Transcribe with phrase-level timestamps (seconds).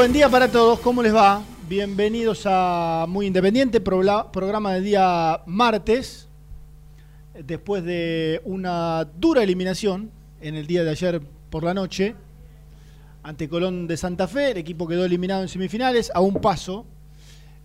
[0.00, 1.42] Buen día para todos, ¿cómo les va?
[1.68, 6.26] Bienvenidos a Muy Independiente, programa de día martes,
[7.34, 10.10] después de una dura eliminación
[10.40, 12.14] en el día de ayer por la noche
[13.22, 16.86] ante Colón de Santa Fe, el equipo quedó eliminado en semifinales, a un paso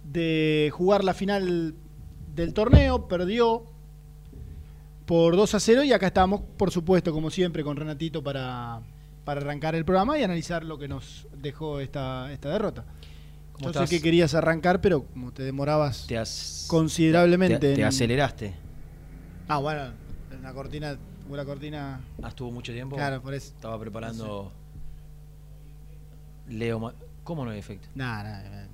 [0.04, 1.74] de jugar la final
[2.36, 3.64] del torneo, perdió
[5.06, 8.82] por 2 a 0 y acá estamos, por supuesto, como siempre, con Renatito para,
[9.26, 12.86] para arrancar el programa y analizar lo que nos dejó esta, esta derrota.
[13.54, 17.58] ¿Cómo Yo sé que querías arrancar, pero como te demorabas Te, has- considerablemente.
[17.58, 18.54] te, te en- aceleraste.
[19.48, 19.92] Ah, bueno,
[20.40, 20.98] una cortina,
[21.30, 22.02] una cortina.
[22.22, 22.96] Ah, estuvo mucho tiempo.
[22.98, 23.48] Claro, por eso.
[23.54, 24.52] Estaba preparando.
[26.50, 26.80] Leo.
[26.80, 26.94] Ma-
[27.24, 27.88] ¿Cómo no hay efecto?
[27.96, 28.65] Nada, nada.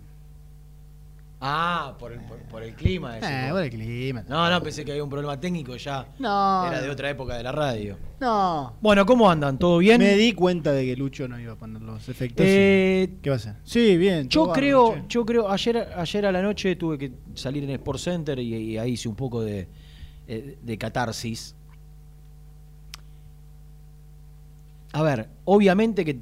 [1.43, 3.15] Ah, por el, por, por el clima.
[3.15, 3.51] decís Eh, vos.
[3.53, 4.23] por el clima.
[4.29, 6.05] No, no, pensé que había un problema técnico ya.
[6.19, 6.67] No.
[6.67, 7.97] Era de otra época de la radio.
[8.19, 8.73] No.
[8.79, 9.57] Bueno, ¿cómo andan?
[9.57, 9.97] ¿Todo bien?
[9.99, 12.45] Me di cuenta de que Lucho no iba a poner los efectos.
[12.47, 13.55] Eh, ¿Qué va a hacer?
[13.63, 14.29] Sí, bien.
[14.29, 15.03] todo yo bárbaro, creo, che.
[15.09, 18.77] yo creo, ayer, ayer a la noche tuve que salir en Sport Center y, y
[18.77, 19.67] ahí hice un poco de,
[20.27, 21.55] eh, de catarsis.
[24.93, 26.19] A ver, obviamente que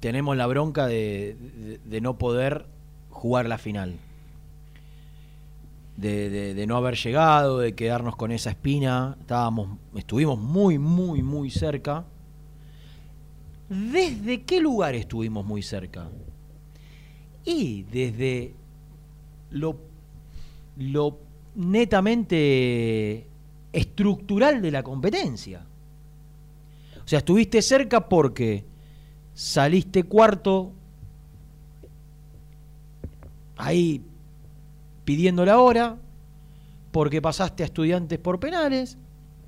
[0.00, 2.66] tenemos la bronca de, de- de no poder
[3.22, 3.94] jugar la final.
[5.96, 9.16] De, no haber llegado, de quedarnos con esa espina.
[9.20, 12.04] Estábamos, estuvimos muy, muy, muy cerca.
[13.68, 16.08] ¿Desde qué lugar estuvimos muy cerca?
[17.44, 18.54] Y desde
[19.50, 19.76] lo,
[20.78, 21.20] lo
[21.54, 23.28] netamente
[23.72, 25.64] estructural de la competencia.
[27.04, 28.64] O sea, estuviste cerca porque
[29.32, 30.72] saliste cuarto
[33.62, 34.02] ahí
[35.04, 35.96] pidiendo la hora,
[36.90, 38.98] porque pasaste a estudiantes por penales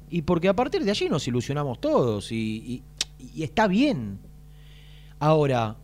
[0.09, 2.83] y porque a partir de allí nos ilusionamos todos y,
[3.37, 4.21] está bien.
[5.19, 5.77] Ahora,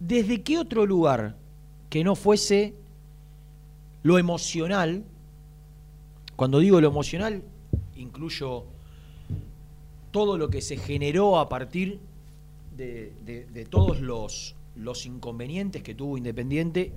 [0.00, 1.36] ¿desde qué otro lugar
[1.88, 2.74] que no fuese
[4.02, 5.04] lo emocional?
[6.34, 7.42] Cuando digo lo emocional,
[7.96, 8.64] incluyo
[10.10, 12.00] todo lo que se generó a partir
[12.76, 16.92] de todos los, los inconvenientes que tuvo Independiente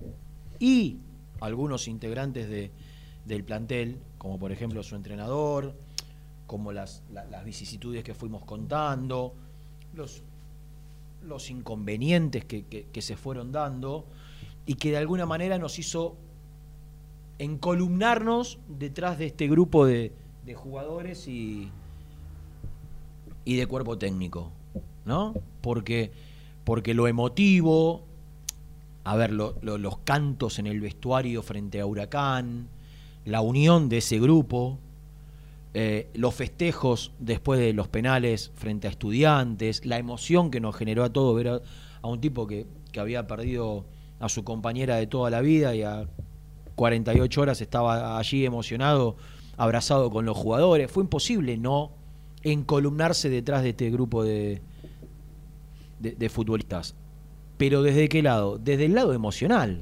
[0.59, 0.97] y
[1.41, 2.71] algunos integrantes de-
[3.25, 5.75] del plantel, como por ejemplo su entrenador,
[6.47, 9.33] como las, la- las vicisitudes que fuimos contando,
[9.93, 10.23] los,
[11.23, 14.05] los inconvenientes que, que- que se fueron dando
[14.65, 16.15] y que de alguna manera nos hizo
[17.39, 20.11] encolumnarnos detrás de este grupo de,
[20.45, 21.69] de jugadores y,
[23.45, 24.51] y de cuerpo técnico,
[25.05, 25.33] ¿no?
[25.61, 26.11] Porque,
[26.67, 28.03] porque lo emotivo,
[29.05, 32.67] a ver, lo- lo- los cantos en el vestuario frente a Huracán,
[33.23, 34.77] la unión de ese grupo,
[35.73, 41.05] eh, los festejos después de los penales frente a estudiantes, la emoción que nos generó
[41.05, 41.61] a todos ver a,
[42.01, 43.85] a un tipo que, que había perdido
[44.19, 46.05] a su compañera de toda la vida y a
[46.75, 49.15] 48 horas estaba allí emocionado,
[49.55, 50.91] abrazado con los jugadores.
[50.91, 51.91] Fue imposible no
[52.43, 54.61] encolumnarse detrás de este grupo de,
[55.99, 56.95] de, futbolistas.
[57.57, 58.57] Pero ¿desde qué lado?
[58.57, 59.81] Desde el lado emocional,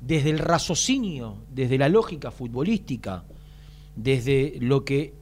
[0.00, 3.24] desde el raciocinio, desde la lógica futbolística,
[3.96, 5.14] desde lo que...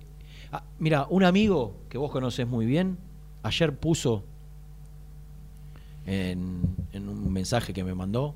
[0.50, 2.98] Ah, mira, un amigo que vos conocés muy bien,
[3.42, 4.24] ayer puso
[6.06, 6.62] en,
[6.92, 8.34] en un mensaje que me mandó,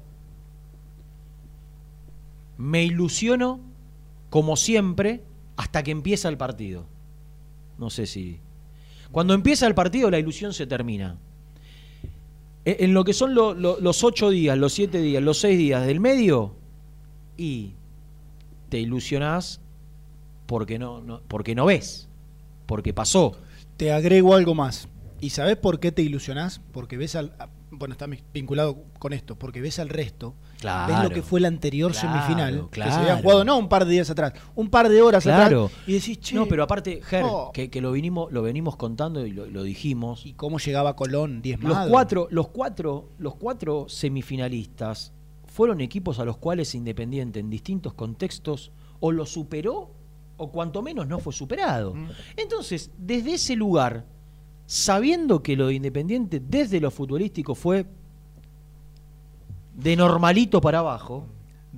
[2.58, 3.61] me ilusiono
[4.31, 5.23] como siempre
[5.56, 6.87] hasta que empieza el partido.
[7.78, 8.40] No sé si...
[9.11, 11.19] Cuando empieza el partido la ilusión se termina.
[12.64, 15.59] E- En lo que son lo- lo- los ocho días, los siete días, los seis
[15.59, 16.55] días del medio,
[17.37, 17.73] y
[18.69, 19.61] te ilusionás
[20.47, 22.09] porque no, no- porque no ves,
[22.67, 23.32] porque pasó.
[23.76, 24.88] Te agrego algo más.
[25.20, 26.61] ¿Y sabes por qué te ilusionás?
[26.73, 27.32] Porque ves al.
[27.72, 29.36] Bueno, está vinculado con esto.
[29.36, 30.34] Porque ves al resto.
[30.60, 30.92] Claro.
[30.94, 32.69] ves lo que fue la anterior Claro, semifinal.
[32.70, 35.64] Que se había jugado no un par de días atrás, un par de horas Claro.
[35.66, 35.80] atrás.
[35.88, 36.34] Y decís, che.
[36.34, 37.50] No, pero aparte, Ger, oh.
[37.52, 40.26] que, que lo, vinimos, lo venimos contando y lo, lo dijimos.
[40.26, 41.80] ¿Y cómo llegaba Colón diezmado?
[41.80, 45.12] Los cuatro, los cuatro, los cuatro semifinalistas
[45.46, 49.90] fueron equipos a los cuales Independiente en distintos contextos o lo superó
[50.36, 51.94] o cuanto menos no fue superado.
[51.94, 52.08] Mm.
[52.36, 54.06] Entonces, desde ese lugar,
[54.76, 57.84] sabiendo que lo de Independiente desde lo futbolístico fue
[59.74, 61.26] de normalito para abajo,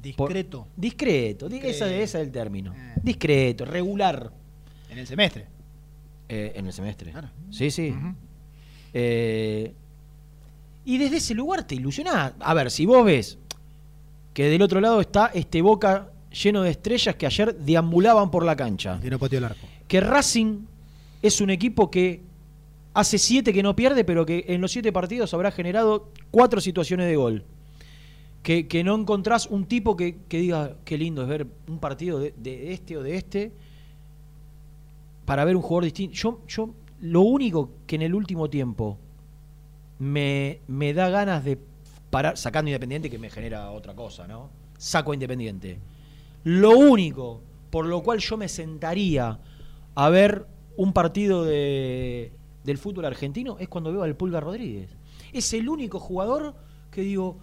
[0.00, 0.69] Discreto.
[0.76, 2.94] discreto, ese es el término, Eh.
[3.02, 4.31] discreto, regular
[4.91, 5.46] En el semestre.
[6.29, 7.11] eh, en el semestre.
[7.11, 7.31] Claro.
[7.50, 7.93] Sí, sí.
[8.93, 9.75] Eh,
[10.85, 12.32] y desde ese lugar te ilusionás.
[12.38, 13.38] A ver, si vos ves
[14.32, 18.55] que del otro lado está este Boca lleno de estrellas que ayer deambulaban por la
[18.55, 19.00] cancha.
[19.00, 19.67] Que no pateó el arco.
[19.88, 20.61] Que Racing
[21.23, 22.23] es un equipo que
[22.94, 27.08] hace siete que no pierde, pero que en los siete partidos habrá generado cuatro situaciones
[27.08, 27.44] de gol.
[28.43, 32.73] Que, no encontrás un tipo que, que diga, qué lindo es ver un partido de,
[32.73, 33.52] este o de este
[35.25, 36.14] para ver un jugador distinto.
[36.14, 36.70] Yo, yo
[37.00, 38.99] lo único que en el último tiempo
[39.99, 41.58] me, me da ganas de
[42.11, 44.50] parar, sacando Independiente, que me genera otra cosa, ¿no?
[44.76, 45.79] Saco Independiente.
[46.44, 47.40] Lo único
[47.70, 49.40] por lo cual yo me sentaría
[49.97, 52.31] a ver un partido de,
[52.64, 54.88] del fútbol argentino es cuando veo al Pulga Rodríguez.
[55.32, 56.55] Es el único jugador
[56.90, 57.37] que digo,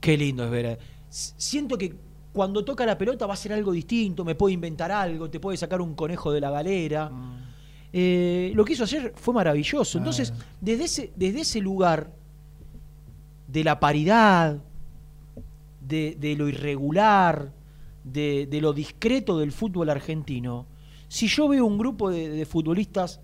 [0.00, 0.78] qué lindo es ver.
[1.08, 1.94] Siento que
[2.32, 5.56] cuando toca la pelota va a ser algo distinto, me puede inventar algo, te puede
[5.56, 7.10] sacar un conejo de la galera.
[7.92, 9.98] Eh, lo que hizo ayer fue maravilloso.
[9.98, 10.44] Entonces, Ah.
[10.60, 12.12] desde ese, desde ese lugar
[13.48, 14.58] de la paridad,
[15.80, 17.50] de, de lo irregular,
[18.04, 20.66] de, de lo discreto del fútbol argentino,
[21.08, 23.20] si yo veo un grupo de, de futbolistas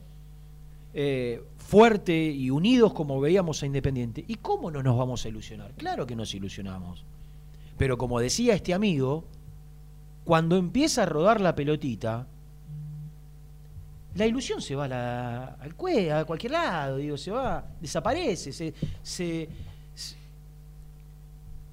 [0.95, 5.73] eh, fuerte y unidos como veíamos a Independiente, ¿y cómo no nos vamos a ilusionar?
[5.73, 7.05] Claro que nos ilusionamos.
[7.77, 9.25] Pero como decía este amigo,
[10.25, 12.27] cuando empieza a rodar la pelotita,
[14.15, 18.53] la ilusión se va a la- al cue, a cualquier lado, digo, se va, desaparece,
[18.53, 19.49] se, se,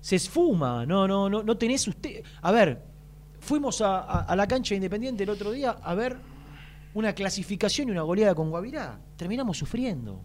[0.01, 2.23] se- esfuma, no, no, no, no tenés usted.
[2.41, 2.81] A ver,
[3.39, 6.17] fuimos a- a la cancha de Independiente el otro día a ver
[6.93, 8.99] una clasificación y una goleada con Guavirá.
[9.15, 10.21] Terminamos sufriendo.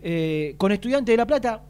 [0.00, 1.62] Eh, con Estudiantes de La Plata,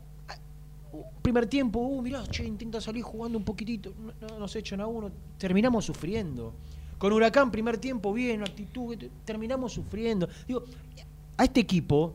[1.23, 4.87] primer tiempo, uh, mirá, che, intenta salir jugando un poquitito, no, no nos echan a
[4.87, 6.55] uno, terminamos sufriendo.
[6.99, 10.29] Con Huracán, primer tiempo, bien, actitud, terminamos sufriendo.
[10.47, 10.65] Digo,
[11.37, 12.15] a este equipo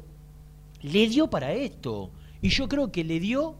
[0.81, 2.09] le dio para esto.
[2.41, 3.55] Y yo creo que le dio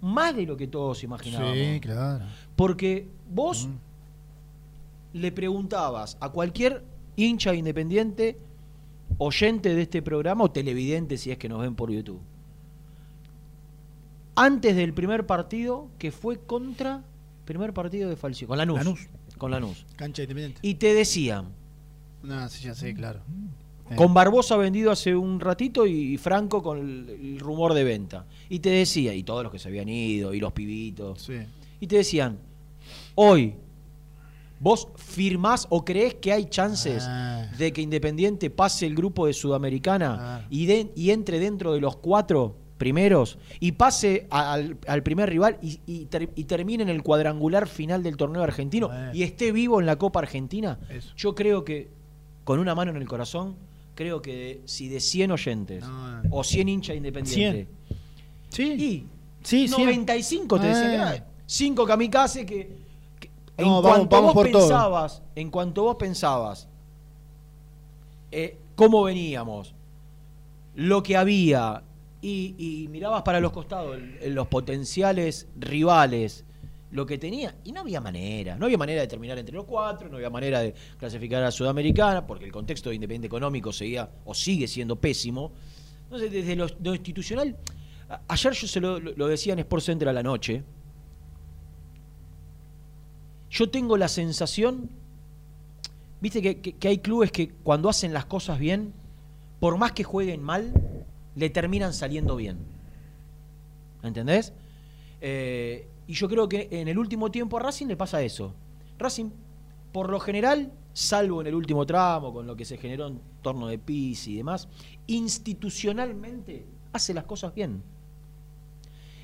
[0.00, 1.54] más de lo que todos imaginábamos.
[1.54, 2.24] Sí, claro.
[2.54, 3.68] Porque vos
[5.12, 6.84] le preguntabas a cualquier
[7.24, 8.38] hincha independiente,
[9.18, 12.20] oyente de este programa o televidente si es que nos ven por YouTube.
[14.36, 17.04] Antes del primer partido que fue contra
[17.44, 18.78] primer partido de Falcio, con Lanús.
[18.78, 19.08] Lanús.
[19.36, 19.84] Con Lanús.
[19.96, 20.60] Cancha independiente.
[20.62, 21.48] Y te decían,
[22.22, 23.20] No, sí, ya sé, claro.
[23.90, 23.96] Eh.
[23.96, 28.24] con Barbosa vendido hace un ratito y Franco con el, el rumor de venta.
[28.48, 31.22] Y te decía, y todos los que se habían ido, y los pibitos.
[31.22, 31.40] Sí.
[31.80, 32.38] y te decían,
[33.16, 33.54] hoy,
[34.60, 37.50] ¿vos firmás o creés que hay chances Ah.
[37.58, 40.46] de que Independiente pase el grupo de Sudamericana Ah.
[40.50, 45.58] y, de- y entre dentro de los cuatro primeros y pase al, al primer rival
[45.62, 49.80] y, y ter- y termine en el cuadrangular final del torneo argentino y esté vivo
[49.80, 50.78] en la Copa Argentina?
[50.88, 51.12] Eso.
[51.16, 51.88] Yo creo que,
[52.44, 53.56] con una mano en el corazón,
[53.94, 56.22] creo que si de 100 oyentes No.
[56.30, 57.66] o 100 hinchas independientes,
[58.48, 58.62] Sí.
[58.72, 59.06] y
[59.42, 59.74] Sí, sí.
[59.78, 61.14] 95 te decían que Ah.
[61.16, 62.79] era 5 kamikazes que
[63.60, 64.62] en No, vamos- cuanto vamos vos por todo.
[64.68, 66.68] pensabas, en cuanto vos pensabas
[68.32, 69.74] eh, cómo veníamos,
[70.76, 71.82] lo que había
[72.22, 76.44] y, y mirabas para los costados el- los potenciales rivales,
[76.92, 80.08] lo que tenía, y no había manera, no había manera de terminar entre los cuatro,
[80.08, 84.08] no había manera de clasificar a la Sudamericana, porque el contexto de Independiente Económico seguía
[84.24, 85.52] o sigue siendo pésimo.
[86.04, 87.56] Entonces, desde lo, lo institucional,
[88.28, 90.62] ayer yo se lo- lo decía en Sport Center a la noche,
[93.50, 94.90] yo tengo la sensación,
[96.20, 98.92] viste que, hay clubes que cuando hacen las cosas bien,
[99.58, 100.72] por más que jueguen mal,
[101.34, 102.58] le terminan saliendo bien.
[104.02, 104.52] ¿Entendés?
[105.20, 108.54] Eh, y yo creo que en el último tiempo a Racing le pasa eso.
[108.98, 109.30] Racing,
[109.92, 113.66] por lo general, salvo en el último tramo, con lo que se generó en torno
[113.66, 114.68] de PIS y demás,
[115.06, 117.82] institucionalmente hace las cosas bien.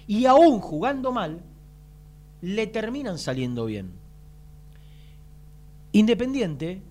[0.06, 1.42] Y aún jugando mal,
[2.40, 4.05] le terminan saliendo bien.
[5.96, 6.82] Independiente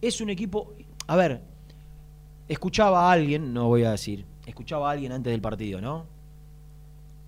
[0.00, 0.72] es un equipo.
[1.06, 1.40] A ver,
[2.48, 6.06] escuchaba a alguien, no voy a decir, escuchaba a alguien antes del partido, ¿no?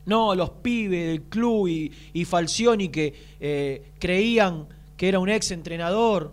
[0.07, 6.33] No, los pibes del club y, Falcioni que eh, creían que era un ex entrenador.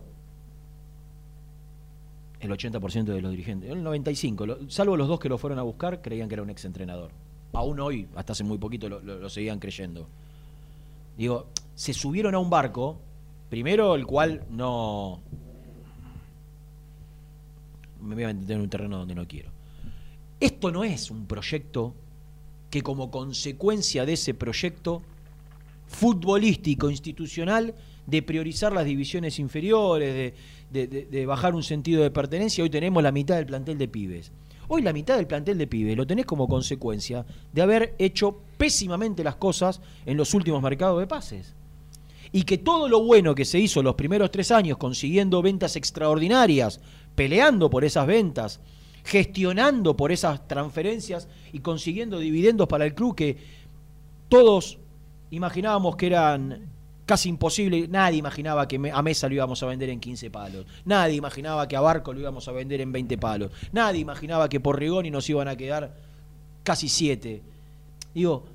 [2.39, 5.63] El 80% de los dirigentes, el 95%, lo- salvo los dos que lo fueron a
[5.63, 7.11] buscar, creían que era un ex entrenador.
[7.53, 10.07] Aún hoy, hasta hace muy poquito, lo seguían creyendo.
[11.17, 12.99] Digo, se subieron a un barco,
[13.49, 15.21] primero el cual no...
[18.01, 19.49] Me voy a meter en un terreno donde no quiero.
[20.39, 21.95] Esto no es un proyecto
[22.69, 25.01] que como consecuencia de ese proyecto
[25.87, 27.73] futbolístico, institucional,
[28.05, 30.33] de priorizar las divisiones inferiores,
[30.71, 34.31] de, de- bajar un sentido de pertenencia, hoy tenemos la mitad del plantel de pibes.
[34.67, 39.23] Hoy la mitad del plantel de pibes lo tenés como consecuencia de haber hecho pésimamente
[39.23, 41.55] las cosas en los últimos mercados de pases.
[42.31, 46.79] Y que todo lo bueno que se hizo los primeros tres años, consiguiendo ventas extraordinarias,
[47.15, 48.59] peleando por esas ventas,
[49.03, 53.37] gestionando por esas transferencias y consiguiendo dividendos para el club que
[54.29, 54.77] todos
[55.31, 56.69] imaginábamos que eran
[57.05, 57.89] casi imposibles.
[57.89, 60.65] Nadie imaginaba que a Mesa lo íbamos a vender en 15 palos.
[60.85, 63.51] Nadie imaginaba que a Barco lo íbamos a vender en 20 palos.
[63.71, 65.95] Nadie imaginaba que por Rigoni nos iban a quedar
[66.63, 67.41] casi 7.
[68.13, 68.45] Digo,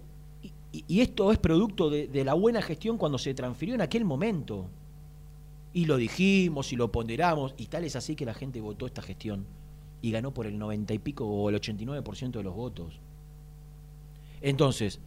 [0.73, 4.67] y, esto es producto de, la buena gestión cuando se transfirió en aquel momento.
[5.75, 9.03] Y lo dijimos y lo ponderamos, y tal es así que la gente votó esta
[9.03, 9.47] gestión
[10.01, 12.99] y ganó por el 90 y pico o el 89% de los votos.
[14.41, 14.99] Entonces,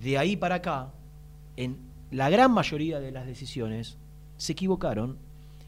[0.00, 0.92] de ahí para acá,
[1.56, 1.78] en
[2.10, 3.96] la gran mayoría de las decisiones,
[4.36, 5.16] se equivocaron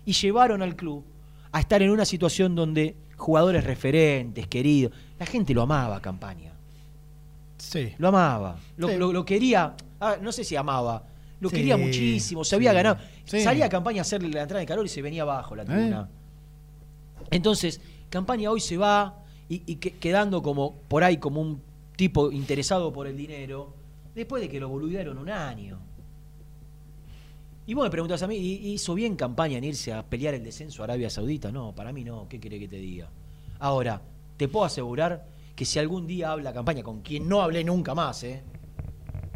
[0.05, 1.05] y llevaron al club
[1.53, 6.58] a estar en una situación donde jugadores referentes, queridos, la gente lo amaba campaña.
[7.59, 7.93] Sí.
[7.99, 8.57] Lo amaba.
[8.77, 8.97] Lo, Sí.
[8.97, 9.75] lo- lo quería.
[10.01, 11.05] ah, no sé si amaba.
[11.41, 12.45] Lo Sí, quería muchísimo.
[12.45, 12.99] Se había ganado.
[13.25, 16.09] Salía a campaña a hacerle la entrada de calor y se venía abajo la tribuna.
[17.31, 21.61] Entonces, campaña hoy se va y, y que- quedando como por ahí como un
[21.97, 23.75] tipo interesado por el dinero,
[24.15, 25.79] después de que lo boludearon un año.
[27.67, 30.43] Y vos me preguntas a mí, ¿y- ¿hizo bien campaña en irse a pelear el
[30.43, 31.53] descenso a Arabia Saudita?
[31.53, 32.27] No, para mí no.
[32.29, 33.09] ¿Qué quiere que te diga?
[33.59, 34.01] Ahora,
[34.37, 35.27] te puedo asegurar
[35.59, 38.45] que si algún día habla campaña, con quien no hablé nunca más, ¿eh?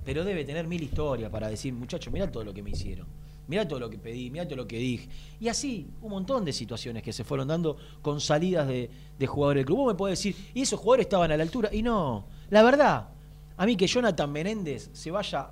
[0.04, 3.08] pero debe tener mil historias para decir, muchachos, mirá todo lo que me hicieron.
[3.48, 5.08] Mirá todo lo que pedí, mirá todo lo que dije.
[5.40, 8.88] Y así, un montón de situaciones que se fueron dando con salidas de,
[9.18, 9.78] de jugadores del club.
[9.78, 11.68] Vos me podés decir, y esos jugadores estaban a la altura.
[11.72, 13.08] Y no, la verdad,
[13.56, 15.50] a mí que Jonathan Menéndez se vaya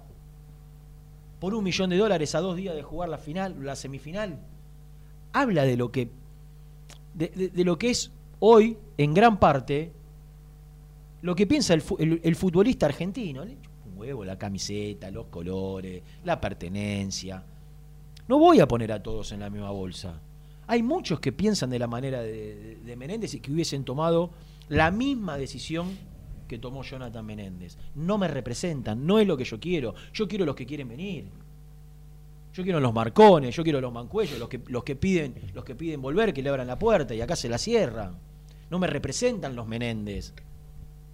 [1.40, 4.38] por un millón de dólares a dos días de jugar la final, la semifinal,
[5.32, 6.12] habla de lo que,
[7.14, 9.92] de, lo que es hoy, en gran parte,
[11.22, 13.44] lo que piensa el, fu- el- el futbolista argentino.
[13.44, 17.42] Le un huevo la camiseta, los colores, la pertenencia.
[18.28, 20.20] No voy a poner a todos en la misma bolsa.
[20.66, 24.30] Hay muchos que piensan de la manera de, de- de Menéndez y que hubiesen tomado
[24.68, 25.88] la misma decisión
[26.46, 27.76] que tomó Jonathan Menéndez.
[27.94, 29.94] No me representan, no es lo que yo quiero.
[30.12, 31.26] Yo quiero los que quieren venir.
[32.52, 35.76] Yo quiero los marcones, yo quiero los mancuellos, los que, los que piden, los que
[35.76, 38.16] piden volver, que le abran la puerta y acá se la cierran.
[38.70, 40.32] No me representan los Menéndez.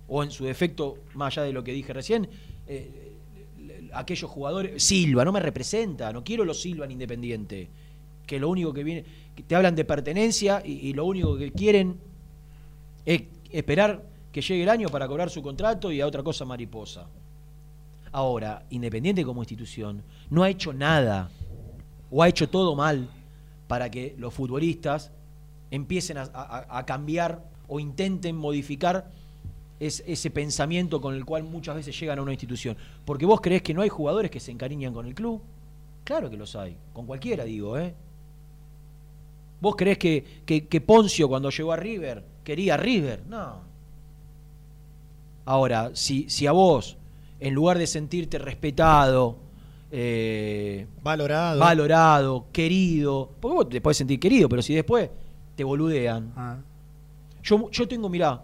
[0.08, 2.28] O en su defecto, más allá de lo que dije recién,
[2.66, 3.06] eh,
[3.92, 4.82] aquellos jugadores.
[4.82, 7.68] Silva, no me representa, no quiero los Silva en Independiente.
[8.26, 9.04] Que lo único que viene.
[9.46, 11.96] te hablan de pertenencia y, lo único que quieren
[13.04, 17.06] es esperar que llegue el año para cobrar su contrato y a otra cosa mariposa.
[18.12, 21.30] Ahora, Independiente como institución no ha hecho nada
[22.10, 23.08] o ha hecho todo mal
[23.68, 25.12] para que los futbolistas
[25.70, 29.10] empiecen a cambiar o intenten modificar
[29.80, 32.76] es- ese pensamiento con el cual muchas veces llegan a una institución.
[33.04, 35.40] Porque vos creés que no hay jugadores que se encariñan con el club.
[36.04, 37.94] Claro que los hay, con cualquiera digo, ¿eh?
[39.60, 43.22] ¿Vos creés que, que- que Poncio cuando llegó a River quería a River?
[43.28, 43.60] No.
[45.44, 46.96] Ahora, si, si a vos,
[47.40, 49.36] en lugar de sentirte respetado,
[49.92, 51.60] eh, Valorado.
[51.60, 55.08] valorado, querido, porque vos te podés sentir querido, pero si después
[55.54, 56.32] te boludean.
[56.36, 56.58] Ah.
[57.42, 58.42] Yo, yo tengo, mirá,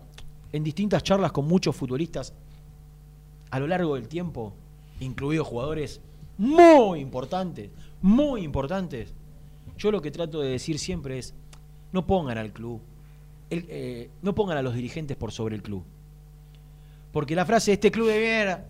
[0.52, 2.34] en distintas charlas con muchos futbolistas
[3.50, 4.52] a lo largo del tiempo,
[5.00, 6.00] incluidos jugadores
[6.38, 9.14] muy importantes, muy importantes.
[9.76, 11.34] Yo lo que trato de decir siempre es,
[11.92, 12.80] no pongan al club,
[13.50, 15.84] eh, no pongan a los dirigentes por sobre el club.
[17.12, 18.66] Porque la frase, este club de mierda,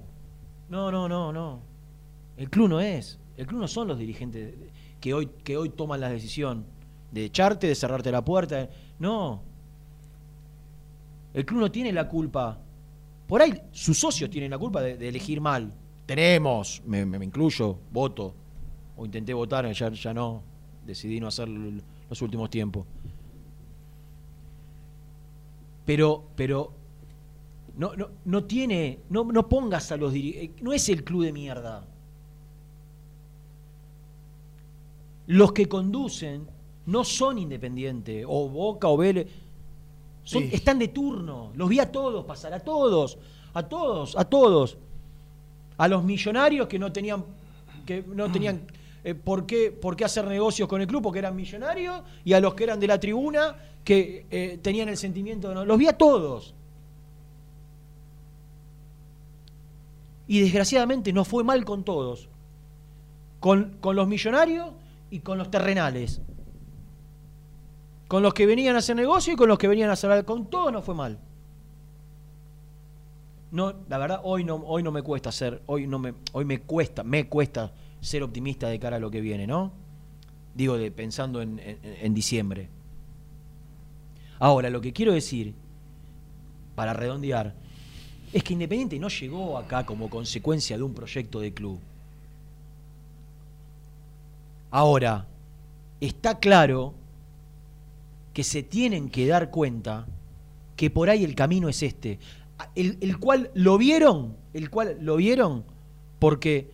[0.69, 1.61] no, no, no, no.
[2.37, 4.55] El club no es, el club no son los dirigentes
[5.01, 6.65] que hoy, que hoy toman la decisión
[7.13, 8.69] de echarte, de cerrarte la puerta.
[8.99, 9.43] No,
[11.35, 12.59] el club no tiene la culpa.
[13.27, 15.73] Por ahí sus socios tienen la culpa de, elegir mal.
[16.07, 18.35] Tenemos, me, incluyo, voto.
[18.97, 20.43] O intenté votar, ya, ya no.
[20.87, 22.85] Decidí no hacer l- los últimos tiempos.
[25.87, 26.73] Pero, pero
[27.77, 30.63] no, no, no tiene, no, no pongas a los dirigentes.
[30.63, 31.87] No es el club de mierda.
[35.27, 36.47] Los que conducen
[36.87, 39.29] no son independientes, o Boca o Vélez.
[40.25, 40.51] Son- Sí.
[40.53, 41.51] Están de turno.
[41.55, 43.19] Los vi a todos pasar, a todos,
[43.55, 44.77] a todos, a todos.
[45.79, 47.25] A los millonarios que no tenían,
[47.87, 48.63] que no tenían
[49.05, 52.41] eh, por, qué, por qué hacer negocios con el club porque eran millonarios, y a
[52.41, 55.65] los que eran de la tribuna que eh, tenían el sentimiento de no.
[55.65, 56.55] Los vi a todos.
[60.29, 62.29] Y desgraciadamente no fue mal con todos.
[63.41, 64.69] Con, con los millonarios
[65.11, 66.21] y con los terrenales.
[68.13, 70.45] Con los que venían a hacer negocio y con los que venían a hacer con
[70.51, 71.19] todos no fue mal.
[73.51, 76.61] No, la verdad hoy no hoy no me cuesta ser, hoy no me hoy me
[76.61, 77.73] cuesta, me cuesta
[78.03, 79.73] ser optimista de cara a lo que viene, ¿no?
[80.55, 82.69] Digo de pensando en, en- en diciembre.
[84.39, 85.55] Ahora, lo que quiero decir
[86.75, 87.55] para redondear
[88.31, 91.81] es que Independiente no llegó acá como consecuencia de un proyecto de club.
[94.71, 95.25] Ahora,
[95.99, 96.93] está claro
[98.33, 100.07] que se tienen que dar cuenta
[100.77, 102.19] que por ahí el camino es este.
[102.75, 105.65] El, el cual lo vieron, el cual lo vieron
[106.19, 106.71] porque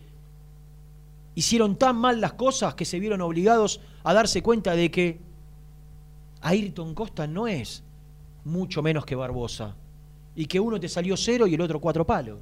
[1.35, 5.19] hicieron tan mal las cosas que se vieron obligados a darse cuenta de que
[6.41, 7.83] Ayrton Costa no es
[8.45, 9.75] mucho menos que Barbosa
[10.35, 12.39] y que uno te salió cero y el otro cuatro palos.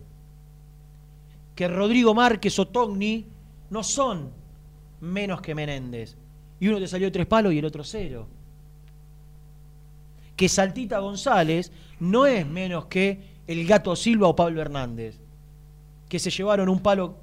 [1.55, 3.25] Que Rodrigo Márquez o Togni
[3.69, 4.31] no son
[5.01, 6.15] menos que Menéndez
[6.59, 8.27] y uno te salió tres palos y el otro cero
[10.37, 15.19] que Saltita González no es menos que el Gato Silva o Pablo Hernández,
[16.07, 17.17] que se llevaron un palo,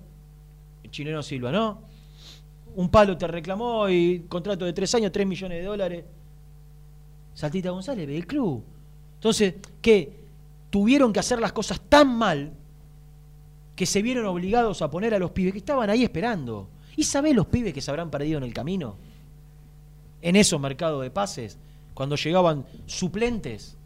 [0.91, 1.83] chileno Silva, ¿no?
[2.75, 6.05] Un palo te reclamó y contrato de tres años, tres millones de dólares.
[7.35, 8.65] Saltita González, del club.
[9.15, 10.25] Entonces, que
[10.71, 12.53] tuvieron que hacer las cosas tan mal
[13.77, 16.69] que se vieron obligados a poner a los pibes que estaban ahí esperando.
[16.97, 18.97] ¿Y sabés los pibes que se habrán perdido en el camino?
[20.21, 21.59] En esos mercados de pases,
[21.95, 23.77] cuando llegaban suplentes.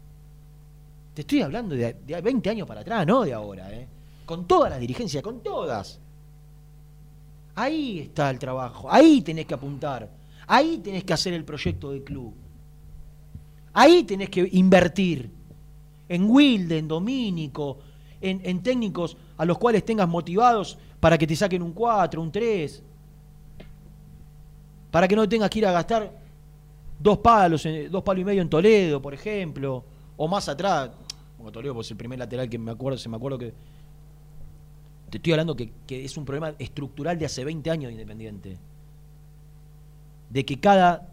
[1.13, 3.87] Te estoy hablando de, de 20 años para atrás, no de ahora, ¿eh?
[4.25, 5.99] Con todas las dirigencias, con todas.
[7.55, 10.09] Ahí está el trabajo, ahí tenés que apuntar,
[10.47, 12.33] ahí tenés que hacer el proyecto de club.
[13.73, 15.29] Ahí tenés que invertir
[16.07, 17.79] en Wilde, en Domínico,
[18.21, 22.31] en, en técnicos a los cuales tengas motivados para que te saquen un 4, un
[22.31, 22.83] 3.
[24.91, 26.11] Para que no tengas que ir a gastar
[26.99, 29.83] dos palos, dos palos y medio en Toledo, por ejemplo,
[30.17, 30.91] o más atrás.
[31.37, 33.53] Como Toledo, pues el primer lateral que me acuerdo, se me acuerdo que.
[35.09, 38.57] Te estoy hablando que, que es un problema estructural de hace 20 años de Independiente.
[40.29, 41.09] De que cada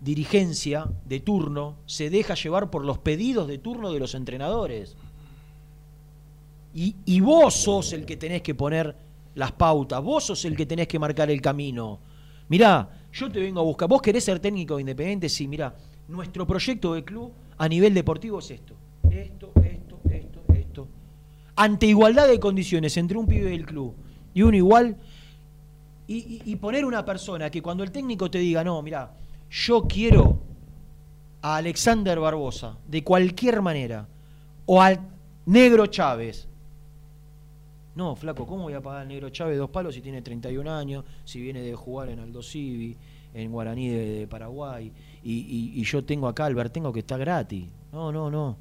[0.00, 4.96] dirigencia de turno se deja llevar por los pedidos de turno de los entrenadores.
[6.72, 8.96] Y, y vos sos el que tenés que poner
[9.34, 11.98] las pautas, vos sos el que tenés que marcar el camino.
[12.48, 13.88] Mirá, yo te vengo a buscar.
[13.88, 15.28] ¿Vos querés ser técnico de independiente?
[15.28, 15.74] Sí, mirá,
[16.06, 18.74] nuestro proyecto de club a nivel deportivo es esto.
[19.10, 20.88] Esto, esto, esto, esto.
[21.56, 23.94] Ante igualdad de condiciones entre un pibe del club
[24.34, 24.96] y uno igual,
[26.06, 29.12] y, poner una persona que cuando el técnico te diga, no, mirá,
[29.50, 30.40] yo quiero
[31.42, 34.08] a Alexander Barbosa, de cualquier manera,
[34.64, 35.00] o al
[35.44, 36.48] Negro Chávez.
[37.98, 41.04] No, flaco, ¿cómo voy a pagar al Negro Chávez dos palos si tiene 31 años,
[41.24, 42.96] si viene de jugar en Aldo Civi,
[43.34, 44.92] en Guaraní de, Paraguay
[45.24, 47.66] y, yo tengo acá al Bertengo que está gratis.
[47.90, 48.56] No, no, no.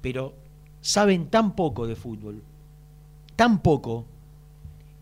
[0.00, 0.34] Pero
[0.80, 2.42] saben tan poco de fútbol,
[3.36, 4.04] tan poco,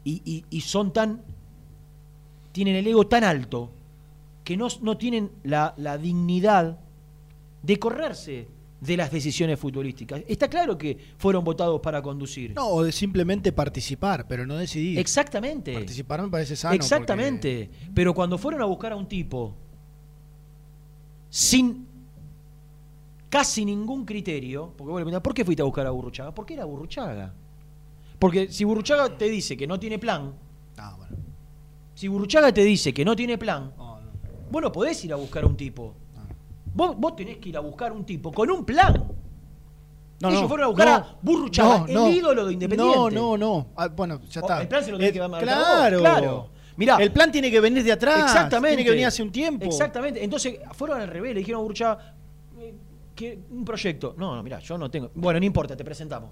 [0.05, 1.23] y, son tan.
[2.53, 3.71] tienen el ego tan alto
[4.45, 6.81] que no, no tienen la dignidad
[7.63, 10.23] de correrse de las decisiones futbolísticas.
[10.27, 12.55] Está claro que fueron votados para conducir.
[12.55, 14.99] No, o de simplemente participar, pero no decidir.
[14.99, 15.75] Exactamente.
[15.75, 16.75] Participar me parece sano.
[16.75, 17.71] Exactamente.
[17.95, 19.55] Pero cuando fueron a buscar a un tipo
[21.29, 21.87] sin
[23.29, 26.35] casi ningún criterio, porque vos le preguntás, ¿por qué fuiste a buscar a Burruchaga?
[26.35, 27.33] Porque era Burruchaga.
[28.19, 30.35] Porque si Burruchaga te dice que no tiene plan,
[30.77, 31.17] Ah, bueno.
[31.95, 34.01] si Burruchaga te dice que no tiene plan, no.
[34.51, 35.95] vos no podés ir a buscar a un tipo.
[36.75, 38.95] Vos, vos tenés que ir a buscar un tipo con un plan.
[40.21, 42.97] No, Ellos no, fueron a buscar no, a Burruchaga, el ídolo de Independiente.
[42.97, 43.67] No, no, no.
[43.77, 44.61] Ah, bueno, ya está.
[44.61, 46.51] el plan se lo tenés Eh, que marcar Claro, vos, claro.
[46.77, 46.97] Mirá.
[46.97, 48.21] el plan tiene que venir de atrás.
[48.25, 48.77] Exactamente.
[48.77, 49.65] Tiene que venir hace un tiempo.
[49.65, 50.23] Exactamente.
[50.23, 52.15] Entonces fueron al revés, le dijeron a Burruchaga
[52.59, 54.15] eh, un proyecto.
[54.19, 55.11] No, no, mira, yo no tengo.
[55.15, 56.31] Bueno, no importa, te presentamos.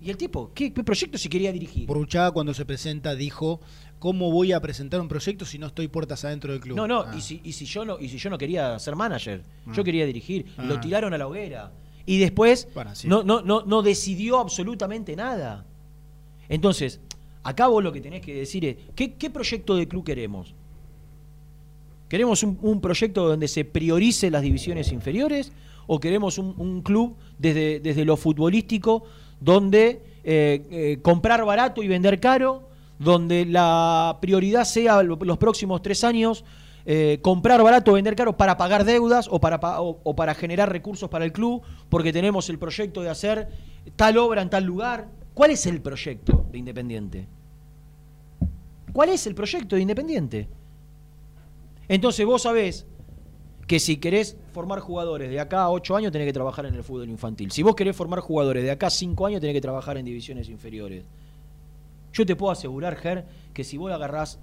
[0.00, 0.52] ¿Y el tipo?
[0.54, 1.86] ¿Qué, qué proyecto se quería dirigir?
[1.86, 3.60] Burruchaga cuando se presenta dijo,
[3.98, 6.76] ¿cómo voy a presentar un proyecto si no estoy puertas adentro del club?
[6.76, 7.14] No, no, Ah.
[7.16, 9.72] y, si, y, si yo no, y si yo no quería ser manager, Ah.
[9.74, 10.80] yo quería dirigir, lo Ah.
[10.80, 11.72] tiraron a la hoguera.
[12.06, 13.06] Y después sí.
[13.08, 15.66] no, no, no, no decidió absolutamente nada.
[16.48, 17.00] Entonces,
[17.42, 20.54] acá vos lo que tenés que decir es, ¿qué, qué proyecto de club queremos?
[22.08, 25.52] ¿Queremos un, un proyecto donde se priorice las divisiones inferiores?
[25.86, 29.04] ¿O queremos un, un club desde, desde lo futbolístico
[29.40, 32.67] donde eh, eh, comprar barato y vender caro?
[32.98, 36.44] Donde la prioridad sea lo- los próximos tres años
[36.90, 41.10] eh, comprar barato, vender caro para pagar deudas o para, pa- o, para generar recursos
[41.10, 43.48] para el club, porque tenemos el proyecto de hacer
[43.94, 45.08] tal obra en tal lugar.
[45.34, 47.26] ¿Cuál es el proyecto de Independiente?
[48.92, 50.48] ¿Cuál es el proyecto de Independiente?
[51.88, 52.86] Entonces vos sabés
[53.66, 56.82] que si querés formar jugadores de acá a 8 años tenés que trabajar en el
[56.82, 57.50] fútbol infantil.
[57.50, 60.48] Si vos querés formar jugadores de acá a 5 años tenés que trabajar en divisiones
[60.48, 61.04] inferiores.
[62.12, 64.38] Yo te puedo asegurar, Ger, que si vos agarrás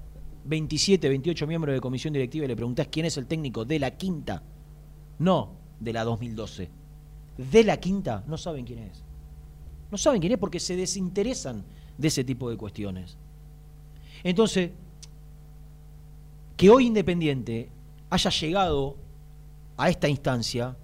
[0.46, 3.92] 27, 28 miembros de comisión directiva y le preguntás quién es el técnico de la
[3.92, 4.44] quinta,
[5.20, 6.70] no de la 2012,
[7.38, 9.04] de la quinta, no saben quién es.
[9.92, 11.64] No saben quién es porque se desinteresan
[11.98, 13.18] de ese tipo de cuestiones.
[14.24, 14.72] Entonces,
[16.58, 17.70] que hoy Independiente
[18.10, 18.96] haya llegado
[19.78, 20.78] a esta instancia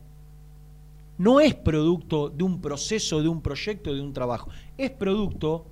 [1.17, 4.49] no es producto de un proceso, de un proyecto, de un trabajo.
[4.77, 5.65] Es producto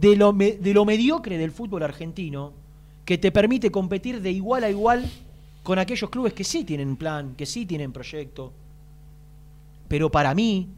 [0.00, 2.52] de lo, de lo mediocre del fútbol argentino
[3.04, 5.04] que te permite competir de igual a igual
[5.62, 8.52] con aquellos clubes que sí tienen plan, que sí tienen proyecto.
[9.88, 10.68] Pero para mí,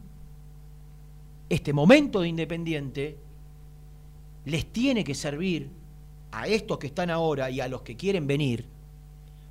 [1.49, 3.17] este momento de Independiente
[4.45, 5.69] les tiene que servir
[6.31, 8.65] a estos que están ahora y a los que quieren venir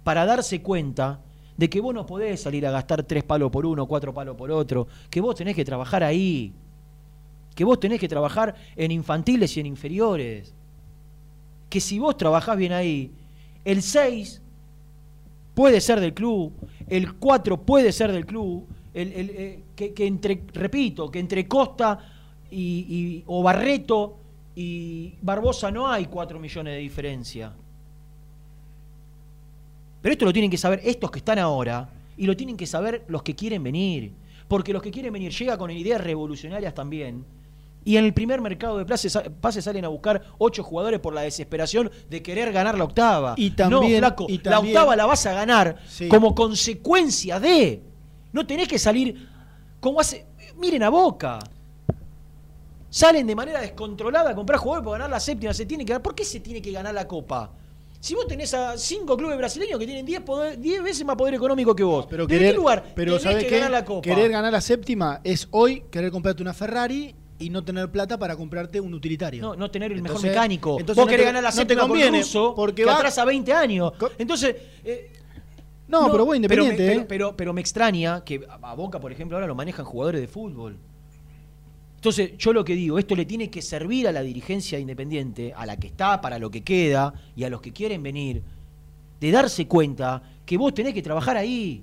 [0.05, 1.21] para darse cuenta
[1.57, 4.51] de que vos no podés salir a gastar tres palos por uno, cuatro palos por
[4.51, 6.53] otro, que vos tenés que trabajar ahí,
[7.57, 10.55] que vos tenés que trabajar en infantiles y en inferiores,
[11.69, 13.11] que si vos trabajás bien ahí,
[13.65, 14.41] el 6
[15.55, 16.53] puede ser del club,
[16.87, 21.99] el 4 puede ser del club, eh, que, entre, repito, que entre Costa
[22.51, 24.19] y, y- o Barreto
[24.55, 27.53] y Barbosa no hay 4 millones de diferencia.
[30.03, 33.05] Pero esto lo tienen que saber estos que están ahora y lo tienen que saber
[33.09, 34.13] los que quieren venir.
[34.49, 37.25] Porque los que quieren venir llega con ideas revolucionarias también.
[37.87, 41.21] Y en el primer mercado de pases, pases salen a buscar ocho jugadores por la
[41.23, 43.35] desesperación de querer ganar la octava.
[43.37, 46.09] Y también- no, flaco, y la octava la vas a ganar Sí.
[46.09, 47.81] como consecuencia de.
[48.33, 49.29] No tenés que salir
[49.79, 50.27] como hace.
[50.59, 51.39] Miren a Boca.
[52.91, 55.53] Salen de manera descontrolada a comprar jugadores para ganar la séptima.
[55.55, 56.03] Se tiene que ganar.
[56.03, 57.53] ¿Por qué se tiene que ganar la copa?
[58.01, 61.35] Si vos tenés a cinco clubes brasileños que tienen 10 poder- 10 veces más poder
[61.35, 63.57] económico que vos, Pero ¿de querer, qué lugar pero tenés ¿sabés que qué?
[63.57, 64.03] ganar la copa?
[64.03, 68.35] Querer ganar la séptima es hoy querer comprarte una Ferrari y no tener plata para
[68.37, 69.43] comprarte un utilitario.
[69.43, 70.79] No, no tener el mejor mecánico.
[70.81, 73.25] entonces Vos no querés te- ganar la no te conviene, ruso, porque que va- atrasa
[73.25, 73.93] 20 años.
[74.19, 75.13] Entonces, eh,
[75.89, 76.77] No, pero vos independiente.
[76.77, 76.95] Pero me, ¿eh?
[76.97, 80.21] pero, pero- pero me extraña que a a Boca, por ejemplo, ahora lo manejan jugadores
[80.21, 80.77] de fútbol.
[81.97, 85.67] Entonces, yo lo que digo, esto le tiene que servir a la dirigencia independiente, a
[85.67, 88.43] la que está, para lo que queda, y a los que quieren venir,
[89.21, 91.83] de darse cuenta que vos tenés que trabajar ahí.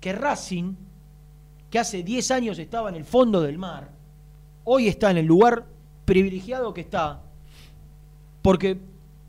[0.00, 0.74] Que Racing,
[1.70, 3.90] que hace 10 años estaba en el fondo del mar,
[4.66, 5.64] hoy está en el lugar
[6.04, 7.22] privilegiado que está,
[8.42, 8.78] porque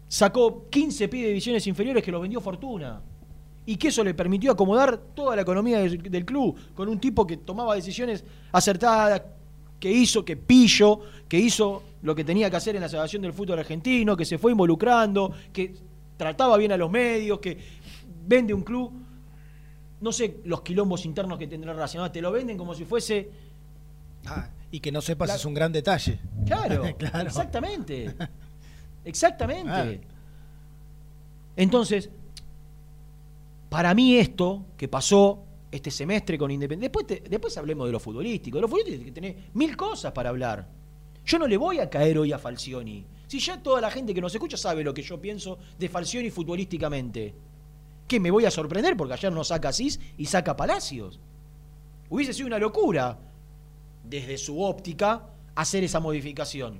[0.07, 3.01] sacó 15 pibes de divisiones inferiores que los vendió Fortuna.
[3.65, 7.35] Y que eso le permitió acomodar toda la economía del, club, con un tipo que
[7.37, 9.21] tomaba decisiones acertadas,
[9.77, 13.33] que hizo, que pillo, que hizo lo que tenía que hacer en la salvación del
[13.33, 15.75] fútbol argentino, que se fue involucrando, que
[16.15, 17.57] trataba bien a los medios, que
[18.25, 18.91] vende un club,
[19.99, 23.29] no sé los quilombos internos que tendrá relacionado, te lo venden como si fuese,
[24.27, 26.19] Ah, y que no sepas La- es un gran detalle.
[26.45, 27.27] claro, Claro.
[27.27, 28.13] exactamente,
[29.05, 30.01] exactamente.
[30.03, 30.07] Ah.
[31.55, 32.09] Entonces,
[33.69, 37.99] para mí esto que pasó este semestre con Independiente, después, te- después hablemos de lo
[37.99, 40.67] futbolístico, de lo futbolístico que tenés mil cosas para hablar.
[41.25, 43.05] Yo no le voy a caer hoy a Falcioni.
[43.27, 46.29] Si ya toda la gente que nos escucha sabe lo que yo pienso de Falcioni
[46.29, 47.33] futbolísticamente.
[48.07, 51.19] Que me voy a sorprender porque ayer no saca Asís y saca Palacios.
[52.09, 53.19] Hubiese sido una locura,
[54.09, 56.79] desde su óptica, hacer esa modificación.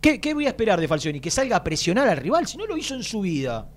[0.00, 1.20] ¿Qué, qué voy a esperar de Falcioni?
[1.20, 3.68] Que salga a presionar al rival, si no lo hizo en su vida.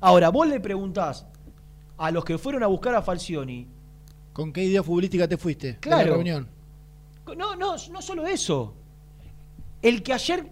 [0.00, 1.26] Ahora, vos le preguntás
[1.96, 3.68] a los que fueron a buscar a Falcioni,
[4.32, 5.66] ¿Con qué idea futbolística te fuiste?
[5.66, 6.14] de la Claro.
[6.14, 6.48] reunión.
[7.36, 8.74] No, no, no solo eso.
[9.82, 10.48] El que ayer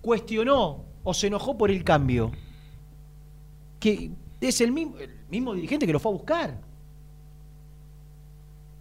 [0.00, 2.32] cuestionó o se enojó por el cambio,
[3.78, 6.60] que es el mismo, el mismo dirigente que lo fue a buscar.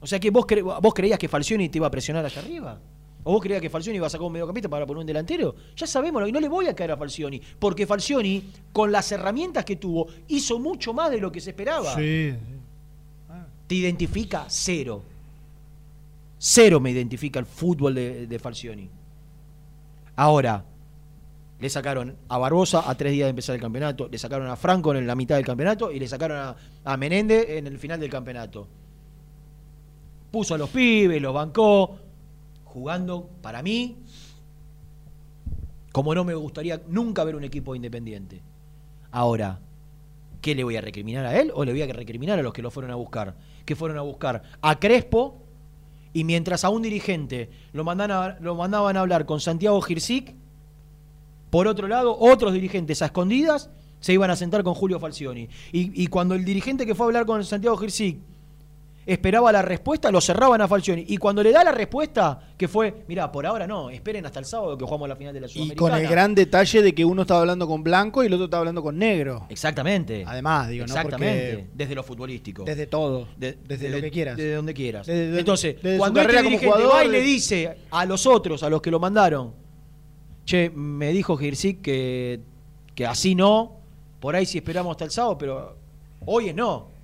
[0.05, 2.79] O sea que vos, cre- vos creías que Falcioni te iba a presionar allá arriba.
[3.23, 5.55] ¿O vos creías que Falcioni iba a sacar un mediocampista para poner un delantero?
[5.75, 9.65] Ya sabemos, y no le voy a caer a Falcioni, porque Falcioni, con las herramientas
[9.65, 11.95] que tuvo, hizo mucho más de lo que se esperaba.
[11.95, 12.35] Sí.
[13.65, 15.01] Te identifica cero.
[16.37, 18.87] Cero me identifica el fútbol de, de Falcioni.
[20.17, 20.63] Ahora,
[21.59, 24.93] le sacaron a Barbosa a tres días de empezar el campeonato, le sacaron a Franco
[24.93, 28.11] en la mitad del campeonato y le sacaron a, a Menéndez en el final del
[28.11, 28.67] campeonato.
[30.35, 31.95] Puso a los pibes, los bancó,
[32.65, 33.95] jugando, para mí,
[35.93, 38.41] como no me gustaría nunca ver un equipo independiente.
[39.11, 39.61] Ahora,
[40.41, 42.61] ¿qué le voy a recriminar a él o le voy a recriminar a los que
[42.61, 43.37] lo fueron a buscar?
[43.63, 45.37] Que fueron a buscar a Crespo
[46.11, 50.35] y mientras a un dirigente lo, mandan lo mandaban a hablar con Santiago Girsic,
[51.49, 53.69] por otro lado, otros dirigentes a escondidas
[54.01, 55.47] se iban a sentar con Julio Falcioni.
[55.71, 58.17] Y, y cuando el dirigente que fue a hablar con Santiago Girsic
[59.05, 61.05] esperaba la respuesta, lo cerraban a Falcioni.
[61.07, 64.45] Y cuando le da la respuesta, que fue, mira, por ahora no, esperen hasta el
[64.45, 65.79] sábado que jugamos la final de la Y Sudamericana.
[65.91, 68.61] con el gran detalle de que uno estaba hablando con blanco y el otro estaba
[68.61, 69.45] hablando con negro.
[69.49, 70.23] Exactamente.
[70.25, 70.93] Además, digo, ¿no?
[70.93, 71.53] Exactamente.
[71.57, 72.63] Porque desde lo futbolístico.
[72.63, 74.37] desde todo, De- desde de- lo que quieras.
[74.37, 75.05] Desde donde quieras.
[75.05, 78.63] Desde- desde- Entonces, desde cuando este como jugador, va y le dice a los otros,
[78.63, 79.53] a los que lo mandaron,
[80.45, 82.39] che, me dijo Girsic que,
[82.95, 83.77] que así no,
[84.19, 85.77] por ahí sí esperamos hasta el sábado, pero
[86.25, 86.94] hoy es no.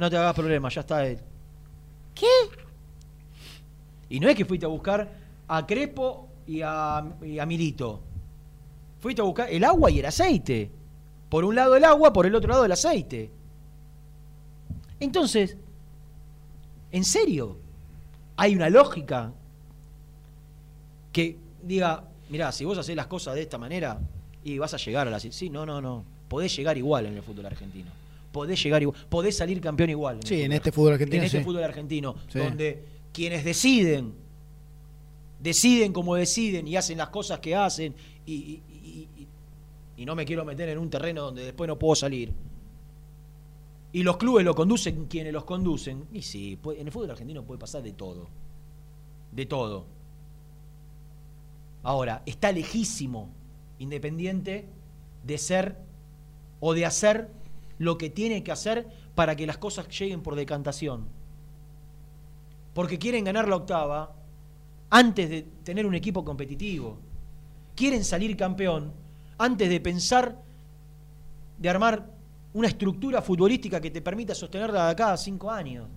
[0.00, 1.18] No te hagas problema, ya está él.
[2.14, 2.26] ¿Qué?
[4.08, 5.06] Y no es que fuiste a buscar
[5.46, 8.00] a Crespo y a, y a Milito.
[8.98, 10.70] Fuiste a buscar el agua y el aceite.
[11.28, 13.30] Por un lado el agua, por el otro lado el aceite.
[15.00, 15.58] Entonces,
[16.92, 17.58] ¿en serio?
[18.38, 19.34] Hay una lógica
[21.12, 24.00] que diga, mirá, si vos haces las cosas de esta manera
[24.44, 25.20] y vas a llegar a la...
[25.20, 26.06] Sí, no, no, no.
[26.26, 27.99] Podés llegar igual en el fútbol argentino.
[28.32, 28.98] Podés llegar igual.
[29.08, 30.20] Podés salir campeón igual.
[30.24, 31.44] Sí, en este fútbol argentino, En este sí.
[31.44, 32.14] fútbol argentino.
[32.28, 32.38] Sí.
[32.38, 34.14] Donde quienes deciden,
[35.40, 37.94] deciden como deciden y hacen las cosas que hacen
[38.26, 39.08] y, y-
[39.96, 42.32] y- no me quiero meter en un terreno donde después no puedo salir.
[43.92, 46.06] Y los clubes lo conducen quienes los conducen.
[46.12, 48.28] Y sí, en el fútbol argentino puede pasar de todo.
[49.32, 49.84] De todo.
[51.82, 53.28] Ahora, está lejísimo
[53.78, 54.66] Independiente
[55.24, 55.76] de ser
[56.60, 57.28] o de hacer
[57.80, 61.06] lo que tiene que hacer para que las cosas lleguen por decantación.
[62.74, 64.14] Porque quieren ganar la octava
[64.90, 66.98] antes de tener un equipo competitivo.
[67.74, 68.92] Quieren salir campeón
[69.38, 70.36] antes de pensar
[71.56, 72.06] de armar
[72.52, 75.88] una estructura futbolística que te permita sostenerla de acá a cinco años.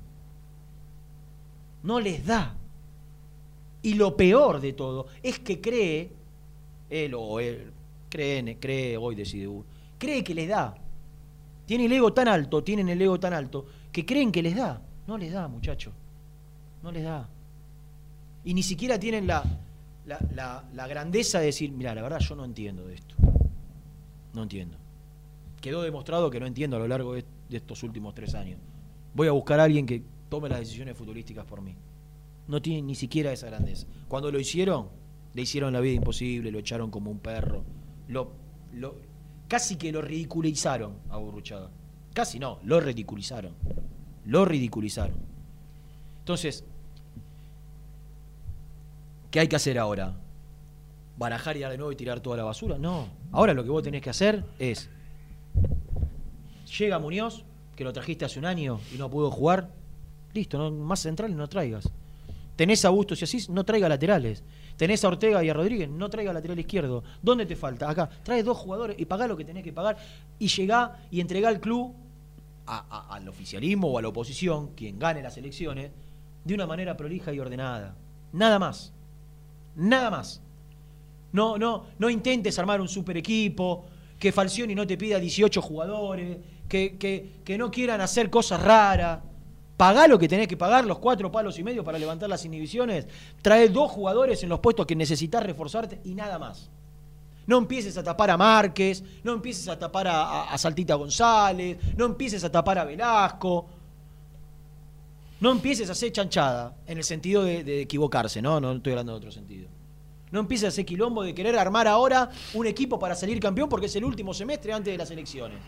[1.83, 2.55] No les da.
[3.81, 6.09] Y lo peor de todo es que cree,
[6.89, 7.73] él o él,
[8.07, 9.49] cree, cree hoy decide,
[9.97, 10.77] cree que les da.
[11.65, 14.81] Tiene el ego tan alto, tienen el ego tan alto, que creen que les da.
[15.07, 15.91] No les da, muchacho.
[16.81, 17.29] No les da.
[18.43, 19.43] Y ni siquiera tienen la,
[20.05, 23.15] la, grandeza de decir, mira, la verdad yo no entiendo de esto.
[24.33, 24.77] No entiendo.
[25.61, 28.59] Quedó demostrado que no entiendo a lo largo de, estos últimos tres años.
[29.13, 31.75] Voy a buscar a alguien que tome las decisiones futbolísticas por mí.
[32.47, 33.87] No tienen ni siquiera esa grandeza.
[34.07, 34.89] Cuando lo hicieron,
[35.33, 37.63] le hicieron la vida imposible, lo echaron como un perro.
[38.07, 38.33] Lo-
[39.47, 41.19] casi que lo ridiculizaron a.
[42.13, 43.53] Casi no, lo ridiculizaron.
[44.25, 45.15] Lo ridiculizaron.
[46.19, 46.63] Entonces,
[49.31, 50.15] ¿qué hay que hacer ahora?
[51.17, 52.77] ¿Barajar y dar de nuevo y tirar toda la basura?
[52.77, 53.07] No.
[53.31, 54.89] Ahora lo que vos tenés que hacer es.
[56.77, 57.43] Llega Muñoz,
[57.75, 59.69] que lo trajiste hace un año y no pudo jugar.
[60.33, 61.89] Listo, no, más centrales no traigas.
[62.55, 64.43] Tenés a Bustos y Asís, no traiga laterales.
[64.83, 67.05] Tenés a Ortega y a Rodríguez, no traiga lateral izquierdo.
[67.21, 67.89] ¿Dónde te falta?
[67.89, 68.09] Acá.
[68.21, 69.95] Trae dos jugadores y pagá lo que tenés que pagar
[70.37, 71.93] y llegá y entregá al club,
[72.65, 75.89] al oficialismo o a la oposición, quien gane las elecciones,
[76.43, 77.95] de una manera prolija y ordenada.
[78.33, 78.91] Nada más.
[79.77, 80.41] Nada más.
[81.31, 83.85] No, no, no intentes armar un super equipo,
[84.19, 89.19] que Falcioni no te pida 18 jugadores, que, que- que no quieran hacer cosas raras.
[89.77, 93.07] Pagá lo que tenés que pagar, los cuatro palos y medio para levantar las inhibiciones.
[93.41, 96.69] Trae dos jugadores en los puestos que necesitas reforzarte y nada más.
[97.45, 102.43] No empieces a tapar a Márquez, no empieces a tapar a, Saltita González, no empieces
[102.43, 103.65] a tapar a Velasco.
[105.41, 108.61] No empieces a hacer chanchada, en el sentido de, de equivocarse, ¿no?
[108.61, 109.67] No estoy hablando de otro sentido.
[110.31, 113.87] No empieces a hacer quilombo de querer armar ahora un equipo para salir campeón porque
[113.87, 115.59] es el último semestre antes de las elecciones.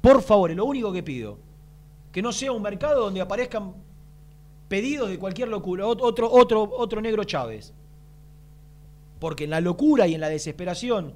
[0.00, 1.38] Por favor, es lo único que pido.
[2.12, 3.74] Que no sea un mercado donde aparezcan
[4.68, 5.84] pedidos de cualquier locura.
[5.86, 7.72] Ot- Otro, otro, otro negro Chávez.
[9.18, 11.14] Porque en la locura y en la desesperación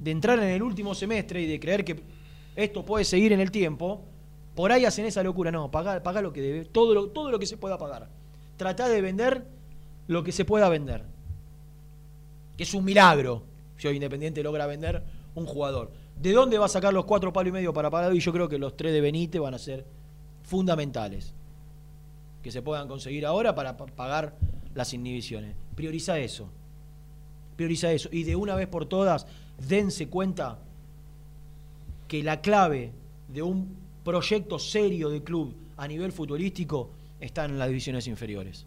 [0.00, 2.02] de entrar en el último semestre y de creer que
[2.56, 4.02] esto puede seguir en el tiempo,
[4.54, 5.50] por ahí hacen esa locura.
[5.50, 8.08] No, pagá, pagá lo que debe, todo lo, todo lo que se pueda pagar.
[8.56, 9.46] Tratá de vender
[10.06, 11.04] lo que se pueda vender.
[12.56, 13.42] Que es un milagro
[13.76, 15.02] si hoy Independiente logra vender
[15.34, 15.92] un jugador.
[16.20, 18.14] ¿De dónde va a sacar los cuatro palos y medio para pagar?
[18.14, 19.84] Y yo creo que los tres de Benítez van a ser
[20.42, 21.32] fundamentales.
[22.42, 24.34] Que se puedan conseguir ahora para pa- pagar
[24.74, 25.54] las inhibiciones.
[25.74, 26.48] Prioriza eso.
[27.56, 28.08] Prioriza eso.
[28.12, 29.26] Y de una vez por todas,
[29.66, 30.58] dense cuenta
[32.08, 32.92] que la clave
[33.28, 38.66] de un proyecto serio de club a nivel futbolístico está en las divisiones inferiores.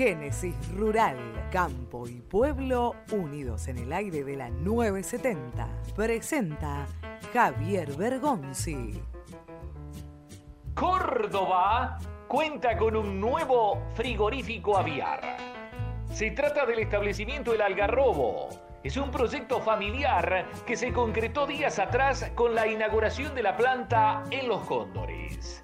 [0.00, 1.18] Génesis Rural,
[1.52, 5.68] Campo y Pueblo unidos en el aire de la 970.
[5.94, 6.86] Presenta
[7.34, 8.98] Javier Bergonzi.
[10.72, 11.98] Córdoba
[12.28, 15.20] cuenta con un nuevo frigorífico aviar.
[16.10, 18.48] Se trata del establecimiento El Algarrobo.
[18.82, 24.24] Es un proyecto familiar que se concretó días atrás con la inauguración de la planta
[24.30, 25.62] en Los Cóndores.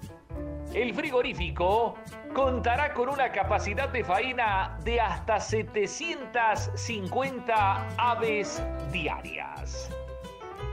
[0.73, 1.95] El frigorífico
[2.33, 8.61] contará con una capacidad de faena de hasta 750 aves
[8.91, 9.89] diarias.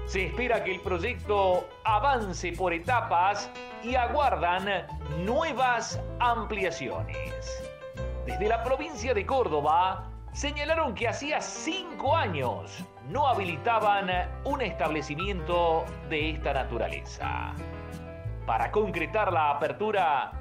[0.06, 3.50] Se espera que el proyecto avance por etapas
[3.82, 4.86] y aguardan
[5.24, 7.64] nuevas ampliaciones.
[8.26, 14.10] Desde la provincia de Córdoba señalaron que hacía cinco años no habilitaban
[14.44, 17.54] un establecimiento de esta naturaleza.
[18.46, 20.32] Para concretar la apertura,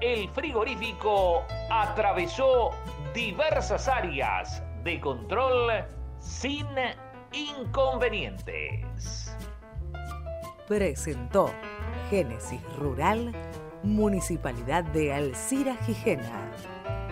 [0.00, 2.70] el frigorífico atravesó
[3.12, 5.84] diversas áreas de control
[6.20, 6.68] sin
[7.32, 9.36] inconvenientes.
[10.68, 11.52] Presentó
[12.10, 13.34] Génesis Rural,
[13.82, 16.52] Municipalidad de Alcira Gijena,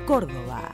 [0.06, 0.72] Córdoba.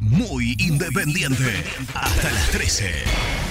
[0.00, 1.64] Muy independiente.
[1.94, 3.49] Hasta las 13.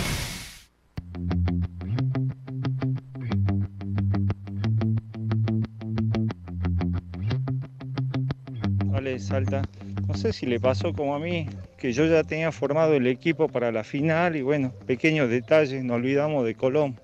[10.07, 13.47] No sé si le pasó como a mí, que yo ya tenía formado el equipo
[13.47, 16.99] para la final y bueno, pequeños detalles, no olvidamos de Colón.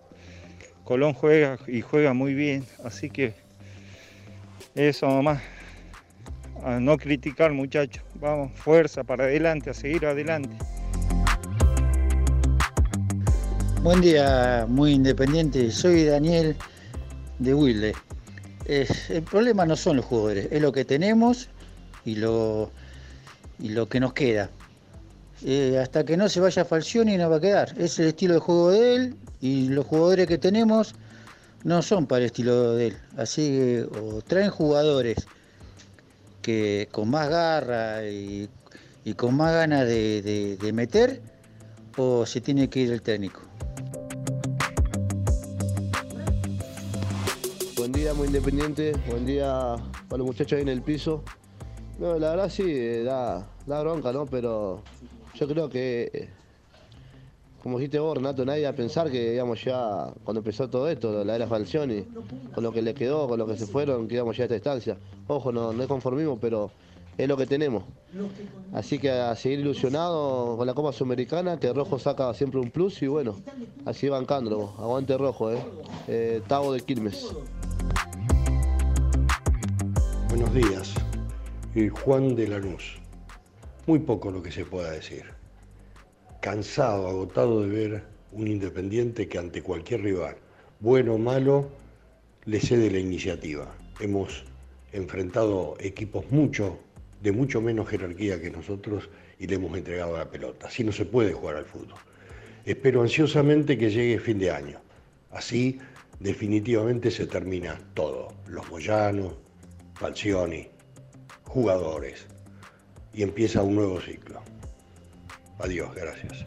[0.83, 3.33] Colón juega y juega muy bien, así que
[4.73, 5.41] eso nomás.
[6.63, 10.49] A no criticar muchachos, vamos, fuerza para adelante, a seguir adelante.
[13.83, 15.69] Buen día, muy independiente.
[15.69, 16.55] Soy Daniel
[17.37, 17.93] de Wilde.
[18.65, 21.49] El problema no son los jugadores, es lo que tenemos
[22.05, 22.71] y lo,
[23.59, 24.49] y lo que nos queda.
[25.43, 27.75] Eh, hasta que no se vaya Falcioni no va a quedar.
[27.77, 30.95] Es el estilo de juego de él y los jugadores que tenemos
[31.63, 32.97] no son para el estilo de él.
[33.17, 35.27] Así que o traen jugadores
[36.41, 38.49] que con más garra y,
[39.03, 41.21] y con más ganas de, de- de meter
[41.97, 43.41] o se tiene que ir el técnico.
[47.77, 48.93] Buen día, muy independiente.
[49.09, 49.75] Buen día
[50.07, 51.23] para los muchachos ahí en el piso.
[51.97, 54.25] No, la verdad sí, eh, da, da bronca, ¿no?
[54.25, 54.81] Pero
[55.33, 56.29] yo creo que,
[57.63, 61.35] como dijiste vos, Renato, nadie a pensar que, digamos, ya cuando empezó todo esto, la
[61.35, 62.05] era Falcioni,
[62.53, 64.55] con lo que le quedó, con lo que se fueron, que íbamos ya a esta
[64.55, 64.97] estancia.
[65.27, 66.69] Ojo, no, no es conformismo, pero
[67.17, 67.83] es lo que tenemos.
[68.73, 73.01] Así que a seguir ilusionado con la Copa Sudamericana, que Rojo saca siempre un plus
[73.01, 73.35] y bueno,
[73.85, 74.73] así bancándolo.
[74.77, 75.59] Aguante Rojo, ¿eh?
[76.07, 77.33] eh Tavo de Quilmes.
[80.29, 80.93] Buenos días.
[81.77, 82.95] Eh, Juan de Lanús.
[83.85, 85.25] Muy poco lo que se pueda decir.
[86.39, 90.37] Cansado, agotado de ver un independiente que ante cualquier rival,
[90.79, 91.67] bueno o malo,
[92.45, 93.75] le cede la iniciativa.
[93.99, 94.45] Hemos
[94.93, 96.79] enfrentado equipos mucho,
[97.21, 100.67] de mucho menos jerarquía que nosotros y le hemos entregado la pelota.
[100.67, 101.99] Así no se puede jugar al fútbol.
[102.63, 104.79] Espero ansiosamente que llegue fin de año.
[105.29, 105.77] Así
[106.21, 108.29] definitivamente se termina todo.
[108.47, 109.33] Los Moyanos,
[109.95, 110.69] Falcioni,
[111.55, 112.27] jugadores.
[113.13, 114.41] Y empieza un nuevo ciclo.
[115.59, 116.43] Adiós, gracias.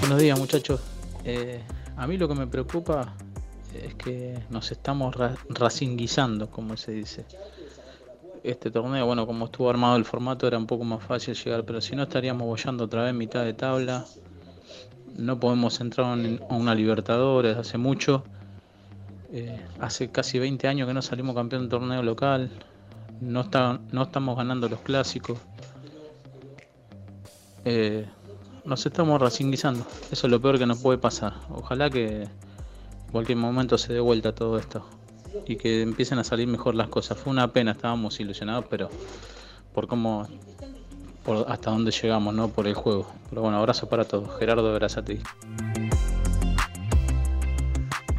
[0.00, 0.82] Buenos días muchachos.
[1.24, 1.62] Eh,
[1.96, 3.14] a mí lo que me preocupa
[3.74, 7.24] es que nos estamos ra racinguizando, como se dice.
[8.44, 11.80] Este torneo, bueno, como estuvo armado el formato era un poco más fácil llegar, pero
[11.80, 14.04] si no estaríamos bollando otra vez mitad de tabla.
[15.16, 18.22] No podemos entrar en- a una Libertadores hace mucho.
[19.30, 22.50] Eh, hace casi 20 años que no salimos campeón de torneo local.
[23.20, 25.38] No, está, no estamos ganando los clásicos.
[27.64, 28.06] Eh,
[28.64, 29.86] nos estamos racinguizando.
[30.10, 31.34] Eso es lo peor que nos puede pasar.
[31.50, 32.30] Ojalá que en
[33.12, 34.84] cualquier momento se dé vuelta todo esto
[35.46, 37.18] y que empiecen a salir mejor las cosas.
[37.18, 38.88] Fue una pena, estábamos ilusionados, pero
[39.74, 40.26] por cómo,
[41.24, 43.06] por hasta dónde llegamos, no por el juego.
[43.28, 44.38] Pero bueno, abrazo para todos.
[44.38, 45.20] Gerardo Verazati.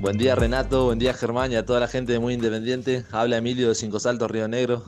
[0.02, 3.04] Buen día Renato, buen día Germán y a toda la gente de Muy Independiente.
[3.12, 4.86] Habla Emilio de Cinco Saltos, Río Negro.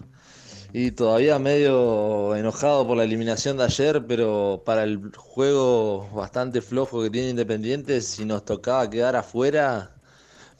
[0.71, 7.03] Y todavía medio enojado por la eliminación de ayer, pero para el juego bastante flojo
[7.03, 9.91] que tiene Independiente, si nos tocaba quedar afuera,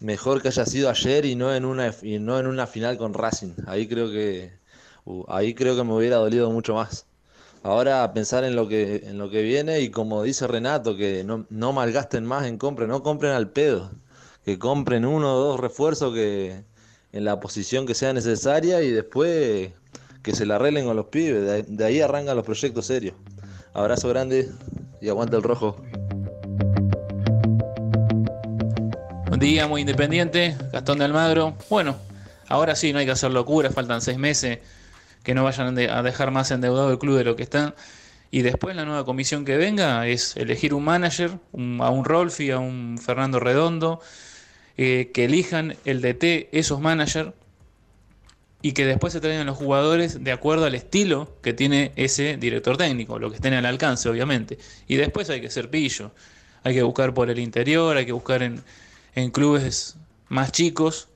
[0.01, 3.13] mejor que haya sido ayer y no en una, y no en una final con
[3.13, 3.53] Racing.
[3.67, 4.51] Ahí creo que,
[5.05, 7.05] uh, ahí creo que me hubiera dolido mucho más.
[7.63, 11.45] Ahora pensar en lo que, en lo que viene y como dice Renato, que no,
[11.49, 13.91] no malgasten más en compra, no compren al pedo
[14.45, 16.63] que compren uno o dos refuerzos que
[17.13, 19.71] en la posición que sea necesaria y después
[20.23, 21.65] que se la arreglen con los pibes.
[21.67, 23.15] De, ahí- arrancan los proyectos serios.
[23.73, 24.49] Abrazo grande
[25.01, 25.77] y aguanta el rojo.
[29.27, 30.55] Buen día, muy independiente.
[30.71, 31.55] Gastón de Almagro.
[31.69, 31.95] Bueno,
[32.47, 33.71] ahora sí, no hay que hacer locura.
[33.71, 34.59] Faltan seis meses.
[35.23, 37.75] Que no vayan a dejar más endeudado el club de lo que están.
[38.31, 42.59] Y después la nueva comisión que venga es elegir un manager, a un Rolfi, a
[42.59, 43.99] un Fernando Redondo,
[44.83, 47.33] eh, que elijan el DT esos managers
[48.63, 52.77] y que después se traigan los jugadores de acuerdo al estilo que tiene ese director
[52.77, 54.57] técnico, lo que estén al alcance, obviamente.
[54.87, 56.09] Y después hay que ser pillo,
[56.63, 58.63] hay que buscar por el interior, hay que buscar en,
[59.13, 59.97] en clubes
[60.29, 61.09] más chicos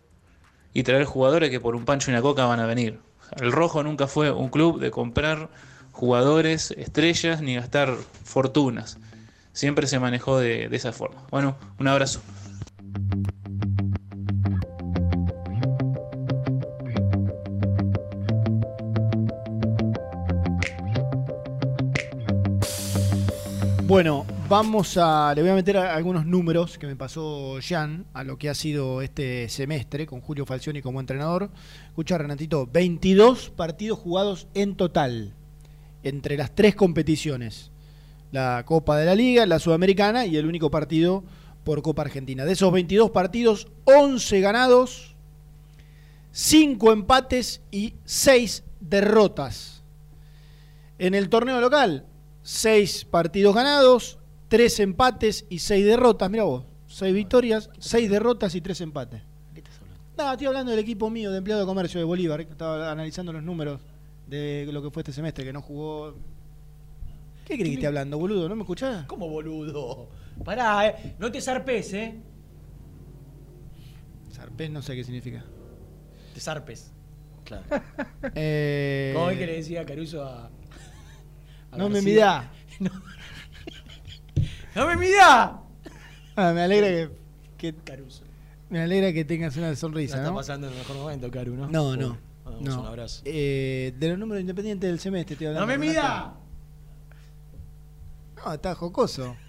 [0.72, 3.00] y traer jugadores que por un pancho y una coca van a venir.
[3.42, 5.50] El Rojo nunca fue un club de comprar
[5.92, 9.00] jugadores, estrellas, ni gastar fortunas.
[9.54, 11.24] Siempre se manejó de, de esa forma.
[11.32, 12.22] Bueno, un abrazo.
[23.88, 25.34] Bueno, vamos a.
[25.36, 28.56] Le voy a meter a- algunos números que me pasó Jan a lo que ha
[28.56, 31.52] sido este semestre con Julio Falcioni como entrenador.
[31.88, 35.34] Escucha, Renatito, 22 partidos jugados en total
[36.04, 37.72] entre las tres competiciones:
[38.32, 41.24] la Copa de la Liga, la Sudamericana y el único partido
[41.64, 42.44] por Copa Argentina.
[42.44, 45.16] De esos 22 partidos, 11 ganados,
[46.32, 49.84] 5 empates y 6 derrotas.
[50.98, 52.06] En el torneo local,
[52.46, 54.20] 6 partidos ganados,
[54.50, 56.30] 3 empates y 6 derrotas.
[56.30, 59.22] Mira vos, 6 victorias, 6 derrotas y 3 empates.
[60.16, 63.34] No, estoy hablando del equipo mío de empleado de comercio de Bolívar, que estaba analizando
[63.34, 63.82] los números
[64.28, 66.14] de lo que fue este semestre, que no jugó.
[67.46, 68.48] ¿Qué crees que esté hablando, boludo?
[68.48, 69.08] ¿No me escuchás?
[69.08, 70.08] ¿Cómo boludo?
[70.44, 71.16] Pará, eh.
[71.18, 72.16] no te zarpes, ¿eh?
[74.32, 75.44] Zarpés no sé qué significa.
[76.36, 76.92] Te zarpes.
[77.44, 77.64] Claro.
[78.36, 80.52] Eh, ¿Cómo es que le decía Caruso a.
[81.78, 82.52] No me midá.
[82.80, 82.90] No.
[84.76, 85.62] ¡No me midá!
[86.36, 87.10] Ah, me alegra que,
[87.58, 88.24] que- Caruso.
[88.70, 90.36] me alegra que tengas una No sonrisa, está ¿no?
[90.36, 91.68] pasando en el mejor momento, Caru, ¿no?
[91.70, 92.18] No, no.
[92.60, 92.82] No.
[92.82, 93.22] un abrazo.
[93.26, 95.68] Eh, de los números independientes del semestre estoy ¡No hablando.
[95.68, 96.00] me Renato.
[96.02, 96.34] mida!
[98.46, 99.36] No, está jocoso.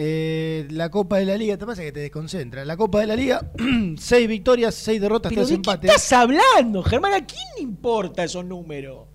[0.00, 2.64] Eh, la Copa de la Liga, te pasa que te desconcentra.
[2.64, 3.50] La Copa de la Liga,
[3.98, 5.90] 6 victorias, 6 derrotas, ¿Pero 3 de empates.
[5.90, 7.14] qué estás hablando, Germán?
[7.14, 9.08] ¿A quién le importa esos números?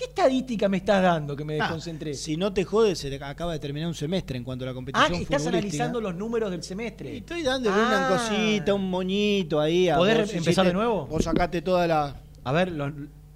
[0.00, 2.14] ¿Qué estadística me estás dando que me Ah, desconcentré?
[2.14, 4.70] si no te jodes, se te acaba de terminar un semestre en cuanto a la
[4.70, 5.04] ah, competición.
[5.12, 5.58] estás futbolística.
[5.58, 7.18] analizando los números del semestre.
[7.18, 8.16] Estoy dándole una Ah.
[8.16, 9.90] cosita, un moñito ahí.
[9.90, 11.06] a ¿Podés vos empezar de nuevo?
[11.06, 12.16] Vos sacaste toda la.
[12.44, 12.92] A ver, los-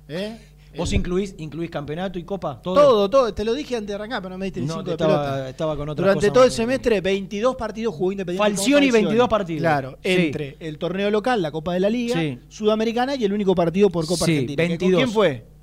[0.08, 0.38] ¿Eh?
[0.74, 2.62] ¿vos incluís, incluís campeonato y copa?
[2.62, 2.74] ¿Todo?
[2.76, 3.34] Todo, todo.
[3.34, 5.48] Te lo dije antes de arrancar, pero no me diste ni No, de estaba- pelota.
[5.50, 8.56] estaba con otras Durante todo el semestre, 22 partidos jugó Independiente.
[8.56, 9.60] Falcioni, 22 partidos.
[9.60, 10.08] Claro, Sí.
[10.10, 12.38] entre el torneo local, la Copa de la Liga, Sí.
[12.48, 14.62] Sudamericana y el único partido por Copa Sí, Argentina.
[14.62, 14.90] ¿Que 22.
[14.92, 15.53] ¿Con quién fue?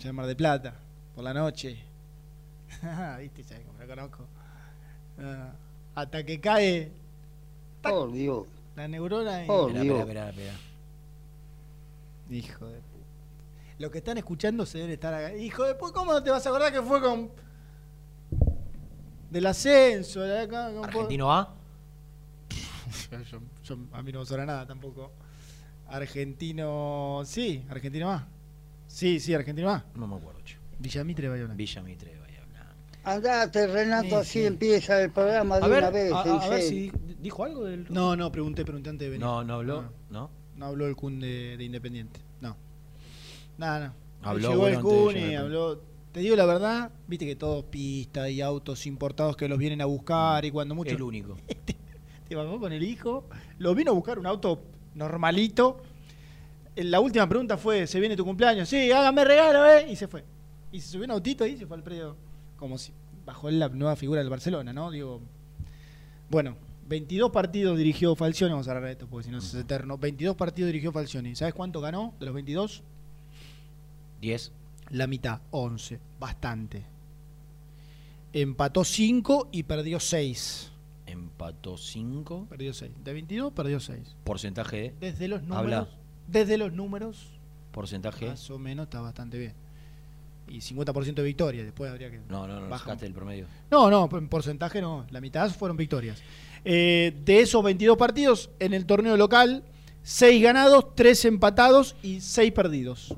[0.00, 0.74] Ya en Mar de Plata,
[1.14, 1.78] por la noche.
[3.20, 4.24] Viste, ya como lo conozco.
[5.18, 5.52] Ah,
[5.94, 6.90] hasta que cae
[7.82, 8.46] Por Dios.
[8.76, 9.46] la neurona y...
[9.46, 9.98] Por Esperá, Dios.
[10.00, 10.70] esperá, esperá, esperá.
[12.30, 13.04] Hijo de puta.
[13.78, 15.34] Los que están escuchando se deben estar acá.
[15.36, 17.30] Hijo de puta, ¿cómo no te vas a acordar que fue con.
[19.30, 20.20] del ascenso?
[20.20, 21.54] de acá, con- ¿Argentino A?
[23.30, 25.10] Yo- yo- a mí no me sobra nada tampoco.
[25.88, 27.22] Argentino.
[27.24, 28.26] Sí, Argentino A.
[28.90, 29.84] Sí, sí, Argentino A.
[29.94, 30.56] No me acuerdo, che.
[30.78, 31.54] Villamitre Bayona.
[31.54, 32.74] Villa Mitre, vaya blanca.
[33.04, 34.46] Andate, Renato, Sí, así sí.
[34.46, 36.12] empieza el programa de A ver, una vez.
[36.12, 37.86] a, ver si dijo algo del.
[37.88, 39.24] No, no, pregunté, pregunté antes de venir.
[39.24, 40.30] No, no habló, No, ¿no?
[40.56, 42.20] no habló el Kun de, de Independiente.
[42.40, 42.56] No.
[43.58, 44.28] Nada, no.
[44.28, 45.82] Habló, Llegó bueno, el Kun y habló.
[46.12, 49.84] Te digo la verdad, viste que todos pistas y autos importados que los vienen a
[49.84, 50.90] buscar y cuando mucho.
[50.90, 51.36] El único.
[52.28, 53.24] Te bajó con el hijo,
[53.58, 54.62] lo vino a buscar un auto
[54.94, 55.82] normalito.
[56.76, 58.68] Eh, La última pregunta fue, ¿se viene tu cumpleaños?
[58.68, 59.90] Sí, hágame regalo, ¿eh?
[59.90, 60.24] Y se fue.
[60.72, 62.16] Y se subió un autito y se fue al predio.
[62.56, 62.92] Como si
[63.24, 64.90] bajó la nueva figura del Barcelona, ¿no?
[64.90, 65.20] Digo,
[66.30, 66.56] bueno,
[66.88, 69.96] 22 partidos dirigió Falcioni, vamos a hablar de esto porque si no es eterno.
[69.98, 71.34] 22 partidos dirigió Falcioni.
[71.36, 72.82] ¿Sabes cuánto ganó de los 22?
[74.20, 74.52] 10.
[74.90, 76.00] La mitad, 11.
[76.18, 76.84] Bastante.
[78.32, 80.70] Empató 5 y perdió 6.
[81.06, 82.46] Empató 5.
[82.48, 82.92] Perdió 6.
[83.02, 84.16] De 22 perdió 6.
[84.24, 84.94] Porcentaje de.
[85.00, 85.58] Desde los números.
[85.58, 85.88] Habla.
[86.30, 87.26] Desde los números,
[87.72, 88.26] Porcentaje.
[88.26, 89.54] más o menos está bastante bien.
[90.48, 92.20] Y 50% de victoria, después habría que.
[92.28, 93.46] No, no, no, sacaste el promedio.
[93.70, 95.06] No, no, en porcentaje no.
[95.10, 96.20] La mitad fueron victorias.
[96.64, 99.62] Eh, de esos 22 partidos, en el torneo local,
[100.02, 103.14] 6 ganados, 3 empatados y 6 perdidos.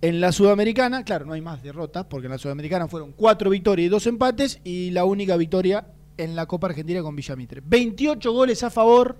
[0.00, 3.86] En la Sudamericana, claro, no hay más derrotas, porque en la Sudamericana fueron 4 victorias
[3.86, 7.62] y 2 empates, y la única victoria en la Copa Argentina con Villamitre.
[7.64, 9.16] 28 goles a favor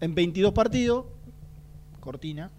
[0.00, 1.06] en 22 partidos,
[2.00, 2.50] cortina,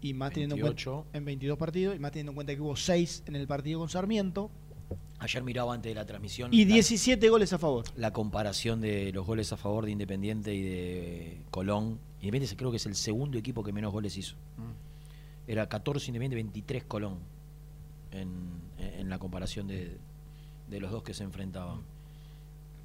[0.00, 0.92] y más teniendo en 28.
[0.92, 3.80] cuenta en 22 partidos, y más teniendo en cuenta que hubo 6 en el partido
[3.80, 4.50] con Sarmiento,
[5.20, 6.52] Ayer miraba antes de la transmisión.
[6.52, 7.84] y la- 17 goles a favor.
[7.96, 11.98] la comparación de los goles a favor de Independiente y de Colón.
[12.20, 14.34] Independiente creo que es el segundo equipo que menos goles hizo.
[15.46, 17.18] Era 14 Independiente, 23 Colón
[18.10, 18.28] en,
[18.78, 19.96] en la comparación de,
[20.68, 21.80] de los dos que se enfrentaban.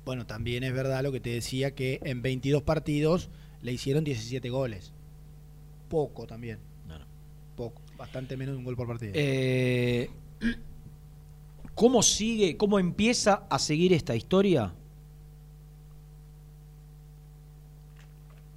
[0.08, 3.30] Bueno, también es verdad lo que te decía que en 22 partidos
[3.62, 4.94] le hicieron 17 goles.
[5.90, 6.60] Poco también.
[6.88, 7.06] No, no.
[7.58, 7.82] Poco.
[7.98, 9.12] Bastante menos de un gol por partido.
[9.14, 10.10] Eh,
[11.76, 14.74] ¿Cómo sigue, cómo empieza a seguir esta historia?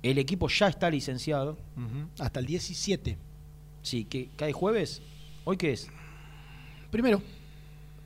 [0.04, 1.58] El equipo ya está licenciado.
[2.20, 3.18] Hasta el 17.
[3.82, 5.02] Sí, que cae jueves.
[5.42, 5.88] ¿Hoy qué es?
[6.92, 7.20] Primero.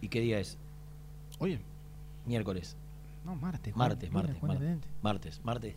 [0.01, 0.57] ¿Y qué día es?
[1.39, 1.59] Oye.
[2.25, 2.75] Miércoles.
[3.25, 3.75] No, martes.
[3.75, 5.75] Martes, martes, martes, martes, martes.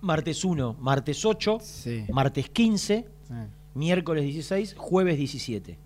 [0.00, 2.04] Martes 1, martes 8, Sí.
[2.12, 3.34] martes 15, Sí.
[3.74, 5.76] miércoles 16, jueves 17.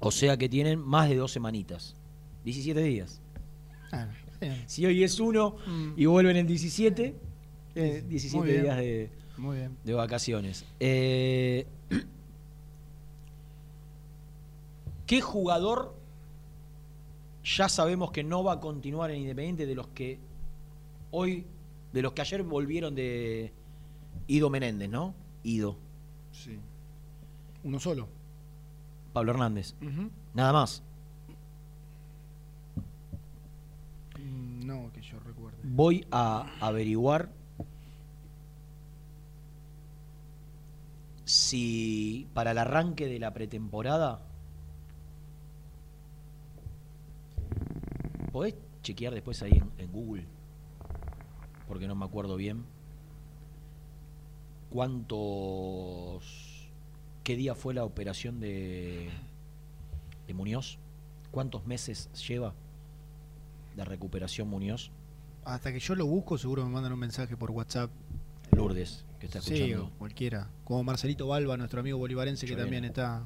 [0.00, 1.94] O sea que tienen más de dos semanitas.
[2.44, 3.20] 17 días.
[3.92, 4.08] Ah.
[4.66, 5.92] Si hoy es 1 Mm.
[5.96, 7.14] y vuelven el 17,
[7.74, 9.76] eh, 17 Muy días de, Muy bien.
[9.84, 10.64] de vacaciones.
[10.80, 11.66] Eh,
[15.06, 15.94] ¿Qué jugador
[17.44, 20.18] ya sabemos que no va a continuar en Independiente de los que
[21.10, 21.46] hoy,
[21.92, 23.52] de los que ayer volvieron de
[24.26, 25.14] Ido Menéndez, ¿no?
[25.42, 25.76] Ido.
[26.32, 26.58] Sí.
[27.64, 28.08] Uno solo.
[29.12, 29.74] Pablo Hernández.
[30.34, 30.82] Nada más.
[34.18, 35.58] Mm, No, que yo recuerde.
[35.64, 37.30] Voy a averiguar
[41.24, 44.20] si para el arranque de la pretemporada
[48.30, 50.24] podés chequear después ahí en, en Google
[51.68, 52.64] porque no me acuerdo bien
[55.00, 56.68] cuántos
[57.24, 59.10] qué día fue la operación de
[60.26, 60.78] de Muñoz
[61.30, 62.54] cuántos meses lleva
[63.76, 64.90] de recuperación Muñoz
[65.44, 67.90] Hasta que yo lo busco, seguro me mandan un mensaje por WhatsApp.
[68.52, 70.48] Lourdes que está Sí, escuchando o cualquiera.
[70.64, 73.22] Como Marcelito Balba, nuestro amigo bolivarense que también está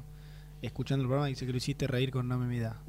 [0.62, 2.80] escuchando el programa y dice que lo hiciste reír con No me mida.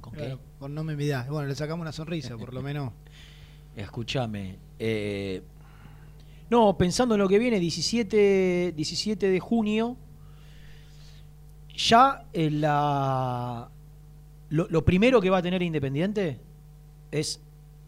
[0.00, 0.36] ¿Con qué?
[0.58, 1.26] Con No me mida.
[1.28, 2.92] Bueno, le sacamos una sonrisa, por lo menos.
[3.76, 4.56] Escúchame.
[4.78, 5.42] eh,
[6.50, 9.96] no, pensando en lo que viene, 17, 17 de junio,
[11.76, 13.68] ya en la,
[14.48, 16.40] lo, lo primero que va a tener Independiente
[17.12, 17.40] es,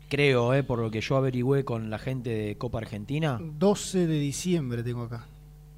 [0.08, 4.18] creo, eh, por lo que yo averigüé con la gente de Copa Argentina, 12 de
[4.20, 5.26] diciembre tengo acá.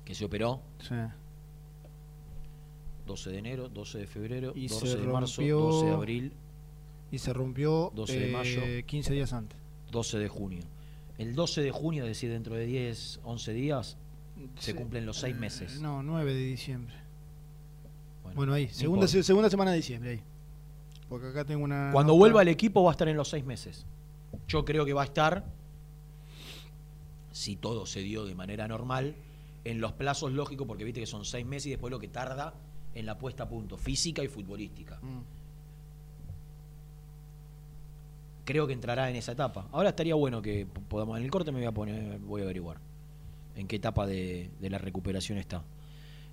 [0.04, 0.94] que se operó, Sí.
[3.06, 6.32] 12 de enero, 12 de febrero, Y 12 se de marzo, rompió- 12 de abril,
[7.12, 8.60] Y se rompió 12 de eh, mayo.
[8.86, 9.58] 15 días antes.
[9.92, 10.62] 12 de junio.
[11.18, 13.96] El 12 de junio, es decir, dentro de 10, 11 días,
[14.58, 14.76] se Sí.
[14.76, 15.80] cumplen los 6 meses.
[15.80, 16.94] No, 9 de diciembre.
[18.24, 19.22] Bueno, Bueno, ahí, segunda, importa.
[19.22, 20.20] segunda semana de diciembre, ahí.
[21.08, 21.90] Porque acá tengo una.
[21.92, 22.18] Cuando nota.
[22.18, 23.84] vuelva el equipo va a estar en los seis meses.
[24.48, 25.44] Yo creo que va a estar,
[27.30, 29.14] si todo se dio de manera normal,
[29.64, 32.54] en los plazos lógicos, porque viste que son seis meses y después lo que tarda
[32.94, 34.96] en la puesta a punto, física y futbolística.
[35.02, 35.20] Mm.
[38.44, 39.68] Creo que entrará en esa etapa.
[39.72, 42.78] Ahora estaría bueno que podamos, en el corte me voy a poner, voy a averiguar
[43.56, 45.62] en qué etapa de, de la recuperación está.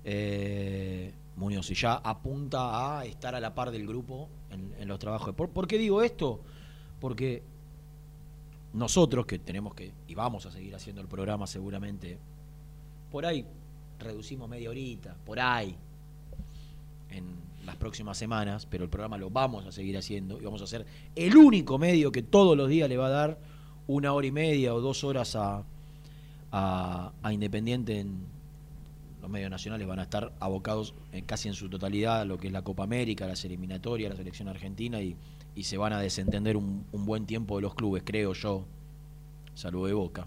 [0.04, 4.98] Eh, Muñoz, y ya apunta a estar a la par del grupo en, en los
[4.98, 5.34] trabajos.
[5.34, 6.40] ¿Por, por qué digo esto?
[7.00, 7.42] Porque
[8.74, 12.18] nosotros que tenemos que, y vamos a seguir haciendo el programa seguramente,
[13.10, 13.46] por ahí
[13.98, 15.76] reducimos media horita, por ahí,
[17.12, 17.24] en
[17.64, 20.86] las próximas semanas, pero el programa lo vamos a seguir haciendo y vamos a ser
[21.14, 23.38] el único medio que todos los días le va a dar
[23.86, 25.64] una hora y media o dos horas a,
[26.50, 28.26] a, Independiente en
[29.20, 30.94] los medios nacionales van a estar abocados
[31.26, 34.48] casi en su totalidad a lo que es la Copa América, las eliminatorias, la selección
[34.48, 35.16] argentina y,
[35.54, 38.64] y se van a desentender un, un buen tiempo de los clubes, creo yo.
[39.54, 40.26] Salud de Boca.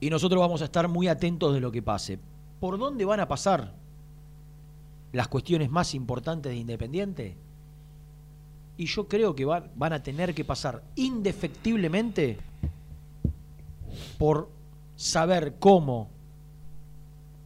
[0.00, 2.18] Y nosotros vamos a estar muy atentos de lo que pase.
[2.58, 3.74] ¿Por dónde van a pasar
[5.12, 7.36] las cuestiones más importantes de Independiente?
[8.76, 12.38] Y yo creo que van, van a tener que pasar indefectiblemente
[14.18, 14.48] por
[14.96, 16.08] saber cómo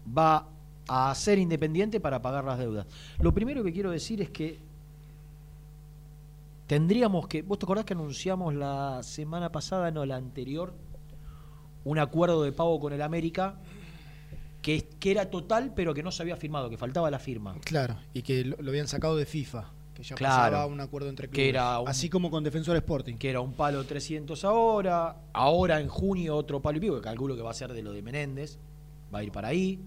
[0.06, 0.48] va
[0.88, 2.86] a ser independiente para pagar las deudas.
[3.18, 4.58] Lo primero que quiero decir es que
[6.66, 10.74] tendríamos que, vos te acordás que anunciamos la semana pasada, no la anterior,
[11.84, 13.56] un acuerdo de pago con el América
[14.64, 17.54] que, que era total pero que no se había firmado, que faltaba la firma.
[17.64, 19.70] Claro, y que lo, lo habían sacado de FIFA.
[19.94, 20.52] Que ya Claro.
[20.56, 21.36] pasaba un acuerdo entre clubes.
[21.44, 23.16] Que era un- Así como con Defensor Sporting.
[23.16, 27.36] que era un palo 300 ahora, ahora en junio otro palo y pico, que calculo
[27.36, 28.56] que va a ser de lo de Menéndez,
[29.14, 29.78] va a ir para ahí.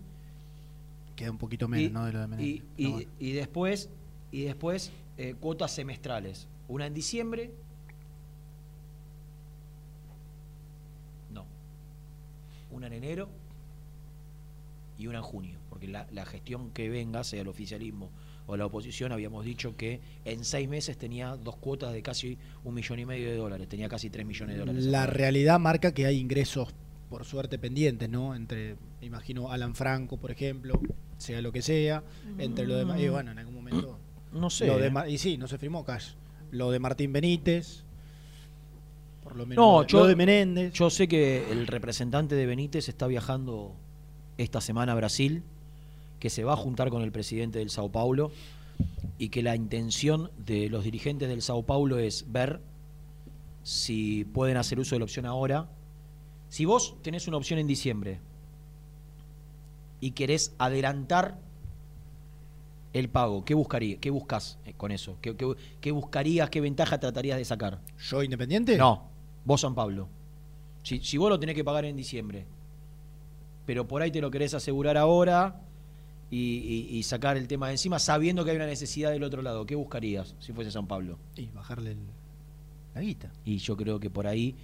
[1.15, 2.05] Queda un poquito menos, Y- ¿no?
[2.05, 2.47] De lo de Menéndez.
[2.55, 3.09] Y, Pero y- bueno.
[3.19, 3.89] y después,
[4.31, 6.47] y después eh, cuotas semestrales.
[6.67, 7.51] Una en diciembre.
[11.33, 11.45] No.
[12.71, 13.27] Una en enero
[14.97, 15.59] y una en junio.
[15.69, 18.09] Porque la, la gestión que venga, sea el oficialismo
[18.47, 22.73] o la oposición, habíamos dicho que en seis meses tenía dos cuotas de casi un
[22.73, 23.67] millón y medio de dólares.
[23.67, 24.85] Tenía casi tres millones de dólares.
[24.85, 26.69] La realidad marca que hay ingresos,
[27.09, 28.35] por suerte, pendientes, ¿no?
[28.35, 30.79] Entre, me imagino, Alan Franco, por ejemplo,
[31.17, 32.03] sea lo que sea,
[32.37, 32.99] entre lo demás.
[32.99, 33.99] Y bueno, en algún momento.
[34.33, 34.91] No sé, Lo de ¿eh?
[34.91, 36.09] Ma- y sí, no se firmó Cash.
[36.51, 37.85] Lo de Martín Benítez.
[39.23, 39.63] Por lo menos.
[39.65, 40.73] No, lo de- yo, lo de Menéndez.
[40.73, 43.73] yo sé que el representante de Benítez está viajando
[44.37, 45.43] esta semana a Brasil,
[46.19, 48.31] que se va a juntar con el presidente del Sao Paulo
[49.17, 52.59] y que la intención de los dirigentes del Sao Paulo es ver
[53.63, 55.67] si pueden hacer uso de la opción ahora.
[56.49, 58.19] Si vos tenés una opción en diciembre
[59.99, 61.37] y querés adelantar
[62.93, 65.17] el pago, ¿qué buscaría, qué buscas con eso?
[65.21, 67.79] ¿Qué, qué- qué buscarías, qué ventaja tratarías de sacar?
[67.99, 68.77] ¿Yo independiente?
[68.77, 69.03] No,
[69.45, 70.07] vos San Pablo.
[70.83, 72.45] Si, si vos lo tenés que pagar en diciembre,
[73.67, 75.61] pero por ahí te lo querés asegurar ahora
[76.31, 76.37] y,
[76.89, 79.65] y- y sacar el tema de encima sabiendo que hay una necesidad del otro lado?
[79.67, 81.19] ¿Qué buscarías si fuese San Pablo?
[81.35, 81.97] Y bajarle el-
[82.95, 83.31] la guita.
[83.45, 84.55] Y yo creo que por ahí.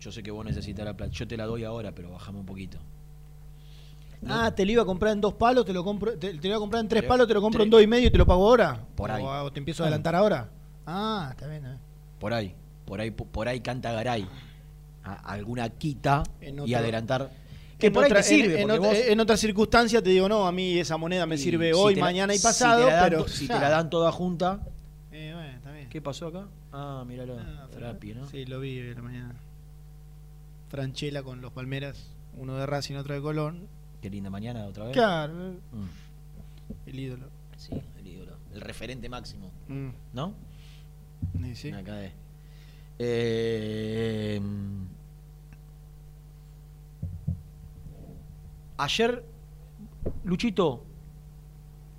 [0.00, 1.12] Yo sé que vos necesitas la plata.
[1.12, 2.78] Yo te la doy ahora, pero bajame un poquito.
[4.28, 6.46] Ah, te lo iba a comprar en dos palos, te lo compro, te, te lo
[6.48, 8.10] iba a comprar en tres Tre- palos, te lo compro en dos y medio y
[8.10, 8.84] te lo pago ahora.
[8.94, 9.22] Por ahí.
[9.24, 10.48] O, o te empiezo a adelantar ahora.
[10.86, 11.64] Ah, está bien.
[11.66, 11.76] eh.
[12.20, 12.54] Por ahí.
[12.84, 14.28] Por ahí, por ahí canta Garay.
[15.04, 16.22] A- alguna quita
[16.66, 17.30] y adelantar.
[17.78, 18.60] Que En, por otra, ahí te sirve.
[18.62, 21.72] en, en vos- en otra circunstancia te digo, no, a mí esa moneda me sirve
[21.72, 24.60] si hoy, la- mañana y pasado, dan pero si te la dan toda junta.
[25.10, 25.88] Eh, bueno, está bien.
[25.88, 26.46] ¿Qué pasó acá?
[26.72, 27.36] Ah, míralo.
[27.40, 28.28] Ah, Trapi, ¿no?
[28.28, 29.34] Sí, lo vi en la mañana.
[30.68, 32.06] Franchella con los Palmeras,
[32.38, 33.66] uno de Racing, otro de Colón.
[34.00, 34.92] Qué linda mañana otra vez.
[34.94, 35.32] Claro,
[35.72, 36.86] Mm.
[36.88, 37.26] el ídolo.
[37.56, 38.36] Sí, el ídolo.
[38.54, 39.50] El referente máximo.
[39.68, 39.88] Mm.
[40.14, 40.34] ¿No?
[41.44, 41.70] Sí, sí.
[41.72, 42.12] Acá de-
[42.98, 44.40] Eh,
[48.76, 49.24] ayer,
[50.24, 50.84] Luchito,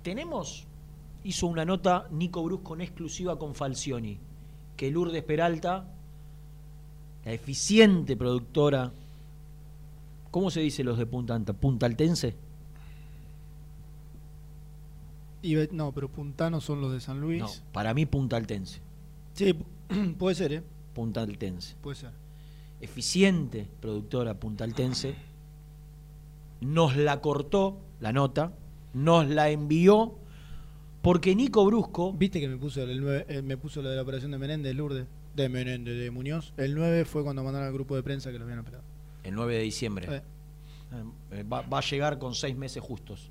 [0.02, 0.66] tenemos,
[1.24, 4.18] hizo una nota Nico Brusco en exclusiva con Falcioni,
[4.76, 5.86] que Lourdes Peralta,
[7.24, 8.92] la eficiente productora,
[10.30, 11.38] ¿cómo se dice los de Punta?
[11.38, 12.36] ¿Puntaltense?
[15.44, 17.40] Y no, pero puntanos son los de San Luis.
[17.40, 18.80] No, para mí puntaltense.
[19.34, 19.54] Sí,
[20.18, 20.62] puede ser, ¿eh?
[20.94, 21.76] Puntaltense.
[21.82, 22.10] Puede ser.
[22.80, 25.14] eficiente productora puntaltense,
[26.64, 28.52] nos la cortó la nota,
[28.92, 30.14] nos la envió,
[31.02, 34.02] porque Nico Brusco, ¿Viste que me puso, el 9, eh, me puso lo de la
[34.02, 35.06] operación de Menéndez, Lourdes?
[35.34, 36.52] De Menéndez, de Muñoz.
[36.56, 38.84] El 9 fue cuando mandaron al grupo de prensa que lo habían operado.
[39.22, 40.22] el 9 de diciembre, Eh.
[41.32, 43.30] eh, va, va a llegar con seis meses justos.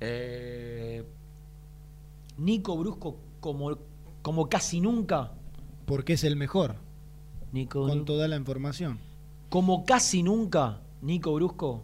[0.00, 1.04] Eh,
[2.38, 3.76] Nico Brusco, como,
[4.22, 5.32] como casi nunca,
[5.86, 6.76] Porque es el mejor,
[7.52, 8.98] Nico con toda la información.
[9.48, 11.82] como casi nunca, Nico Brusco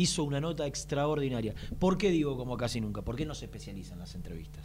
[0.00, 1.54] hizo una nota extraordinaria.
[1.78, 3.02] ¿Por qué digo como casi nunca?
[3.02, 4.64] Porque él no se especializa en las entrevistas.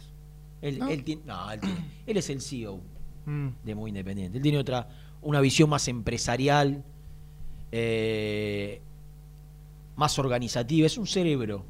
[0.62, 0.88] Él, ¿No?
[0.88, 1.76] él tiene- no, él, tiene-
[2.06, 2.80] él es el CEO
[3.26, 3.48] Mm.
[3.64, 4.36] de Muy Independiente.
[4.38, 4.88] Él tiene otra,
[5.22, 6.84] una visión más empresarial,
[7.72, 8.80] eh,
[9.96, 10.86] más organizativa.
[10.86, 11.64] Es un cerebro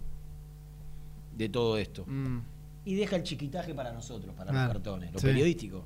[1.37, 2.05] de todo esto.
[2.07, 2.39] Mm.
[2.85, 5.13] Y deja el chiquitaje para nosotros, para los cartones.
[5.13, 5.27] Lo sí.
[5.27, 5.85] periodístico,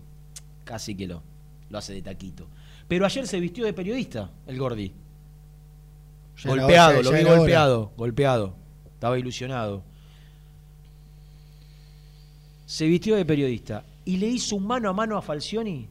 [0.65, 1.23] casi que lo,
[1.71, 2.47] lo hace de taquito.
[2.89, 4.93] Pero ayer se vistió de periodista, el Gordi.
[6.45, 7.37] Ya golpeado, hora, lo vi hora.
[7.37, 8.55] golpeado, golpeado.
[8.95, 9.83] Estaba ilusionado.
[12.67, 15.89] Se vistió de periodista y le hizo un mano a mano a Falcioni,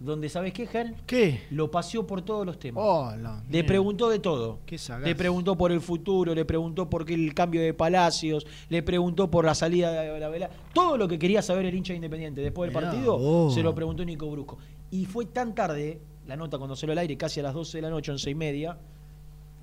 [0.00, 0.94] donde, ¿sabes qué, Ger?
[1.06, 1.42] ¿Qué?
[1.50, 2.82] Lo paseó por todos los temas.
[2.84, 3.12] Oh,
[3.50, 4.58] Le preguntó de todo.
[4.66, 5.06] Qué sagaz.
[5.06, 9.30] Le preguntó por el futuro, le preguntó por qué el cambio de Palacios, le preguntó
[9.30, 10.50] por la salida de la vela.
[10.72, 13.74] Todo lo que quería saber el hincha de Independiente después del Mirá partido se lo
[13.74, 14.58] preguntó Nico Brusco.
[14.90, 17.82] Y fue tan tarde, la nota cuando salió al aire, casi a las 12 de
[17.82, 18.78] la noche, 11 y media,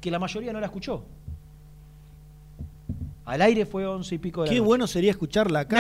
[0.02, 1.06] que la mayoría no la escuchó.
[3.24, 4.66] Al aire fue 11 y pico de la Qué noche.
[4.68, 5.78] bueno sería escucharla acá.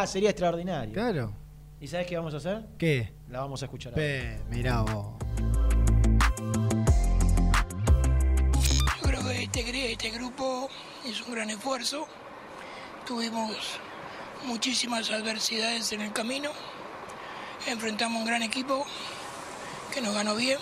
[0.00, 0.94] Nah, sería extraordinario.
[0.94, 1.32] Claro.
[1.80, 2.62] ¿Y sabes qué vamos a hacer?
[2.78, 3.12] ¿Qué?
[3.28, 4.02] La vamos a escuchar ahora.
[4.02, 5.08] Pe, mirá vos.
[9.02, 10.68] Yo creo que este, este grupo
[11.04, 12.06] hizo un gran esfuerzo.
[13.06, 13.50] Tuvimos
[14.46, 16.50] muchísimas adversidades en el camino.
[17.66, 18.86] Enfrentamos un gran equipo
[19.92, 20.58] que nos ganó bien.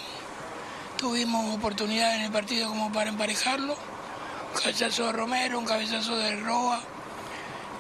[1.03, 3.73] Tuvimos oportunidad en el partido como para emparejarlo.
[3.75, 6.81] Un cabezazo de Romero, un cabezazo de Roa,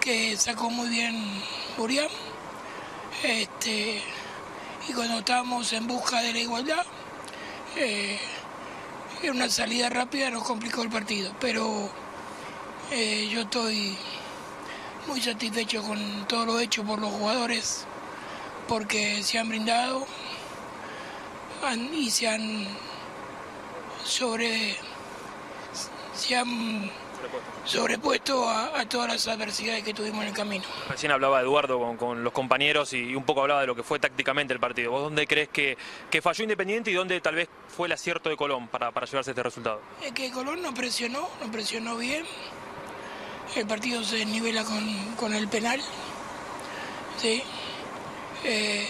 [0.00, 1.24] que sacó muy bien
[1.78, 2.08] Burián.
[3.22, 4.02] Este,
[4.88, 6.84] y cuando estábamos en busca de la igualdad,
[7.76, 8.18] eh,
[9.22, 11.88] en una salida rápida nos complicó el partido, pero
[12.90, 13.96] eh, yo estoy
[15.06, 17.84] muy satisfecho con todo lo hecho por los jugadores,
[18.66, 20.08] porque se han brindado
[21.64, 22.66] han- y se han
[24.04, 24.76] sobre
[26.14, 26.90] se han
[27.64, 30.64] sobrepuesto a, a todas las adversidades que tuvimos en el camino.
[30.88, 33.98] Recién hablaba Eduardo con, con los compañeros y un poco hablaba de lo que fue
[33.98, 34.90] tácticamente el partido.
[34.90, 35.78] ¿Vos dónde crees que,
[36.10, 39.30] que falló Independiente y dónde tal vez fue el acierto de Colón para, para llevarse
[39.30, 39.80] este resultado?
[40.02, 42.24] Es que Colón nos presionó, nos presionó bien.
[43.54, 45.80] El partido se nivela con, con el penal.
[47.18, 47.42] Sí.
[48.44, 48.88] Eh,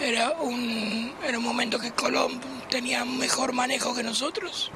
[0.00, 2.40] era, un, era un momento que Colón
[2.70, 4.70] tenía mejor manejo que nosotros,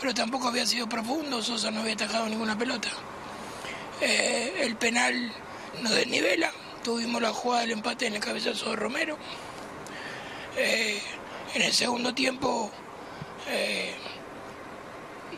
[0.00, 1.42] pero tampoco había sido profundo.
[1.42, 2.88] Sosa no había atajado ninguna pelota.
[4.00, 5.32] Eh, el penal
[5.82, 6.50] nos desnivela.
[6.82, 9.16] Tuvimos la jugada del empate en el cabezazo de Romero.
[10.56, 11.00] Eh,
[11.54, 12.70] en el segundo tiempo.
[13.48, 13.94] eh,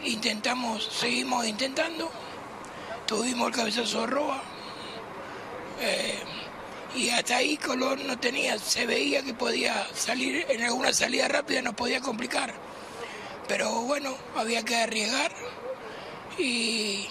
[0.04, 2.10] intentamos, seguimos intentando,
[3.06, 4.42] tuvimos el cabezazo de Roa,
[6.96, 11.62] y hasta ahí Colón no tenía, se veía que podía salir, en alguna salida rápida
[11.62, 12.54] nos podía complicar,
[13.46, 15.32] pero bueno, había que arriesgar
[16.38, 17.06] y,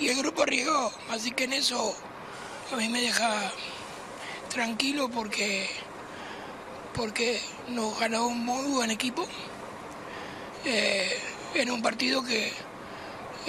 [0.00, 0.92] y el grupo arriesgó.
[1.10, 1.94] Así que en eso
[2.72, 3.52] a mí me deja
[4.48, 5.68] tranquilo porque,
[6.94, 9.26] porque nos ganó un muy buen equipo
[10.64, 11.18] eh,
[11.54, 12.52] en un partido que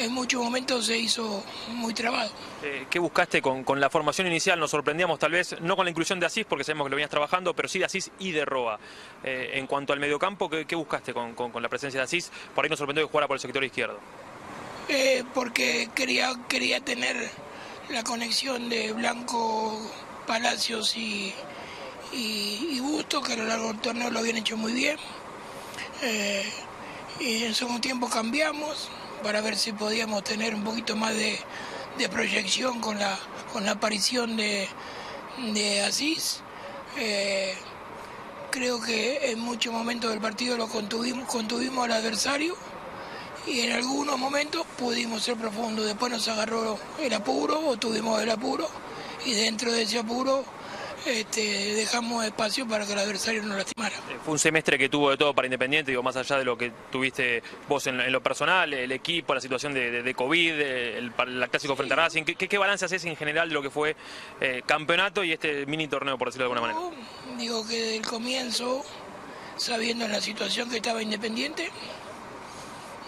[0.06, 2.32] en muchos momentos se hizo muy trabado.
[2.64, 4.60] Eh, ¿Qué buscaste con, con la formación inicial?
[4.60, 7.10] Nos sorprendíamos tal vez, no con la inclusión de Asís, porque sabemos que lo venías
[7.10, 8.80] trabajando, pero sí de Asís y de Roa.
[9.24, 12.32] Eh, en cuanto al mediocampo, ¿qué, qué buscaste con, con- con la presencia de Asís?
[12.56, 14.00] Por ahí nos sorprendió que jugara por el sector izquierdo.
[14.88, 17.30] Eh, porque quería, quería tener
[17.90, 19.80] la conexión de Blanco,
[20.28, 21.34] Palacios y,
[22.14, 24.98] y, y Busto, que a lo largo del torneo lo habían hecho muy bien.
[27.20, 28.90] Y en segundo tiempo cambiamos
[29.24, 31.40] para ver si podíamos tener un poquito más de,
[32.12, 33.18] proyección con la,
[33.52, 34.68] con la aparición de,
[35.54, 36.42] de Asís.
[36.98, 37.54] Eh,
[38.52, 42.56] creo que en muchos momentos del partido lo contuvimos, contuvimos al adversario
[43.46, 45.86] y en algunos momentos pudimos ser profundos.
[45.86, 48.70] Después nos agarró el apuro o tuvimos el apuro
[49.26, 50.44] y dentro de ese apuro
[51.06, 53.96] este, dejamos espacio para que el adversario no lastimara.
[53.96, 56.58] Eh, Fue un semestre que tuvo de todo para Independiente, digo, más allá de lo
[56.58, 60.52] que tuviste vos en, en lo personal, el equipo, la situación de, de- de COVID,
[60.60, 62.24] eh, el, el clásico frente a Racing.
[62.24, 63.96] ¿Qué, balance haces en general de lo que fue
[64.42, 66.96] eh, campeonato y este mini torneo, por decirlo de alguna manera?
[67.38, 68.84] Digo que desde el comienzo,
[69.58, 71.70] sabiendo la situación que estaba Independiente,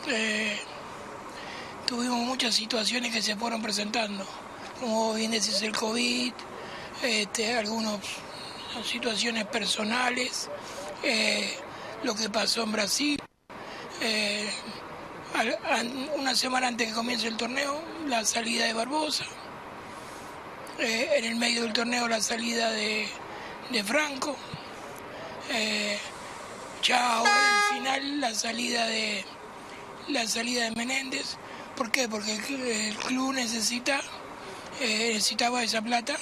[0.07, 0.57] eh,
[1.85, 4.25] tuvimos muchas situaciones que se fueron presentando,
[4.79, 6.33] como bien decís el COVID,
[7.03, 7.99] este, algunas
[8.85, 10.49] situaciones personales,
[11.03, 11.57] eh,
[12.03, 13.21] lo que pasó en Brasil.
[14.01, 14.49] eh,
[16.17, 19.25] una semana antes que comience el torneo, la salida de Barbosa.
[20.77, 23.07] Eh, en el medio del torneo, la salida de,
[23.85, 24.35] Franco.
[26.83, 29.23] Ya ahora en el final, la salida de
[30.09, 31.37] la salida de Menéndez.
[31.75, 32.09] ¿Por qué?
[32.09, 34.01] Porque el, el club necesita
[34.79, 36.17] necesitaba esa plata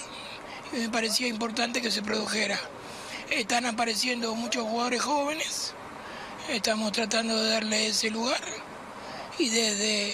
[0.72, 2.58] me parecía importante que se produjera.
[3.30, 5.74] Están apareciendo muchos jugadores jóvenes,
[6.48, 8.40] estamos tratando de darle ese lugar
[9.38, 10.10] y desde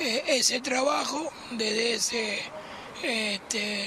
[0.00, 2.38] eh, ese trabajo, desde ese,
[3.02, 3.84] este,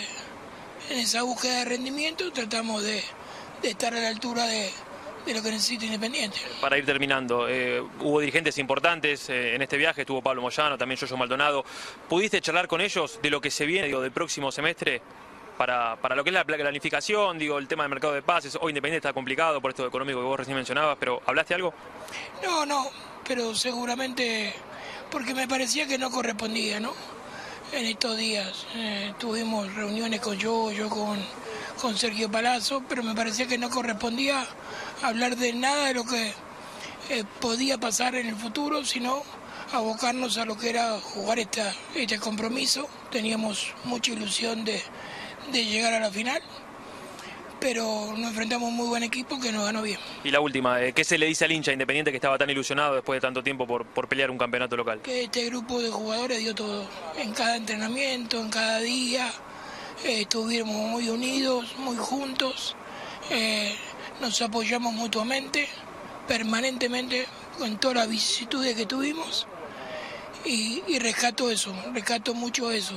[0.89, 3.03] en esa búsqueda de rendimiento, tratamos de,
[3.63, 4.71] estar a la altura de,
[5.33, 6.37] lo que necesita Independiente.
[6.61, 10.99] Para ir terminando, eh, hubo dirigentes importantes eh, en este viaje, estuvo Pablo Moyano, también
[10.99, 11.63] Yoyo Maldonado.
[12.09, 15.01] ¿Pudiste charlar con ellos de lo que se viene, del próximo semestre?
[15.61, 18.71] Para, para lo que es la planificación, digo, el tema del mercado de pases, hoy
[18.71, 21.71] Independiente está complicado por esto económico que vos recién mencionabas, pero ¿hablaste algo?
[22.43, 22.89] No, no,
[23.27, 24.55] pero seguramente
[25.11, 26.95] porque me parecía que no correspondía, ¿no?
[27.73, 31.19] En estos días eh, tuvimos reuniones con yo, yo con,
[31.79, 34.43] con Sergio Palazzo, pero me parecía que no correspondía
[35.03, 36.33] hablar de nada de lo que
[37.09, 39.21] eh, podía pasar en el futuro, sino
[39.73, 42.89] abocarnos a lo que era jugar esta, este compromiso.
[43.11, 44.81] Teníamos mucha ilusión de,
[45.51, 46.41] de llegar a la final,
[47.59, 49.99] pero nos enfrentamos a un muy buen equipo que nos ganó bien.
[50.23, 52.95] Y la última, eh, ¿qué se le dice al hincha Independiente que estaba tan ilusionado
[52.95, 54.99] después de tanto tiempo por, por pelear un campeonato local?
[55.01, 56.85] que este grupo de jugadores dio todo,
[57.17, 59.31] en cada entrenamiento, en cada día,
[60.03, 62.75] eh, estuvimos muy unidos, muy juntos,
[63.29, 63.75] eh,
[64.19, 65.69] nos apoyamos mutuamente,
[66.27, 67.27] permanentemente,
[67.59, 69.45] con todas las vicisitudes que tuvimos,
[70.45, 72.95] y, y rescato eso, rescato mucho eso,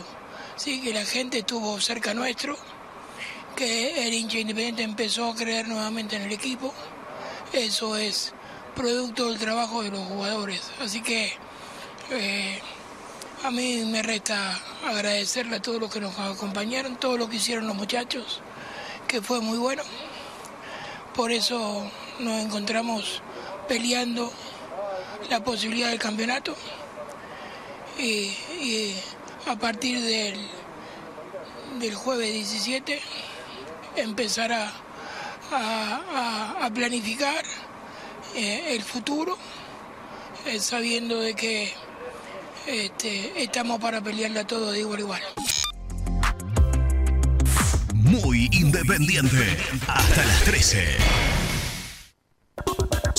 [0.56, 2.56] sí, que la gente estuvo cerca nuestro,
[3.56, 6.72] que el hincha independiente empezó a creer nuevamente en el equipo,
[7.52, 8.32] eso es
[8.74, 11.32] producto del trabajo de los jugadores, así que
[12.10, 12.60] eh,
[13.44, 17.66] a mí me resta agradecerle a todos los que nos acompañaron, todo lo que hicieron
[17.66, 18.40] los muchachos,
[19.06, 19.82] que fue muy bueno.
[21.14, 21.88] Por eso
[22.20, 23.22] nos encontramos
[23.68, 24.32] peleando
[25.28, 26.56] la posibilidad del campeonato.
[27.98, 28.94] Y,
[29.46, 30.38] a partir del,
[31.80, 33.00] del jueves 17
[33.96, 34.72] empezar a,
[35.52, 36.00] a-
[36.60, 37.44] a- a planificar
[38.34, 39.36] eh, el futuro,
[40.46, 41.72] eh, sabiendo de que
[42.66, 45.22] este, estamos para pelearla todo de igual a igual.
[47.94, 49.56] Muy independiente.
[49.86, 50.96] Hasta las 13.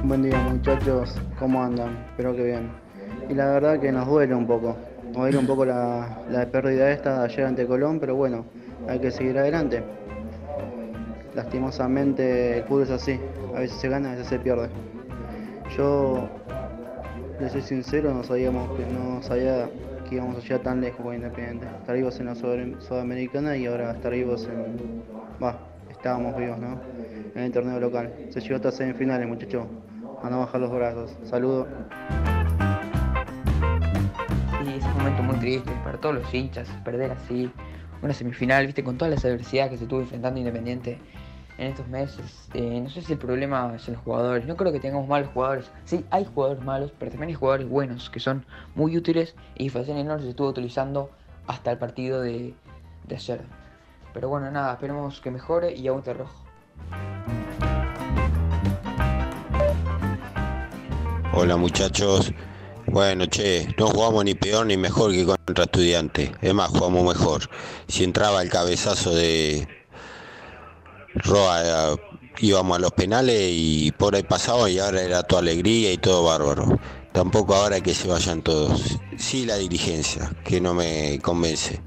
[0.05, 2.05] Buen día muchachos, ¿cómo andan?
[2.11, 2.70] Espero que bien.
[3.28, 4.77] Y la verdad que nos duele un poco.
[5.06, 8.44] Nos duele un poco la, la pérdida esta de ayer ante Colón, pero bueno,
[8.89, 9.82] hay que seguir adelante.
[11.35, 13.19] Lastimosamente el fútbol es así,
[13.55, 14.69] a veces se gana, a veces se pierde.
[15.77, 16.28] Yo,
[17.40, 19.69] les soy sincero, no sabíamos que no sabía
[20.09, 21.66] que íbamos a llegar tan lejos con Independiente.
[21.81, 25.02] Estar vivos en la Sud- Sudamericana y ahora estar vivos en.
[25.43, 25.59] Va,
[25.90, 26.81] estábamos vivos, ¿no?
[27.35, 28.12] En el torneo local.
[28.31, 29.66] Se llegó hasta semifinales, muchachos.
[30.23, 31.16] A no bajar los brazos.
[31.24, 31.66] Saludos.
[34.62, 37.51] Sí, es un momento muy triste para todos los hinchas, perder así
[38.02, 40.98] una semifinal, viste, con todas las adversidades que se tuvo enfrentando Independiente
[41.59, 42.48] en estos meses.
[42.55, 45.31] Eh, no sé si el problema es en los jugadores, no creo que tengamos malos
[45.32, 45.70] jugadores.
[45.85, 48.44] Sí, hay jugadores malos, pero también hay jugadores buenos que son
[48.74, 51.10] muy útiles y Falcioni no los estuvo utilizando
[51.47, 52.55] hasta el partido de,
[53.06, 53.40] de ayer.
[54.12, 56.44] Pero bueno, nada, esperemos que mejore y aguante rojo.
[61.32, 62.32] Hola muchachos.
[62.86, 66.31] Bueno, che, no jugamos ni peor ni mejor que contra estudiantes.
[66.40, 67.43] Es más, jugamos mejor.
[67.89, 69.66] Si entraba el cabezazo de
[71.14, 71.96] Roa, eh,
[72.40, 76.24] íbamos a los penales y por ahí pasaba y ahora era toda alegría y todo
[76.24, 76.78] bárbaro.
[77.12, 78.98] Tampoco ahora que se vayan todos.
[79.16, 81.80] Sí la dirigencia, que no me convence.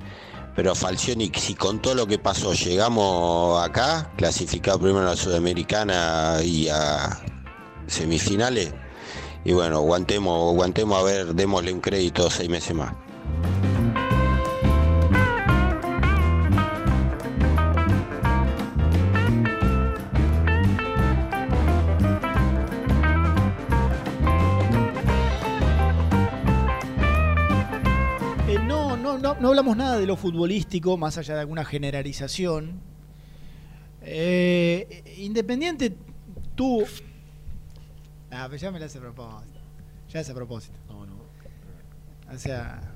[0.55, 6.37] Pero Falcioni, si con todo lo que pasó llegamos acá, clasificado primero a la Sudamericana
[6.43, 7.19] y a
[7.85, 8.73] semifinales,
[9.43, 12.93] y bueno, aguantemos, aguantemos a ver, démosle un crédito seis meses más.
[29.35, 32.79] No, hablamos nada de lo futbolístico, más allá de alguna generalización.
[34.01, 35.95] Eh, Independiente
[36.55, 36.85] tuvo.
[38.31, 39.59] Ah, pero ya me la hace a propósito.
[40.09, 40.77] Ya es a propósito.
[40.87, 41.15] No, no.
[42.33, 42.93] O sea.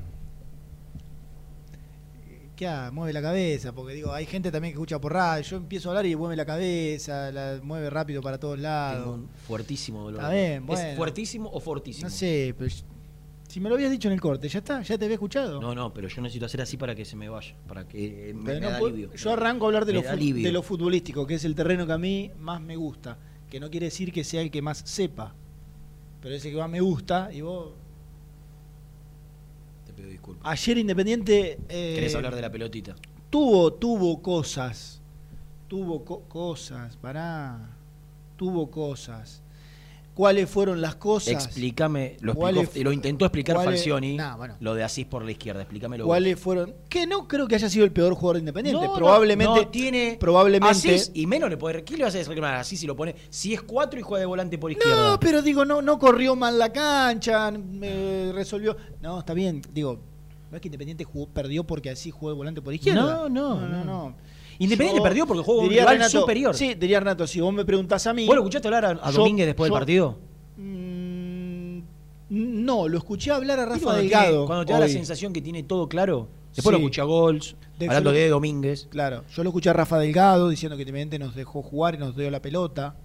[2.55, 2.91] ¿Qué hace?
[2.91, 5.43] Mueve la cabeza, porque digo, hay gente también que escucha por radio.
[5.43, 9.07] Yo empiezo a hablar y mueve la cabeza, la mueve rápido para todos Tengo lados.
[9.19, 10.21] un fuertísimo dolor.
[10.21, 10.95] Está bien, ¿Es bueno.
[10.95, 12.07] fuertísimo o fortísimo?
[12.07, 12.69] No sé, pero
[13.52, 15.60] si me lo habías dicho en el corte, ya está, ya te había escuchado.
[15.60, 18.53] No, no, pero yo necesito hacer así para que se me vaya, para que me,
[18.53, 19.14] me no da puedo- alivio.
[19.14, 21.98] yo arranco a hablar de lo, de lo futbolístico, que es el terreno que a
[21.98, 23.18] mí más me gusta.
[23.49, 25.36] Que no quiere decir que sea el que más sepa.
[26.22, 27.73] Pero ese que más me gusta, y vos.
[29.86, 30.48] Te pido disculpas.
[30.49, 31.60] Ayer Independiente.
[31.68, 32.95] eh, ¿Querés hablar de la pelotita?
[33.30, 35.02] Tuvo, tuvo cosas.
[35.68, 37.69] Tuvo co- cosas, pará.
[38.38, 39.40] Tuvo cosas.
[40.13, 41.45] ¿Cuáles fueron las cosas?
[41.45, 44.55] Explícame, lo, ¿Cuáles explicó- lo intentó explicar cuáles- Falcioni, Nah, bueno.
[44.59, 46.03] lo de Asís por la izquierda, explícamelo.
[46.03, 46.09] vos.
[46.11, 46.73] ¿Cuáles fueron?
[46.89, 48.85] Que no creo que haya sido el peor jugador de Independiente.
[48.85, 49.61] No, probablemente.
[49.61, 50.69] no tiene Probablemente.
[50.95, 53.15] Asís y menos le puede ¿Qué le vas a reclamar Asís si lo pone?
[53.29, 55.11] Si es 4 y juega de volante por izquierda.
[55.11, 58.75] No, pero digo, no, no corrió mal la cancha, me resolvió.
[59.01, 59.97] No, está bien, digo,
[60.49, 63.01] no es que Independiente jugó, perdió porque así jugó de volante por izquierda.
[63.01, 63.67] No, no, no.
[63.69, 63.85] no.
[63.85, 64.15] no.
[64.63, 66.55] Independiente Yo perdió porque jugó un rival Renato- superior.
[66.55, 68.25] Sí, diría Renato, si vos me preguntás a mí.
[68.25, 70.17] ¿Vos lo escuchaste hablar a, a yo- Domínguez después yo- del partido?
[70.57, 71.81] Mm,
[72.33, 74.31] No, lo escuché hablar a ¿Viste Rafa cuando Delgado.
[74.31, 76.29] tiene- cuando te da la sensación que tiene todo claro.
[76.55, 76.79] Después Sí.
[76.81, 78.88] lo escuché a Gols, De- hablando lo- de Domínguez.
[78.89, 82.15] Claro, yo lo escuché a Rafa Delgado diciendo que Independiente nos dejó jugar y nos
[82.15, 82.95] dio la pelota.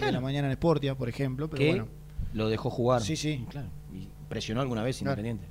[0.00, 1.48] De la mañana en Sportia, por ejemplo.
[1.48, 1.88] Pero bueno.
[2.32, 3.00] lo dejó jugar.
[3.02, 3.44] Sí, sí.
[3.48, 3.68] Claro.
[3.92, 5.20] Y presionó alguna vez Claro.
[5.20, 5.46] Independiente.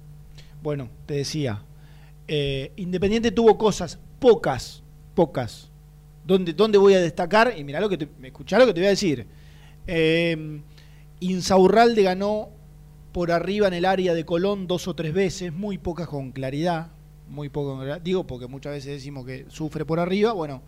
[0.62, 1.64] Bueno, te decía,
[2.28, 4.83] eh, Independiente tuvo cosas, pocas,
[5.16, 5.70] pocas.
[6.26, 7.54] ¿Dónde, dónde voy a destacar?
[7.58, 9.28] Y mirá lo que te, escuchá lo que te voy a decir.
[9.88, 10.62] Eh,
[11.20, 12.50] Insaurralde ganó
[13.12, 16.88] por arriba en el área de Colón dos o tres veces, muy pocas con claridad.
[17.30, 17.82] Muy poco.
[18.04, 20.34] Digo, porque muchas veces decimos que sufre por arriba.
[20.34, 20.62] Bueno,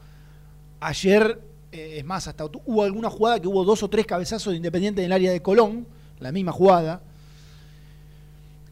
[0.80, 1.40] ayer,
[1.72, 5.02] eh, es más, hasta hubo alguna jugada que hubo dos o tres cabezazos de Independiente
[5.02, 5.86] en el área de Colón,
[6.20, 7.02] la misma jugada.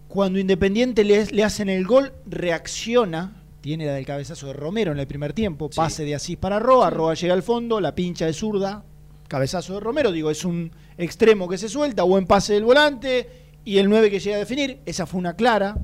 [0.07, 3.42] Cuando Independiente le, le hacen el gol, reacciona.
[3.63, 5.69] Tiene la del cabezazo de Romero en el primer tiempo.
[5.69, 6.89] Pase de Asís para Roa.
[6.89, 8.83] Roa llega al fondo, la pincha de zurda.
[9.29, 13.29] cabezazo de Romero, digo, es un extremo que se suelta, buen pase del volante
[13.63, 15.77] y el 9 que llega a definir, esa fue una clara.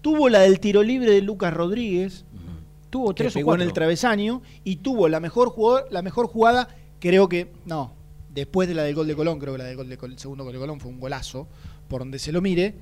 [0.00, 2.24] Tuvo la del tiro libre de Lucas Rodríguez,
[2.88, 3.64] Tuvo tres o pegó en cuatro.
[3.64, 6.68] el travesaño y tuvo la mejor jugada, la mejor jugada,
[7.00, 7.94] creo que no,
[8.30, 10.18] después de la del gol de Colón, creo que la del gol de Col- el
[10.18, 11.48] segundo gol de Colón fue un golazo,
[11.92, 12.74] por donde se lo mire.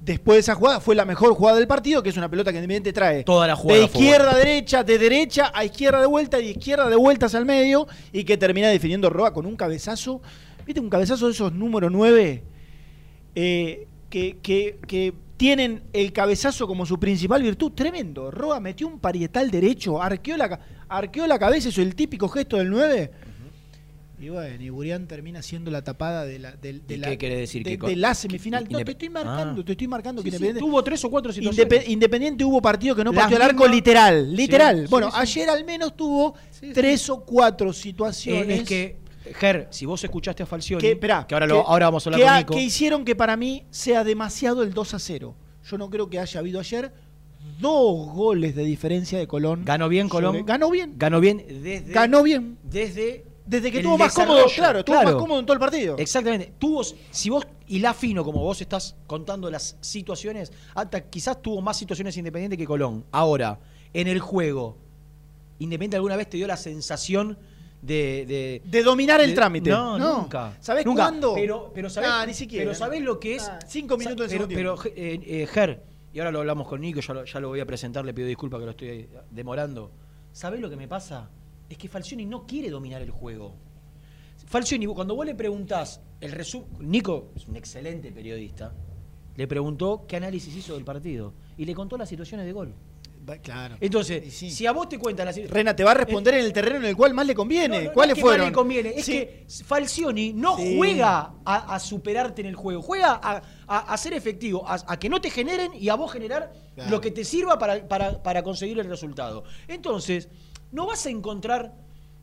[0.00, 2.58] Después de esa jugada fue la mejor jugada del partido, que es una pelota que
[2.58, 6.38] Independiente trae Toda la jugada de izquierda a derecha, de derecha a izquierda de vuelta,
[6.38, 10.20] y de izquierda de vueltas al medio, y que termina definiendo Roa con un cabezazo.
[10.64, 10.80] ¿Viste?
[10.80, 12.42] Un cabezazo de esos número 9
[13.34, 17.72] eh, que, que- que tienen el cabezazo como su principal virtud.
[17.72, 18.30] Tremendo.
[18.30, 20.58] Roa metió un parietal derecho, arqueó la,
[20.88, 23.10] arqueó la cabeza, hizo el típico gesto del 9.
[24.20, 27.36] Y bueno, y Burián termina siendo la tapada de la, de ¿Y la, qué quiere
[27.36, 27.62] decir?
[27.62, 28.66] de, Que de la semifinal.
[28.68, 29.64] No, te estoy marcando, Ah.
[29.64, 30.60] te estoy marcando que Sí, sí, Independiente.
[30.70, 31.68] tuvo tres o cuatro situaciones.
[31.84, 34.80] Indepe- Independiente hubo partido que no partió el arco literal, literal.
[34.82, 36.34] Sí, bueno, ayer al menos tuvo
[36.74, 38.96] tres o cuatro Eh, situaciones es que,
[39.38, 42.10] Ger, si vos escuchaste a Falcioni, que, esperá, que ahora, lo- que- ahora vamos a
[42.10, 42.54] hablar que con Nico.
[42.54, 45.34] que hicieron que para mí sea demasiado el 2 a 0.
[45.70, 46.92] Yo no creo que haya habido ayer
[47.60, 49.62] dos goles de diferencia de Colón.
[49.64, 50.32] Ganó bien Colón.
[50.32, 50.94] sobre- ganó bien.
[50.96, 51.92] Ganó bien desde.
[51.92, 52.58] Ganó bien.
[52.64, 53.24] Desde.
[53.48, 55.96] Desde que estuvo más cómodo, claro, estuvo más cómodo en todo el partido.
[55.98, 56.52] Exactamente.
[56.58, 61.76] Tuvo, si vos hilás fino, como vos estás contando las situaciones, hasta quizás tuvo más
[61.78, 63.04] situaciones Independiente que Colón.
[63.10, 63.58] Ahora,
[63.94, 64.76] en el juego,
[65.60, 67.38] Independiente alguna vez te dio la sensación
[67.82, 68.24] de.
[68.28, 69.70] De, De dominar el de- trámite.
[69.70, 70.18] No, No.
[70.22, 70.56] nunca.
[70.60, 71.04] ¿Sabés Nunca.
[71.04, 71.34] cuándo?
[71.34, 72.64] Pero, pero ¿sabés, Ah, ni siquiera.
[72.66, 73.48] Pero ¿sabés lo que es?
[73.48, 77.00] Ah, cinco minutos del pero, pero, eh, eh, Ger, y ahora lo hablamos con Nico,
[77.00, 79.90] ya lo, ya lo voy a presentar, le pido disculpas que lo estoy demorando.
[80.32, 81.30] ¿Sabés lo que me pasa?
[81.68, 83.54] Es que Falcioni no quiere dominar el juego.
[84.46, 86.68] Falcioni, cuando vos le preguntás el resumen.
[86.80, 88.74] Nico es un excelente periodista.
[89.36, 91.34] Le preguntó qué análisis hizo del partido.
[91.56, 92.74] Y le contó las situaciones de gol.
[93.42, 93.76] Claro.
[93.78, 95.36] Entonces, si a vos te cuentan las.
[95.50, 97.68] Rena te va a responder en el terreno en el cual más le conviene.
[97.76, 98.46] No, no, no ¿Cuáles es que más fueron?
[98.46, 99.12] le conviene, es Sí.
[99.12, 100.76] que Falcioni no Sí.
[100.78, 104.98] juega a, a superarte en el juego, juega a, a- a ser efectivo, a, a
[104.98, 106.90] que no te generen y a vos generar Claro.
[106.90, 109.44] lo que te sirva para, para- para conseguir el resultado.
[109.66, 110.30] Entonces,
[110.72, 111.74] no vas a encontrar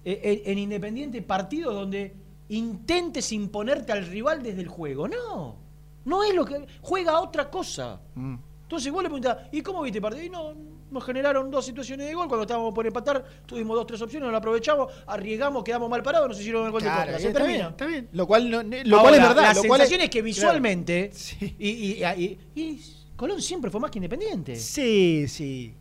[0.03, 2.15] eh, en, en Independiente partidos donde
[2.49, 5.07] intentes imponerte al rival desde el juego.
[5.07, 5.55] No,
[6.05, 6.65] no es lo que.
[6.81, 7.99] Juega otra cosa.
[8.15, 8.35] Mm.
[8.63, 10.23] Entonces vos le preguntás, ¿y cómo viste el partido?
[10.25, 10.53] Y no,
[10.89, 12.27] nos generaron dos situaciones de gol.
[12.27, 16.29] Cuando estábamos por empatar, tuvimos dos, tres opciones, no lo aprovechamos, arriesgamos, quedamos mal parados,
[16.29, 17.19] nos hicieron el gol Claro, de contra.
[17.19, 17.57] Se está termina.
[17.59, 18.09] bien, está bien.
[18.11, 19.43] Lo cual, no- lo Ahora, cual es verdad.
[19.43, 20.25] La lo cual sensación es, que claro.
[20.25, 21.11] visualmente.
[21.59, 22.81] Y, y- y- y
[23.15, 24.55] Colón siempre fue más que independiente.
[24.55, 25.73] Sí, sí.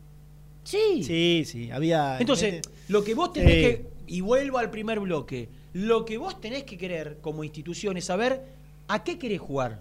[0.65, 1.03] Sí.
[1.03, 1.71] Sí, sí.
[1.71, 2.17] Había.
[2.19, 3.61] Entonces, lo que vos tenés Sí.
[3.61, 3.85] que.
[4.07, 5.47] Y vuelvo al primer bloque.
[5.73, 8.43] Lo que vos tenés que querer como institución es saber
[8.87, 9.79] a qué querés jugar.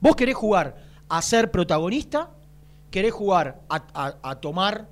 [0.00, 0.76] Vos querés jugar
[1.08, 2.30] a ser protagonista,
[2.90, 4.88] querés jugar a, a- a tomar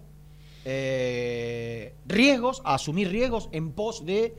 [0.65, 4.35] eh, riesgos, a asumir riesgos en pos de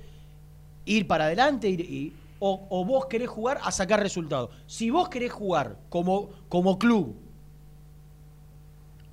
[0.86, 4.49] ir para adelante ir- y- o, o vos querés jugar a sacar resultados.
[4.68, 7.16] Si vos querés jugar como, como club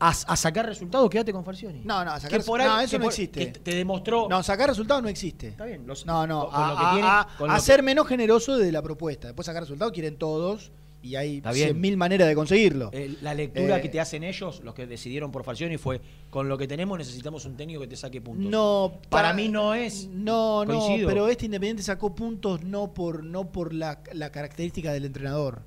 [0.00, 1.80] a, a sacar resultados, quédate con Falcioni.
[1.84, 3.52] No, no, a sacar Que por no, ahí- eso que no por- existe.
[3.52, 4.26] que te demostró.
[4.28, 5.48] No, sacar resultados no existe.
[5.48, 5.86] Está bien.
[5.86, 6.48] los- No, no.
[6.50, 8.72] con- a, lo que a- tiene- a- con a lo que- ser menos generoso de
[8.72, 9.28] la propuesta.
[9.28, 11.52] Después sacar resultados quieren todos y hay bien.
[11.80, 12.90] 100.000 maneras de conseguirlo.
[12.92, 16.00] Eh, la lectura Eh, que te hacen ellos, los que decidieron por Falcioni, fue
[16.30, 18.46] con lo que tenemos necesitamos un técnico que te saque puntos.
[18.50, 20.08] No, para pa- mí no es.
[20.08, 25.04] No, no, pero este Independiente sacó puntos no por, no por la, la característica del
[25.04, 25.62] entrenador.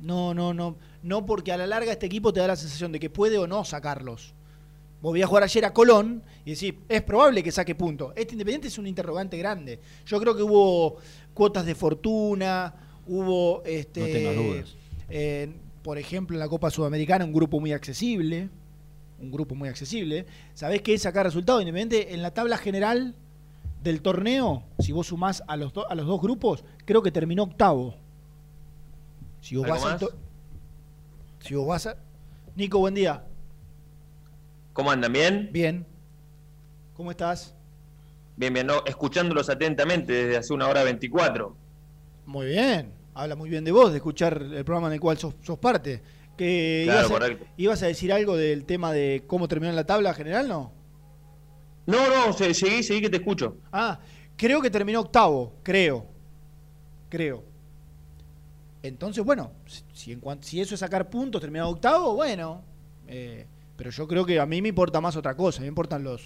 [0.00, 0.76] No, no, no.
[1.02, 3.46] No porque a la larga este equipo te da la sensación de que puede o
[3.46, 4.34] no sacarlos.
[5.02, 8.12] Vos voy a jugar ayer a Colón y decir, es probable que saque puntos.
[8.16, 9.78] Este Independiente es un interrogante grande.
[10.06, 10.96] Yo creo que hubo
[11.34, 12.74] cuotas de fortuna,
[13.06, 14.76] hubo, este, No tengas dudas.
[15.08, 15.52] eh,
[15.82, 18.48] por ejemplo, en la Copa Sudamericana, un grupo muy accesible.
[19.20, 20.26] Un grupo muy accesible.
[20.54, 21.62] ¿Sabés qué es sacar resultados?
[21.62, 23.14] Independiente, en la tabla general
[23.82, 27.44] del torneo, si vos sumás a los, do- a los dos grupos, creo que terminó
[27.44, 27.94] octavo.
[29.46, 30.04] Si vos ¿Algo vas a.
[30.06, 30.14] más?
[31.38, 31.96] Si vos vas a.
[32.56, 33.24] Nico, buen día.
[34.72, 35.12] ¿Cómo andan?
[35.12, 35.50] ¿Bien?
[35.52, 35.86] Bien.
[36.94, 37.54] ¿Cómo estás?
[38.36, 38.66] Bien, bien.
[38.66, 41.54] No, escuchándolos atentamente desde hace una hora 24.
[42.26, 42.92] Muy bien.
[43.14, 46.02] Habla muy bien de vos, de escuchar el programa en el cual sos, sos parte.
[46.36, 47.46] Que Claro, ibas, a, correcto.
[47.56, 50.72] ibas a decir algo del tema de cómo terminó en la tabla general, ¿no?
[51.86, 53.58] No, no, se- seguí, seguí que te escucho.
[53.70, 54.00] Ah,
[54.36, 56.04] creo que terminó octavo, creo.
[57.08, 57.44] Creo.
[58.82, 59.52] Entonces, bueno,
[59.92, 62.62] si, en cuan- si eso es sacar puntos, terminado octavo, bueno.
[63.08, 63.46] eh,
[63.76, 66.22] pero yo creo que a mí me importa más otra cosa, me importan los,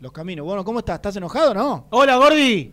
[0.00, 0.46] los caminos.
[0.46, 0.96] Bueno, ¿cómo estás?
[0.96, 1.86] ¿Estás enojado o no?
[1.90, 2.72] Hola, Gordi.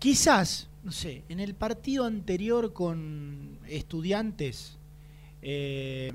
[0.00, 4.76] Quizás, no sé, en el partido anterior con estudiantes,
[5.40, 6.12] eh,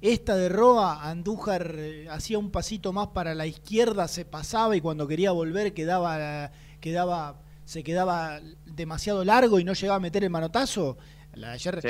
[0.00, 4.80] esta de Roa, Andújar eh, hacía un pasito más para la izquierda, se pasaba y
[4.80, 6.50] cuando quería volver quedaba,
[6.80, 10.96] quedaba, se quedaba demasiado largo y no llegaba a meter el manotazo.
[11.34, 11.82] La de ayer,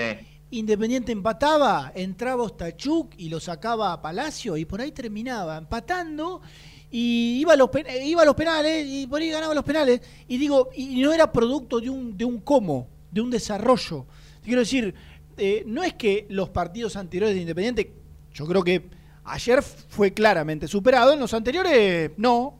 [0.50, 6.40] Independiente empataba, entraba Ostachuk y lo sacaba a Palacio y por ahí terminaba empatando
[6.90, 7.68] y iba a los,
[8.02, 10.00] iba penales y por ahí ganaba los penales.
[10.26, 14.06] Y digo, y no era producto de un, de un cómo, de un desarrollo.
[14.42, 14.94] Quiero decir,
[15.36, 17.92] eh, no es que los partidos anteriores de Independiente,
[18.32, 18.88] yo creo que
[19.24, 22.58] ayer fue claramente superado, en los anteriores no,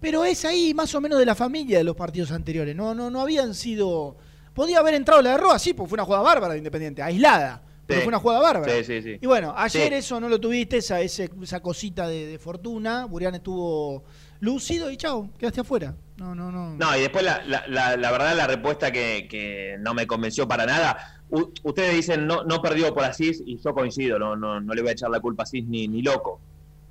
[0.00, 2.76] pero es ahí más o menos de la familia de los partidos anteriores.
[2.76, 4.16] No, no, no habían sido.
[4.54, 7.62] Podía haber entrado la de Roa, sí, porque fue una jugada bárbara de Independiente, aislada.
[7.86, 8.04] Pero Sí.
[8.04, 8.72] fue una jugada bárbara.
[8.72, 9.18] Sí, sí, sí.
[9.20, 9.94] Y bueno, ayer Sí.
[9.94, 13.06] eso no lo tuviste, esa, esa cosita de, de fortuna.
[13.06, 14.04] Burián estuvo
[14.40, 15.94] lúcido y chao, quedaste afuera.
[16.16, 16.74] No, no, no.
[16.76, 20.46] No, y después la, la, la, la verdad la respuesta que, que no me convenció
[20.46, 21.22] para nada.
[21.30, 24.82] U- ustedes dicen no, no perdió por Asís y yo coincido, no, no, no le
[24.82, 26.40] voy a echar la culpa a Asís ni, ni loco.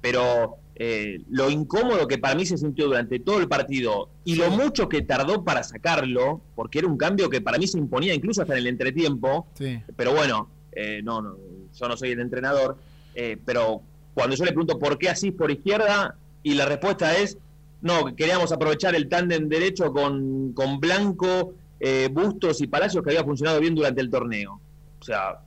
[0.02, 4.50] Pero eh, lo incómodo que para mí se sintió durante todo el partido y lo
[4.50, 8.42] mucho que tardó para sacarlo, porque era un cambio que para mí se imponía incluso
[8.42, 9.80] hasta en el entretiempo, Sí.
[9.96, 11.36] pero bueno, eh, no, no,
[11.78, 12.78] yo no soy el entrenador,
[13.14, 13.82] eh, pero
[14.14, 17.38] cuando yo le pregunto por qué así por izquierda, y la respuesta es,
[17.82, 23.10] no, que queríamos aprovechar el tándem derecho con, con Blanco, eh, Bustos y Palacios que
[23.12, 24.60] había funcionado bien durante el torneo.
[25.00, 25.40] O sea,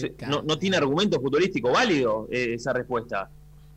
[0.00, 3.30] se- no, no tiene argumento futurístico válido eh, esa respuesta.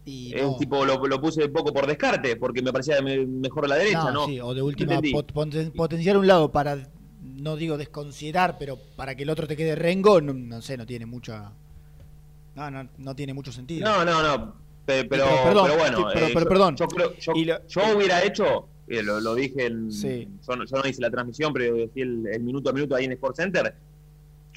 [0.09, 0.55] Y Es no.
[0.57, 4.09] tipo, lo, lo puse un poco por descarte, porque me parecía me- mejor la derecha,
[4.09, 4.25] ¿no?
[4.25, 5.33] sí, o de última pot-
[5.75, 6.77] potenciar un lado para,
[7.21, 10.85] no digo desconsiderar, pero para que el otro te quede rengo, no, no sé, no
[10.85, 11.51] tiene mucha.
[12.55, 13.85] No, no, no tiene mucho sentido.
[13.85, 14.53] No, no, no.
[14.85, 16.75] pe- Pero, Pero, perdón, pero bueno, sí, pero- eh, pero yo, perdón.
[16.77, 19.91] Yo, creo- yo- lo- yo hubiera hecho, eh, lo, lo dije en.
[19.91, 20.27] Sí.
[20.47, 23.03] Yo, no, yo no hice la transmisión, pero decía el, el minuto a minuto ahí
[23.03, 23.75] en Sport Center.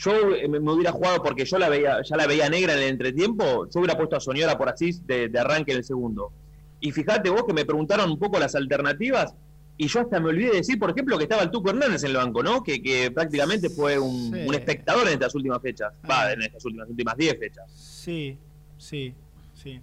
[0.02, 2.78] Yo eh, me, me hubiera jugado porque yo la veía, ya la veía negra en
[2.80, 3.66] el entretiempo.
[3.68, 6.32] Yo hubiera puesto a Soñora por Asís de, de arranque en el segundo.
[6.80, 9.34] Y fíjate vos que me preguntaron un poco las alternativas.
[9.76, 12.10] Y yo hasta me olvidé de decir, por ejemplo, que estaba el Tuco Hernández en
[12.10, 12.62] el banco, ¿no?
[12.62, 14.40] Que, que prácticamente fue un, Sí.
[14.46, 15.92] un espectador en estas últimas fechas.
[16.10, 17.64] Va, en estas últimas últimas 10 fechas.
[17.74, 18.38] Sí,
[18.78, 19.14] sí,
[19.54, 19.80] sí.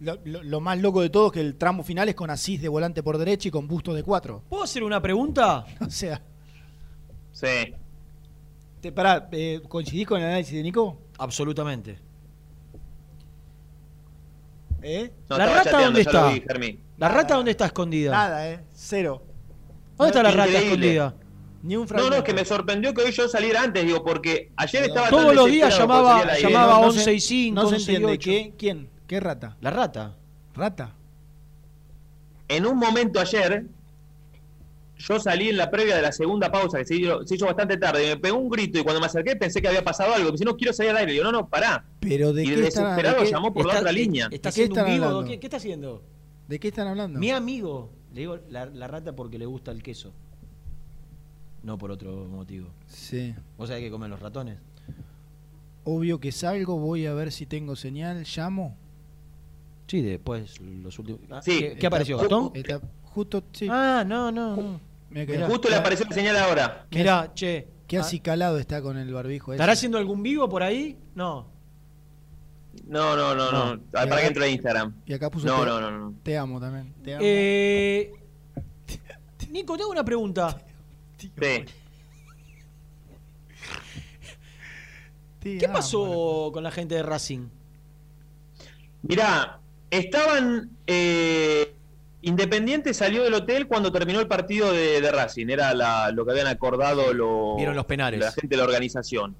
[0.00, 2.60] Lo, lo- lo más loco de todo es que el tramo final es con Asís
[2.62, 4.42] de volante por derecha y con Busto de cuatro.
[4.48, 5.64] ¿Puedo hacer una pregunta?
[5.80, 6.20] O sea,
[7.32, 7.74] Sí.
[8.82, 10.98] Te, pará, eh, ¿coincidís con el análisis de Nico?
[11.18, 11.98] Absolutamente.
[14.82, 15.12] ¿Eh?
[15.30, 16.28] No, ¿La rata chateando, dónde está?
[16.32, 16.80] vi, Fermín.
[16.98, 18.10] ¿La rata dónde está escondida?
[18.10, 18.60] Nada, ¿eh?
[18.74, 19.22] Cero.
[19.96, 21.14] ¿Dónde está la rata escondida?
[21.62, 22.10] Ni un No, fragmento.
[22.10, 25.26] no, es que me sorprendió que hoy yo saliera antes, digo, porque ayer estaba Todos
[25.26, 27.94] tan los días llamaba- llamaba No, no 11 se- y 5, No se 11 y
[27.94, 28.12] entiende.
[28.18, 28.30] 8.
[28.30, 28.90] ¿Qué, ¿Quién?
[29.06, 29.56] ¿Qué rata?
[29.60, 30.16] La rata.
[30.56, 30.92] ¿Rata?
[32.48, 33.66] En un momento ayer,
[35.08, 37.76] yo salí en la previa de la segunda pausa, que se hizo, se hizo bastante
[37.76, 40.26] tarde, y me pegó un grito y cuando me acerqué pensé que había pasado algo.
[40.26, 41.14] Me dice, no quiero salir al aire.
[41.14, 41.84] Y yo, no, no, pará.
[42.00, 44.28] Pero ¿de y qué desesperado de qué- llamó por la Está- otra línea.
[44.30, 45.04] ¿Está ¿De qué haciendo un están vivo?
[45.06, 45.28] hablando?
[45.30, 46.02] ¿Qué, qué está haciendo?
[46.48, 47.18] ¿De qué están hablando?
[47.18, 47.90] Mi amigo.
[48.12, 50.12] Le digo la, la rata porque le gusta el queso.
[51.62, 52.68] No por otro motivo.
[52.88, 53.34] Sí.
[53.56, 54.58] ¿Vos sabés que comen los ratones?
[55.84, 58.76] obvio que salgo, voy a ver si tengo señal, llamo.
[59.88, 61.20] Sí, después los últimos.
[61.30, 61.58] Ah, Sí.
[61.58, 62.52] ¿Qué, qué apareció, Gastón?
[62.54, 63.66] Está justo, sí.
[63.68, 64.56] Ah, no, no.
[64.56, 64.80] no.
[65.12, 65.46] Mirá.
[65.46, 66.86] Justo le apareció la señal ahora.
[66.90, 67.68] Mirá, che.
[67.86, 69.56] Qué ah, acicalado está con el barbijo ese.
[69.56, 70.96] ¿Estará haciendo algún vivo por ahí?
[71.14, 71.46] No.
[72.86, 73.76] No, no, no, no.
[73.76, 73.82] No.
[73.92, 74.94] Ah, Para que entre a Instagram.
[75.04, 76.14] Y acá puso No, te, no, no, no.
[76.22, 76.94] te amo también.
[77.04, 77.22] Te amo.
[77.24, 78.12] Eh,
[79.50, 80.58] Nico, te hago una pregunta.
[81.18, 81.30] Sí.
[85.40, 85.74] Te ¿Qué amo.
[85.74, 87.48] pasó con la gente de Racing?
[89.02, 89.60] Mirá,
[89.90, 90.70] estaban.
[90.86, 91.74] eh,
[92.22, 95.48] Independiente salió del hotel cuando terminó el partido de, de Racing.
[95.48, 98.20] Era la- lo que habían acordado lo- Vieron los penales.
[98.20, 99.36] la gente de la organización.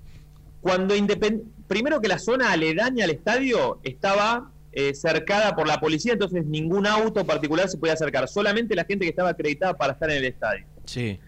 [0.61, 6.13] Cuando Independ- Primero que la zona aledaña al estadio estaba eh, cercada por la policía,
[6.15, 8.27] entonces ningún auto particular se podía acercar.
[8.29, 10.67] Solamente la gente que estaba acreditada para estar en el estadio.
[10.85, 11.19] Sí.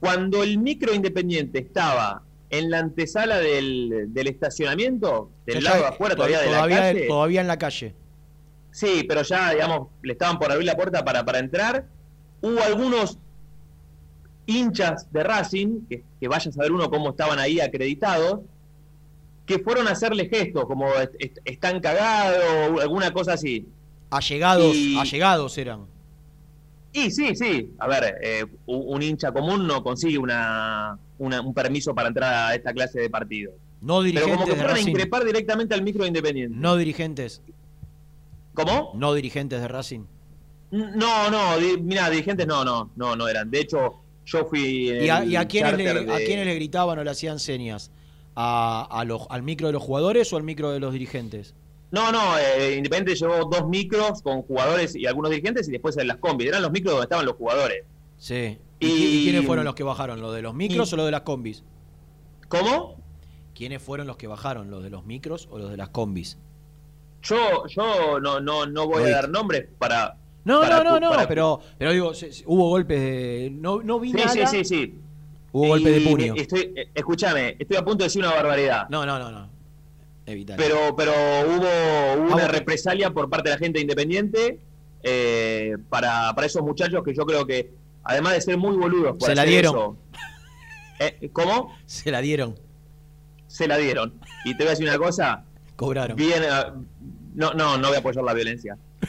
[0.00, 6.14] Cuando el micro Independiente estaba en la antesala del, del estacionamiento, del lado de afuera
[6.14, 7.06] to- todavía de la todavía, calle.
[7.08, 7.94] todavía en la calle.
[8.76, 11.86] Sí, pero ya, digamos, le estaban por abrir la puerta para, para entrar.
[12.42, 13.18] Hubo algunos
[14.44, 18.40] hinchas de Racing, que, que vaya a saber uno cómo estaban ahí acreditados,
[19.46, 22.44] que fueron a hacerle gestos, como est- est- están cagados,
[22.76, 23.66] o alguna cosa así.
[24.10, 25.86] Allegados, Y- allegados eran.
[26.92, 31.94] Y sí, sí, a ver, eh, un, hincha común no consigue una, una- un permiso
[31.94, 33.52] para entrar a esta clase de partido.
[33.80, 36.54] No Pero como dirigentes que fueron a increpar directamente al micro independiente.
[36.58, 37.40] No dirigentes.
[38.56, 38.92] ¿Cómo?
[38.94, 40.04] No dirigentes de Racing.
[40.72, 43.50] No, no, di- mira, dirigentes no, no, no, no eran.
[43.50, 44.90] De hecho, yo fui.
[44.90, 47.38] ¿Y a, y a quiénes, le, charter de- a quiénes le gritaban o le hacían
[47.38, 47.92] señas?
[48.34, 51.54] ¿A, a los- ¿Al micro de los jugadores o al micro de los dirigentes?
[51.92, 56.08] No, no, eh, Independiente llevó dos micros con jugadores y algunos dirigentes y después en
[56.08, 56.48] las combis.
[56.48, 57.84] Eran los micros donde estaban los jugadores.
[58.18, 58.58] Sí.
[58.80, 60.20] ¿Y, Y- qui- y quiénes fueron los que bajaron?
[60.20, 61.62] ¿Los de los micros y- o los de las combis?
[62.48, 62.96] ¿Cómo?
[63.54, 64.70] ¿Quiénes fueron los que bajaron?
[64.70, 66.36] ¿Los de los micros o los de las combis?
[67.28, 70.16] Yo, yo no, no, no voy Lo a dar nombres para.
[70.44, 72.12] No, para no, no, no, pero, pero digo,
[72.46, 73.50] hubo golpes de.
[73.52, 74.46] No, no vi Sí, nada.
[74.46, 74.94] sí, sí, sí.
[75.52, 76.34] Hubo golpes de Y puño.
[76.36, 78.88] Estoy, eh, escúchame, estoy a punto de decir una barbaridad.
[78.90, 79.48] No, no, no, no.
[80.26, 80.56] Evitar.
[80.56, 84.58] Pero, pero hubo Ah, una represalia por parte de la gente independiente
[85.02, 87.70] eh, para, para esos muchachos que yo creo que,
[88.04, 89.74] además de ser muy boludos, por Se la dieron.
[89.74, 89.96] eso-
[90.98, 91.74] Eh, ¿Cómo?
[91.86, 92.54] Se la dieron.
[93.46, 94.14] Se la dieron.
[94.44, 95.44] Y te voy a decir una cosa.
[95.76, 96.16] Cobraron.
[96.16, 96.42] Bien,
[97.36, 98.76] no, no, no voy a apoyar la violencia.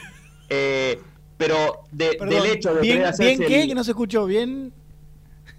[0.50, 0.98] Eh,
[1.36, 3.90] pero de- Perdón, del hecho de bien, querer hacerse bien qué, el- que no se
[3.90, 4.72] escuchó bien.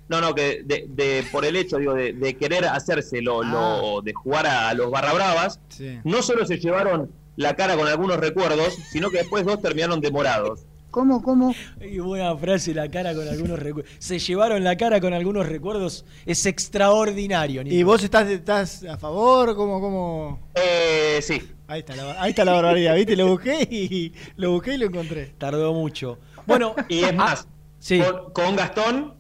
[0.08, 3.80] No, no, que de, de- por el hecho, digo, de, de querer hacerse lo, Ah.
[3.84, 6.00] lo- de jugar a, los barra bravas, Sí.
[6.04, 10.62] no solo se llevaron la cara con algunos recuerdos, sino que después dos terminaron demorados.
[10.92, 11.54] ¿Cómo, cómo?
[11.82, 13.92] Y buena frase, la cara con algunos recuerdos.
[14.00, 16.04] Se llevaron la cara con algunos recuerdos.
[16.26, 17.64] Es extraordinario.
[17.64, 17.76] Nico.
[17.76, 19.56] ¿Y vos estás, estás a favor?
[19.56, 20.40] ¿Cómo, cómo?
[20.56, 21.42] Eh, sí.
[21.68, 23.16] Ahí está, la, ahí está la barbaridad, ¿viste?
[23.16, 25.34] Lo busqué y lo busqué y lo encontré.
[25.38, 26.18] Tardó mucho.
[26.48, 27.48] Bueno, Y es más,
[27.78, 28.00] sí.
[28.02, 29.14] con, con Gastón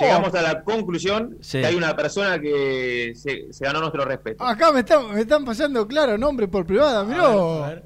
[0.00, 1.60] llegamos a la conclusión Sí.
[1.60, 4.42] que hay una persona que se, se ganó nuestro respeto.
[4.42, 7.26] Acá me están, me están pasando, claro, nombre por privada, mirá.
[7.26, 7.84] A ver,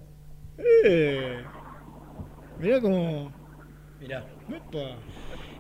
[0.86, 1.44] Eh,
[2.58, 3.32] mirá como...
[4.00, 4.26] Mirá.
[4.48, 4.96] Epa,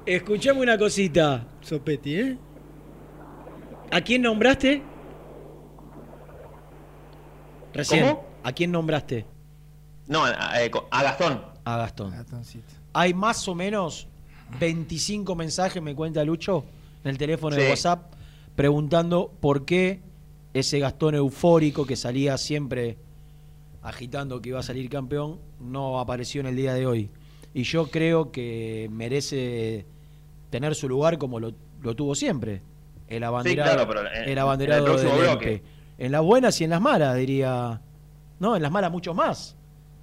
[0.04, 1.44] Escuchame una cosita.
[1.60, 2.38] Sopetti, ¿eh?
[3.90, 4.82] ¿A quién nombraste?
[7.72, 8.08] Recién.
[8.08, 8.26] ¿Cómo?
[8.42, 9.26] ¿A quién nombraste?
[10.06, 11.42] No, a, eh, a Gastón.
[11.64, 12.10] A Gastón.
[12.12, 12.72] Gastoncito.
[12.92, 14.06] Hay más o menos
[14.60, 16.64] 25 mensajes, me cuenta Lucho,
[17.04, 17.68] en el teléfono de.
[17.68, 18.12] WhatsApp,
[18.54, 20.00] preguntando por qué
[20.54, 22.96] ese Gastón eufórico que salía siempre
[23.86, 27.10] agitando que iba a salir campeón, no apareció en el día de hoy.
[27.54, 29.86] Y yo creo que merece
[30.50, 31.52] tener su lugar como lo,
[31.82, 32.62] lo tuvo siempre.
[33.08, 35.52] El abanderado, claro, pero en- el abanderado en el próximo del bloque.
[35.54, 35.62] EMPE.
[35.98, 37.80] En las buenas y en las malas, diría.
[38.40, 39.56] No, en las malas mucho más.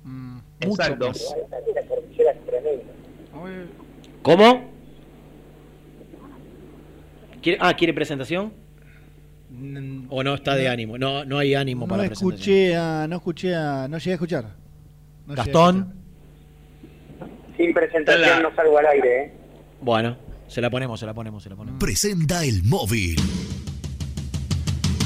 [0.04, 1.36] Mm, Mucho más.
[4.22, 4.72] ¿Cómo?
[7.42, 8.54] ¿Quiere- ah, ¿quiere presentación?
[10.10, 10.98] ¿O no está de ánimo?
[10.98, 12.40] No, no hay ánimo No para la presentación.
[12.40, 14.44] escuché a, no escuché a, no llegué a escuchar.
[14.46, 14.50] No
[15.36, 15.94] llegué a Gastón.
[17.58, 19.34] Sin presentación no salgo al aire, ¿eh?
[19.82, 20.18] Bueno,
[20.48, 21.80] se la ponemos, se la ponemos, se la ponemos.
[21.80, 23.16] Presenta el móvil.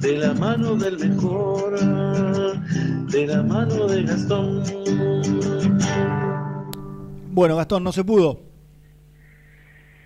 [0.00, 4.62] de la mano del mejor, de la mano de Gastón.
[7.32, 8.40] Bueno, Gastón, no se pudo.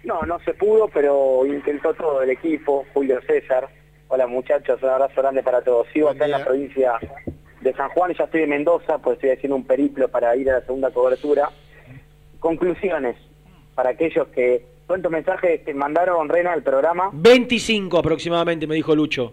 [0.03, 3.69] No, no se pudo, pero intentó todo el equipo, Julio César.
[4.09, 5.87] Hola muchachos, un abrazo grande para todos.
[5.93, 6.95] Sigo acá en la provincia
[7.61, 10.51] de San Juan y ya estoy en Mendoza, pues estoy haciendo un periplo para ir
[10.51, 11.51] a la segunda cobertura.
[12.41, 13.17] Conclusiones
[13.75, 14.75] para aquellos que...
[14.87, 17.09] ¿Cuántos mensajes te mandaron, Rena, al programa?
[17.15, 19.33] 25 aproximadamente, me dijo Lucho.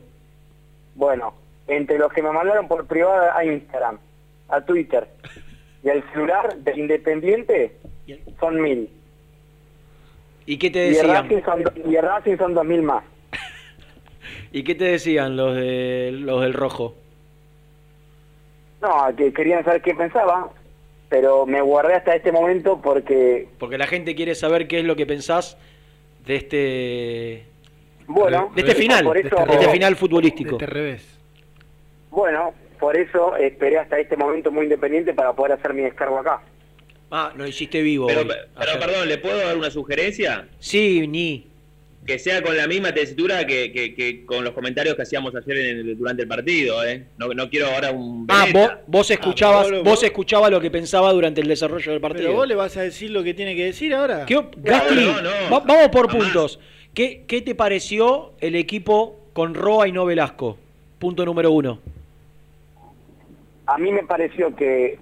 [0.96, 1.34] Bueno,
[1.68, 3.98] entre los que me mandaron por privado a Instagram,
[4.50, 5.08] a Twitter
[5.84, 7.76] y al celular del Independiente,
[8.40, 8.90] son mil.
[10.46, 11.24] ¿Y qué te Y el decían?
[11.24, 13.04] Racing son, y el Racing son dos mil más.
[14.52, 16.96] ¿Y qué te decían los, de, los del rojo?
[18.82, 20.50] No, que querían saber qué pensaba,
[21.08, 24.96] pero me guardé hasta este momento porque, Porque la gente quiere saber qué es lo
[24.96, 25.58] que pensás
[26.26, 27.51] de este
[28.14, 30.58] bueno, de este final, por de este, final futbolístico.
[30.60, 31.04] revés.
[32.10, 36.42] bueno, por eso esperé hasta este momento muy independiente para poder hacer mi descargo acá.
[37.12, 38.08] Ah, lo hiciste vivo.
[38.08, 38.80] Pero, hoy, pero ayer.
[38.80, 40.48] perdón, ¿le puedo dar una sugerencia?
[40.60, 41.48] Sí, ni.
[42.06, 45.58] Que sea con la misma tesitura que, que- que con los comentarios que hacíamos ayer
[45.58, 47.04] en el- durante el partido, ¿eh?
[47.20, 48.26] No, no quiero ahora un...
[48.28, 52.02] Ah, vos, vos escuchabas, pero vos- vos escuchabas lo que pensaba durante el desarrollo del
[52.02, 52.24] partido.
[52.30, 54.26] ¿Pero vos le vas a decir lo que tiene que decir ahora?
[54.26, 55.06] ¿Qué op- Gasti,
[55.54, 56.60] va- vamos por puntos.
[56.94, 60.58] ¿Qué, ¿Qué te pareció el equipo con Roa y no Velasco?
[61.00, 61.80] Punto número uno.
[63.66, 65.00] A mí me pareció que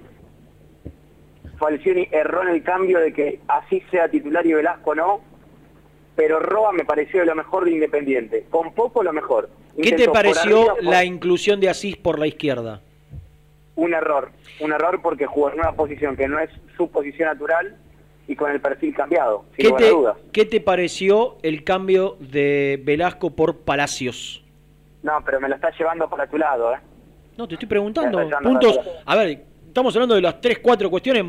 [1.58, 5.22] Falcioni erró en el cambio de que así sea titular y Velasco no,
[6.16, 9.50] pero Roa me pareció lo mejor de Independiente, con poco lo mejor.
[9.82, 12.82] ¿Qué te pareció arriba, la inclusión de Asís por la izquierda?
[13.76, 14.30] Un error,
[14.60, 17.78] un error porque jugó en una posición que no es su posición natural
[18.30, 20.18] y con el perfil cambiado, sin ¿Qué lugar a te, dudas.
[20.32, 24.46] ¿Qué te pareció el cambio de Velasco por Palacios?
[25.02, 26.78] No, pero me lo está llevando para tu lado, ¿eh?
[27.38, 28.30] No, te estoy preguntando.
[28.44, 28.80] Puntos.
[29.06, 31.26] A ver, estamos hablando de las tres, cuatro cuestiones.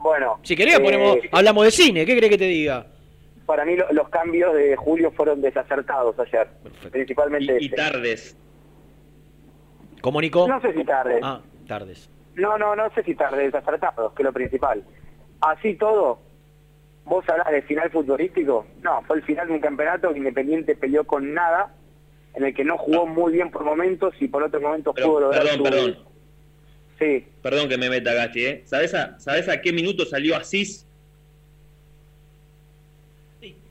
[0.00, 2.06] Bueno, Si querés, eh, ponemos, hablamos de cine.
[2.06, 2.86] ¿Qué crees que te diga?
[3.44, 6.48] para mí lo- los cambios de Julio fueron desacertados ayer,
[6.90, 8.36] principalmente Y tardes.
[10.00, 10.48] ¿Cómo, Nico?
[10.48, 11.20] No sé si tarde.
[11.22, 12.10] Ah, tardes.
[12.34, 14.82] No, no, no sé si tarde desacertados, que es lo principal.
[15.40, 16.18] Así todo,
[17.04, 18.66] vos hablás de final futbolístico.
[18.82, 21.74] No, fue el final de un campeonato que Independiente peleó con nada,
[22.34, 25.20] en el que no jugó muy bien por momentos y por otros momentos Pero, pudo
[25.20, 25.98] lograr perdón, su- perdón.
[26.98, 27.26] Sí.
[27.42, 28.62] Perdón que me meta, Gachi, ¿eh?
[28.64, 30.86] ¿Sabés a, ¿Sabés a qué minuto salió Asís?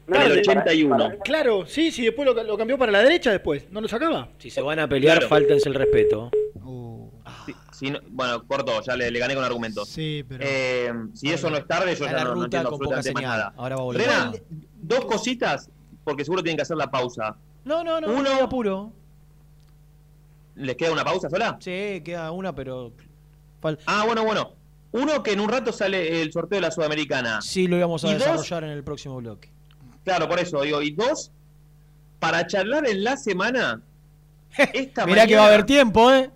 [0.08, 1.14] En el 81.
[1.24, 3.68] Claro, sí, sí, después lo, lo cambió para la derecha después.
[3.72, 4.30] ¿No lo sacaba?
[4.38, 5.30] Si se van a pelear, Claro.
[5.30, 6.30] fáltense el respeto.
[7.46, 9.88] Sí, sí, no- bueno, corto, ya le, le gané con argumentos.
[9.90, 10.44] Sí, pero...
[10.46, 13.54] Eh, si eso no es tarde, yo ya no, no entiendo absolutamente más nada.
[13.58, 14.02] Ahora va a volver.
[14.08, 14.32] Rena,
[14.82, 15.70] dos cositas,
[16.04, 17.36] porque seguro tienen que hacer la pausa.
[17.64, 18.92] No, no, no, Uno- apuro.
[20.56, 21.58] ¿Les queda una pausa sola?
[21.60, 22.94] Sí, queda una, pero.
[23.62, 24.52] fal- Ah, bueno, bueno.
[24.94, 27.42] Uno que en un rato sale el sorteo de la Sudamericana.
[27.42, 29.52] Sí, lo íbamos a Y dos- desarrollar en el próximo bloque.
[30.06, 30.82] Claro, por eso digo.
[30.82, 31.32] Y dos,
[32.20, 33.82] para charlar en la semana.
[34.74, 36.32] Esta Mirá que va a mañana- haber tiempo, ¿eh?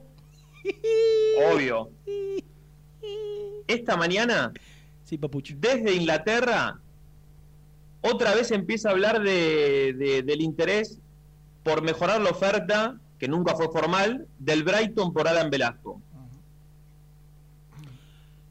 [1.53, 1.89] Obvio.
[3.67, 4.51] Esta mañana,
[5.03, 5.53] Sí, papucho.
[5.57, 6.79] desde Inglaterra,
[8.01, 10.99] otra vez empieza a hablar de, de- del interés
[11.63, 16.01] por mejorar la oferta, que nunca fue formal, del Brighton por Alan Velasco.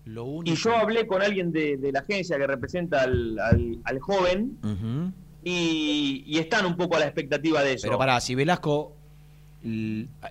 [0.05, 0.55] Lo único.
[0.55, 4.57] Y yo hablé con alguien de, de la agencia que representa al, al- al joven
[5.45, 7.87] y, y están un poco a la expectativa de eso.
[7.87, 8.95] Pero pará, si Velasco.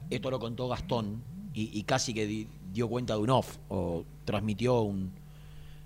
[0.09, 1.21] Esto lo contó Gastón
[1.59, 5.11] y, y casi que di- dio cuenta de un off o transmitió un.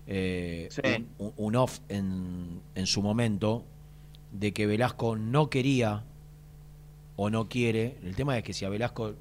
[0.08, 1.06] eh, Sí.
[1.38, 3.64] un, off en, en su momento
[4.32, 6.04] de que Velasco no quería
[7.16, 7.98] o no quiere.
[8.04, 9.14] El tema es que si a Velasco.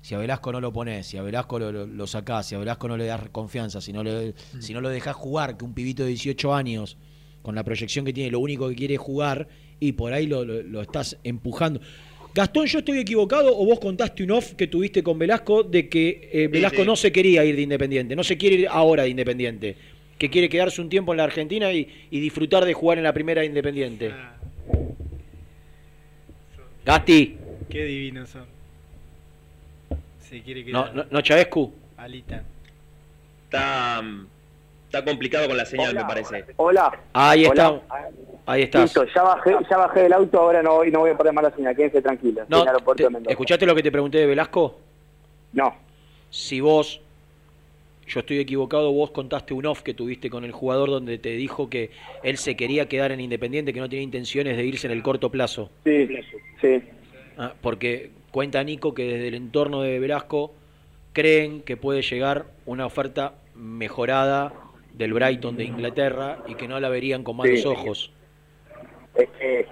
[0.00, 2.58] Si a Velasco no lo pones, si a Velasco lo, lo, lo sacás, si a
[2.58, 5.74] Velasco no le das confianza, si no, le, si no lo dejás jugar, que un
[5.74, 6.96] pibito de 18 años,
[7.42, 9.48] con la proyección que tiene, lo único que quiere es jugar,
[9.80, 11.80] y por ahí lo, lo- lo estás empujando.
[12.38, 16.30] Gastón, ¿yo estoy equivocado o vos contaste un off que tuviste con Velasco de que
[16.32, 16.86] eh, Velasco sí.
[16.86, 19.76] no se quería ir de Independiente, no se quiere ir ahora de Independiente,
[20.16, 23.12] que quiere quedarse un tiempo en la Argentina y, y disfrutar de jugar en la
[23.12, 24.12] primera de Independiente?
[26.86, 27.36] Gasti,
[27.68, 28.46] Qué divinos son.
[30.20, 30.94] Se quiere no, quedar.
[30.94, 31.72] no, no Chavescu.
[31.96, 32.44] Alita.
[33.46, 34.00] Está,
[34.84, 36.44] está complicado con la señal, me parece.
[36.56, 37.00] Hola.
[37.14, 37.82] Ahí Hola.
[37.82, 38.10] está.
[38.48, 38.82] Ahí estás.
[38.84, 41.50] Listo, ya bajé, ya bajé del auto, ahora no, voy- no voy a poner mala
[41.54, 42.48] señal, quédense tranquilos.
[42.48, 42.64] No,
[42.96, 43.06] te-.
[43.28, 44.78] ¿Escuchaste lo que te pregunté de Velasco?
[45.52, 45.74] No.
[46.30, 46.98] Si vos,
[48.06, 51.68] yo estoy equivocado, vos contaste un off que tuviste con el jugador donde te dijo
[51.68, 51.90] que
[52.22, 55.28] él se quería quedar en Independiente, que no tenía intenciones de irse en el corto
[55.30, 55.70] plazo.
[55.84, 56.08] Sí,
[56.62, 56.82] sí.
[57.36, 60.54] Ah, porque cuenta Nico que desde el entorno de Velasco
[61.12, 64.54] creen que puede llegar una oferta mejorada
[64.94, 67.66] del Brighton de Inglaterra y que no la verían con malos Sí.
[67.68, 68.10] ojos.
[69.18, 69.66] Es que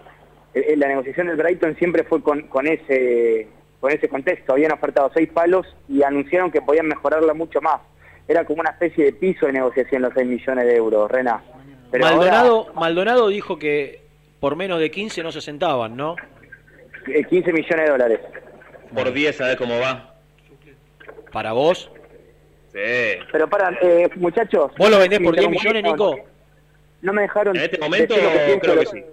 [0.54, 3.48] eh, la negociación del Brighton siempre fue con, con ese
[3.80, 4.52] con ese contexto.
[4.52, 7.80] Habían ofertado seis palos y anunciaron que podían mejorarla mucho más.
[8.28, 11.42] Era como una especie de piso de negociación los 6 millones de euros, Rena.
[11.92, 14.02] Pero Maldonado, Maldonado dijo que
[14.40, 16.10] por menos de 15 no se sentaban, ¿no?
[16.10, 16.28] ahora,
[17.06, 18.20] eh, 15 millones de dólares.
[18.92, 20.14] Por 10, ¿sabes cómo va?
[21.30, 21.90] ¿Para vos?
[22.72, 23.18] Sí.
[23.30, 24.72] Pero para, eh, muchachos.
[24.76, 25.50] ¿Vos lo vendés por 10 interrumpieron.
[25.50, 26.28] millones, Nico?
[27.02, 27.56] No me dejaron.
[27.56, 28.14] En este momento
[28.60, 29.04] creo que sí.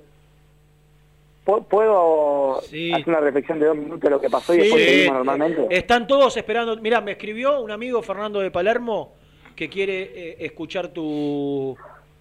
[1.46, 5.16] ¿Pu- ¿Puedo hacer una reflexión de dos minutos de lo que pasó y después seguimos
[5.16, 5.68] normalmente?
[5.70, 6.76] Están todos esperando.
[6.78, 9.14] Mirá, me escribió un amigo Fernando de Palermo
[9.56, 11.76] que quiere eh, escuchar tu,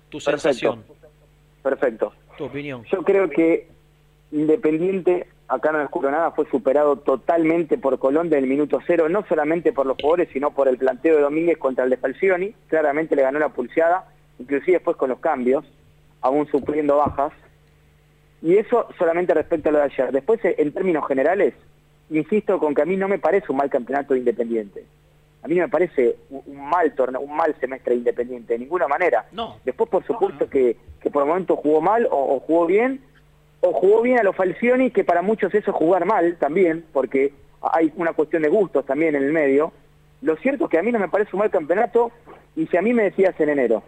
[0.08, 0.84] tu sensación,
[1.62, 2.12] Perfecto.
[2.36, 2.84] tu opinión.
[2.90, 3.68] Yo creo que
[4.32, 9.74] Independiente, acá no descubro nada, fue superado totalmente por Colón del minuto cero, no solamente
[9.74, 12.54] por los jugadores, sino por el planteo de Domínguez contra el de Falcioni.
[12.68, 14.06] Claramente le ganó la pulseada,
[14.38, 15.66] inclusive después con los cambios,
[16.22, 17.32] aún sufriendo bajas.
[18.42, 20.12] Y eso solamente respecto a lo de ayer.
[20.12, 21.54] Después, eh, en términos generales,
[22.10, 24.84] insisto con que a mí no me parece un mal campeonato de Independiente.
[25.42, 28.88] A mí no me parece un mal torneo, un mal semestre de Independiente, de ninguna
[28.88, 29.26] manera.
[29.32, 29.58] No.
[29.64, 33.00] Después, por supuesto, que, que por el momento jugó mal o, o jugó bien,
[33.60, 37.32] o jugó bien a los Falcioni, que para muchos eso es jugar mal también, porque
[37.60, 39.72] hay una cuestión de gustos también en el medio.
[40.20, 42.10] Lo cierto es que a mí no me parece un mal campeonato,
[42.56, 43.82] y si a mí me decías en enero,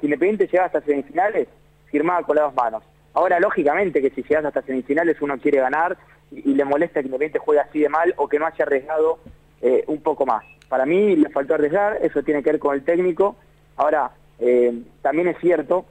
[0.00, 1.48] que Independiente llegaba hasta semifinales,
[1.90, 2.82] firmaba con las dos manos.
[3.14, 5.96] Ahora, lógicamente, que si llegas hasta semifinales uno quiere ganar
[6.30, 9.18] y, y le molesta que Independiente juegue así de mal o que no haya arriesgado
[9.62, 10.44] eh, un poco más.
[10.68, 13.36] Para mí le faltó arriesgar, eso tiene que ver con el técnico.
[13.76, 14.72] Ahora, eh,
[15.02, 15.84] también es cierto,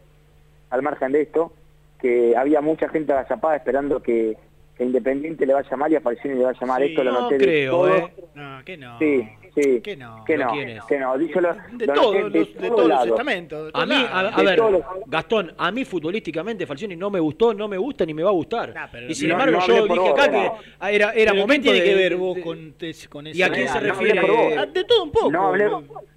[0.69, 1.51] al margen de esto,
[1.99, 4.37] que había mucha gente agazapada esperando que,
[4.77, 6.81] que Independiente le vaya mal y a Falcioni le vaya mal.
[6.81, 7.97] esto lo no noté de creo, todos.
[7.97, 8.13] ¿eh?
[8.35, 8.97] No, que no.
[8.99, 9.81] Sí, sí.
[9.81, 10.23] Que no.
[10.25, 10.51] Que no,
[10.87, 11.15] que no.
[11.17, 13.07] Lo- De lo todos noté los- de todos los lados.
[13.07, 13.65] estamentos.
[13.65, 17.53] de A mí, a, a ver, los- Gastón, a mí futbolísticamente Falcioni no me gustó,
[17.53, 18.73] no me gusta ni me va a gustar.
[18.91, 20.31] pero y sin no- embargo no yo dije vos, acá no.
[20.31, 22.73] que ah, era, era momento ¿qué tiene de, que ver vos de- con,
[23.09, 24.21] con ¿Y a quién se No hablé refiere?
[24.21, 24.53] por vos.
[24.57, 25.31] Ah, De todo un poco.
[25.31, 25.69] No hablé,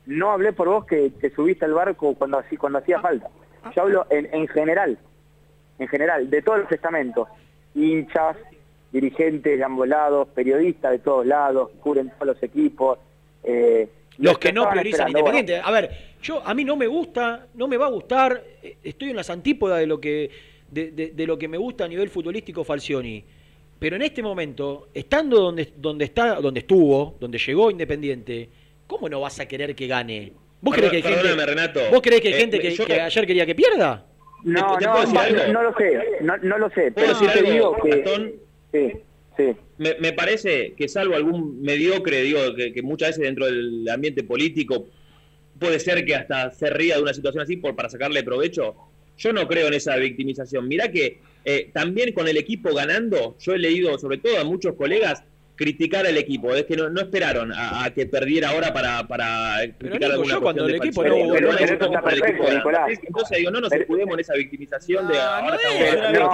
[0.07, 3.29] no hablé por vos que te subiste al barco cuando, hacía- cuando hacía falta.
[3.75, 4.99] Yo hablo en, en general,
[5.79, 7.29] en general, de todos los estamentos.
[7.75, 8.37] Hinchas,
[8.91, 12.99] dirigentes de ambos lados, periodistas de todos lados, cubren todos los equipos.
[13.45, 13.89] Eh,
[14.19, 15.57] Los que no priorizan Independiente.
[15.57, 15.91] A ver,
[16.23, 18.43] yo a mí no me gusta, no me va a gustar,
[18.83, 20.31] estoy en las antípodas de lo que
[20.71, 23.23] de, de- de lo que me gusta a nivel futbolístico Falcioni.
[23.79, 28.49] Pero en este momento, estando donde, donde está, donde estuvo, donde llegó Independiente,
[28.87, 30.33] ¿cómo no vas a querer que gane?
[30.61, 31.81] ¿Vos creés que hay gente, Renato.
[31.91, 34.07] ¿vos creés que hay Eh, gente que, yo- que ayer quería que pierda?
[34.45, 37.53] No, ¿Te no, no, lo sé, no, no lo sé, ¿Puedo pero sí decir te
[37.53, 37.89] digo que...
[37.91, 38.33] Gastón?
[38.73, 38.93] Sí,
[39.37, 39.57] sí.
[39.79, 44.89] Me, parece que salvo algún mediocre, digo, que, que muchas veces dentro del ambiente político
[45.59, 48.75] puede ser que hasta se ría de una situación así por, para sacarle provecho.
[49.17, 50.67] Yo no creo en esa victimización.
[50.67, 54.75] Mirá que eh, también con el equipo ganando, yo he leído sobre todo a muchos
[54.75, 55.23] colegas
[55.63, 59.57] criticar al equipo, es que no, no esperaron a, a que perdiera ahora para, para
[59.79, 62.53] criticar Nico, alguna yo cuando el equipo no- Pero no- no pero está perfecto.
[62.53, 62.91] Nicolás.
[63.07, 65.57] Entonces digo, no nos escudemos en esa victimización de ahora
[66.13, 66.31] Pero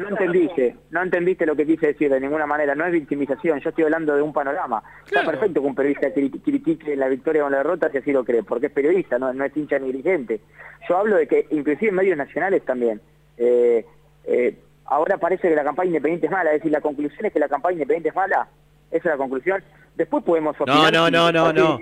[0.00, 3.68] no, entendiste, no entendiste lo que quise decir de ninguna manera, no es victimización, yo
[3.70, 4.82] estoy hablando de un panorama.
[5.06, 8.24] Está perfecto que un periodista cri- critique la victoria o la derrota si así lo
[8.24, 10.40] cree, porque es periodista, no, no es hincha ni dirigente.
[10.88, 13.00] Yo hablo de que, inclusive en medios nacionales también,
[13.38, 13.84] eh,
[14.26, 14.54] eh,
[14.86, 17.48] ahora parece que la campaña independiente es mala, es decir, la conclusión es que la
[17.48, 18.48] campaña independiente es mala,
[18.90, 19.62] esa es la conclusión.
[19.96, 21.78] Después podemos No, opinar no, no, no, no.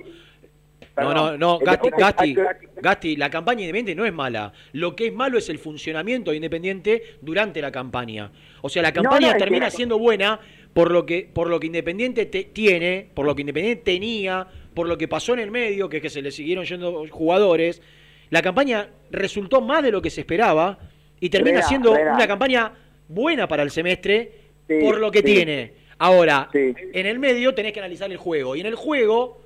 [0.94, 2.36] No, no, no, Eh, Gasti, Gasti,
[2.76, 4.52] Gasti, la campaña independiente no es mala.
[4.72, 8.30] Lo que es malo es el funcionamiento de Independiente durante la campaña.
[8.60, 10.38] O sea, la No, campaña no, termina que- siendo buena
[10.74, 14.86] por lo que por lo que Independiente te- tiene, por lo que Independiente tenía, por
[14.86, 17.80] lo que pasó en el medio, que es que se le siguieron yendo jugadores.
[18.28, 20.78] La campaña resultó más de lo que se esperaba
[21.20, 22.70] y termina siendo una campaña
[23.12, 24.32] buena para el semestre
[24.68, 25.24] Sí, por lo que sí.
[25.24, 25.74] tiene.
[25.98, 26.74] Ahora, Sí.
[26.92, 28.56] en el medio tenés que analizar el juego.
[28.56, 29.40] Y en el juego,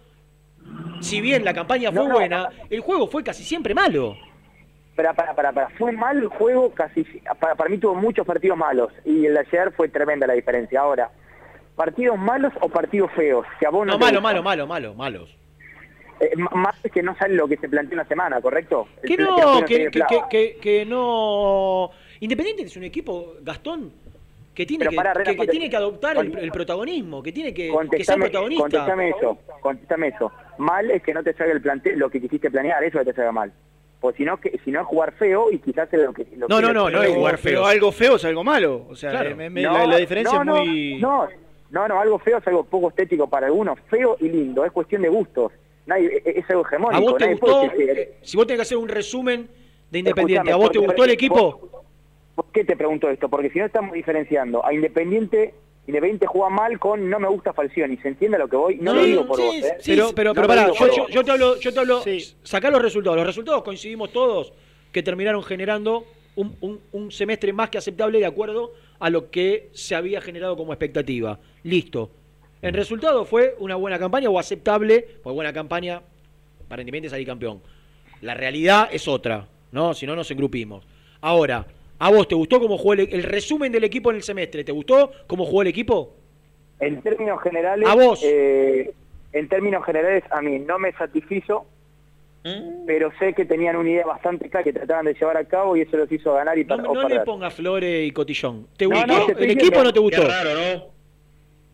[1.01, 2.15] si bien la campaña fue No, no.
[2.15, 4.17] buena, el juego fue casi siempre malo.
[4.95, 5.69] Para, para, para, para.
[5.71, 7.05] Fue mal el juego, casi.
[7.39, 8.91] Para, para mí tuvo muchos partidos malos.
[9.05, 10.81] Y el de ayer fue tremenda la diferencia.
[10.81, 11.11] Ahora,
[11.75, 13.47] ¿partidos malos o partidos feos?
[13.61, 15.37] Que a vos no, malo, malo, malo, malo, malos.
[16.19, 18.89] Eh, más que no sale lo que se planteó en la semana, ¿correcto?
[19.07, 19.91] Que no, que,
[20.31, 21.91] que- que no.
[22.21, 23.93] Independiente es un equipo, Gastón,
[24.55, 27.53] que tiene que, pará, Rena, que- que conte- tiene que adoptar el, protagonismo, que tiene
[27.53, 28.63] que, que ser protagonista.
[28.63, 30.33] contestame eso, contestame eso.
[30.59, 33.13] Mal es que no te salga el plante lo que quisiste planear, eso es que
[33.13, 33.53] te salga mal.
[34.01, 36.27] Pues si no, que, si no es jugar feo y quizás es lo que...
[36.37, 37.67] Lo No, que no, no, no es jugar Pero feo.
[37.67, 38.87] algo feo es algo malo.
[38.89, 39.35] O sea, Claro.
[39.37, 40.99] me- me- No, la, la diferencia no, es muy.
[41.01, 41.29] No,
[41.71, 43.79] No, no, algo feo es algo poco estético para algunos.
[43.91, 45.51] Feo y lindo, es cuestión de gustos.
[45.87, 46.97] Nadie, e- es algo hegemónico.
[46.97, 47.81] ¿A vos te puede gustó?
[47.81, 49.49] eh, Si vos tenés que hacer un resumen
[49.91, 51.85] de Independiente, Escuchame, ¿a vos te gustó el equipo?
[52.37, 53.29] ¿Por qué te pregunto esto?
[53.29, 55.55] Porque si no estamos diferenciando a Independiente,
[55.89, 57.97] Independiente juega mal con no me gusta Falcioni.
[57.97, 58.77] ¿Se entiende a lo que voy?
[58.77, 59.77] No lo Sí, digo por sí, vos, ¿eh?
[59.85, 60.67] pero, pero, No pero lo pará,
[61.11, 62.03] yo, te hablo, yo te hablo,
[62.45, 63.17] sacá los resultados.
[63.17, 64.53] Los resultados coincidimos todos
[64.93, 66.05] que terminaron generando
[66.37, 70.57] un, un- un semestre más que aceptable de acuerdo a lo que se había generado
[70.57, 71.39] como expectativa.
[71.63, 72.11] Listo.
[72.63, 76.03] El resultado fue una buena campaña o aceptable, pues buena campaña
[76.69, 77.63] para Independiente salir campeón.
[78.23, 79.95] La realidad es otra, ¿no?
[79.95, 80.85] Si no nos engrupimos.
[81.21, 81.67] Ahora,
[81.99, 84.65] ¿a vos te gustó cómo jugó el, el resumen del equipo en el semestre?
[84.65, 86.15] ¿Te gustó cómo jugó el equipo?
[86.81, 88.21] En términos generales, A vos.
[88.23, 88.93] eh,
[89.33, 91.67] en términos generales, a mí no me satisfizo,
[92.87, 95.81] pero sé que tenían una idea bastante clara que trataban de llevar a cabo y
[95.81, 98.69] eso los hizo ganar y No, no le ponga flores y cotillón.
[98.77, 99.07] ¿Te No, gustó?
[99.07, 100.23] no, te estoy ¿El equipo o no te gustó?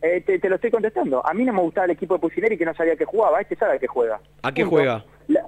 [0.05, 1.25] Eh, te, te lo estoy contestando.
[1.25, 3.41] A mí no me gustaba el equipo de Pusineri que no sabía que jugaba.
[3.41, 4.19] Este sabe que juega.
[4.43, 4.77] ¿A qué Punto.
[4.77, 5.05] juega?
[5.29, 5.45] La-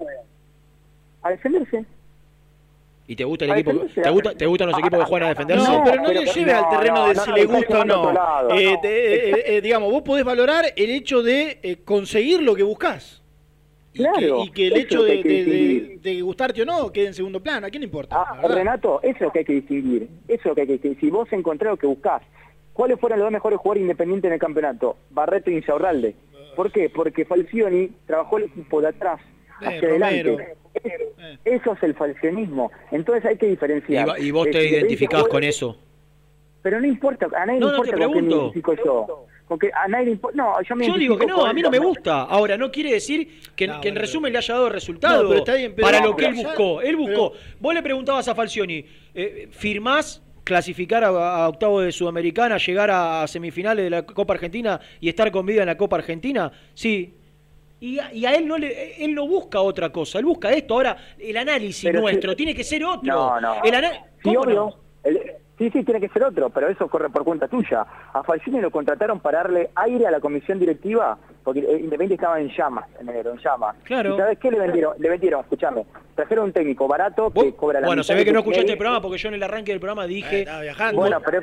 [1.22, 1.84] a defenderse.
[3.06, 3.72] ¿Y te gusta el equipo?
[4.02, 5.68] ¿Te, gusta, ¿Te gustan los equipos que juegan a defenderse?
[5.70, 7.44] No, pero no pero- le lleve al no, terreno no, de no, si no, le
[7.44, 8.10] gusta o no.
[8.10, 8.14] Eh,
[8.72, 12.62] No, te- eh, eh, digamos, vos podés valorar el hecho de eh, conseguir lo que
[12.62, 13.22] buscás.
[13.92, 16.00] Y Claro, que, y que el hecho de, que hay que de- de- distinguir.
[16.00, 17.66] de gustarte o no quede en segundo plano.
[17.66, 18.16] ¿A quién le importa?
[18.26, 18.40] Ah?
[18.48, 20.08] Renato, eso es lo que hay que distinguir.
[20.26, 21.00] Eso es lo que hay que distinguir.
[21.00, 22.22] Si vos encontrás lo que buscás,
[22.72, 24.96] ¿cuáles fueron los dos mejores jugadores independientes en el campeonato?
[25.10, 26.16] Barreto y Insaurralde.
[26.56, 26.88] ¿Por qué?
[26.88, 29.20] Porque Falcioni trabajó el equipo de atrás
[29.60, 30.38] Eh, hacia Romero.
[30.78, 31.38] Adelante.
[31.44, 32.70] Eso es el falcionismo.
[32.90, 34.08] Entonces hay que Y, diferenciar.
[34.08, 35.78] va- y vos Eh, te Independiente identificás con eso.
[36.62, 38.36] Pero no importa, a nadie No, le no, te importa con qué me pregunto.
[38.54, 39.26] identifico yo.
[39.46, 40.36] Con que a nadie le importa.
[40.38, 42.22] No, yo me Yo digo que no, a mí no me gusta.
[42.22, 45.54] Ahora, no quiere decir que, que en resumen le haya dado resultado No, pero está
[45.54, 46.80] bien, pero- para no, lo que él buscó.
[46.80, 47.32] Él buscó.
[47.60, 48.84] Vos le preguntabas a Falcioni,
[49.14, 54.80] eh, ¿firmás clasificar a, a octavo de Sudamericana, llegar a semifinales de la Copa Argentina
[55.00, 56.50] y estar con vida en la Copa Argentina?
[56.72, 57.14] Sí.
[57.84, 60.72] Y a, y a él no le, él no busca otra cosa, él busca esto.
[60.72, 63.02] Ahora, el análisis Pero nuestro tiene que ser otro.
[63.02, 63.62] No, no.
[63.62, 64.54] El Sí, ¿Cómo obvio.
[64.54, 64.74] no?
[65.02, 65.20] El-
[65.58, 67.84] sí, sí, tiene que ser otro, pero eso corre por cuenta tuya.
[68.14, 72.40] A Falcioni lo contrataron para darle aire a la comisión directiva, porque eh, Independiente estaba
[72.40, 73.76] en llamas, en enero, en llamas.
[73.84, 74.14] Claro.
[74.14, 74.94] ¿Y sabes qué le vendieron?
[74.98, 75.84] Le vendieron, escuchame,
[76.14, 79.02] trajeron un técnico barato que cobra la Bueno, se ve que no escuchaste el programa
[79.02, 80.46] porque yo en el arranque del programa dije.
[80.94, 81.42] Bueno, pero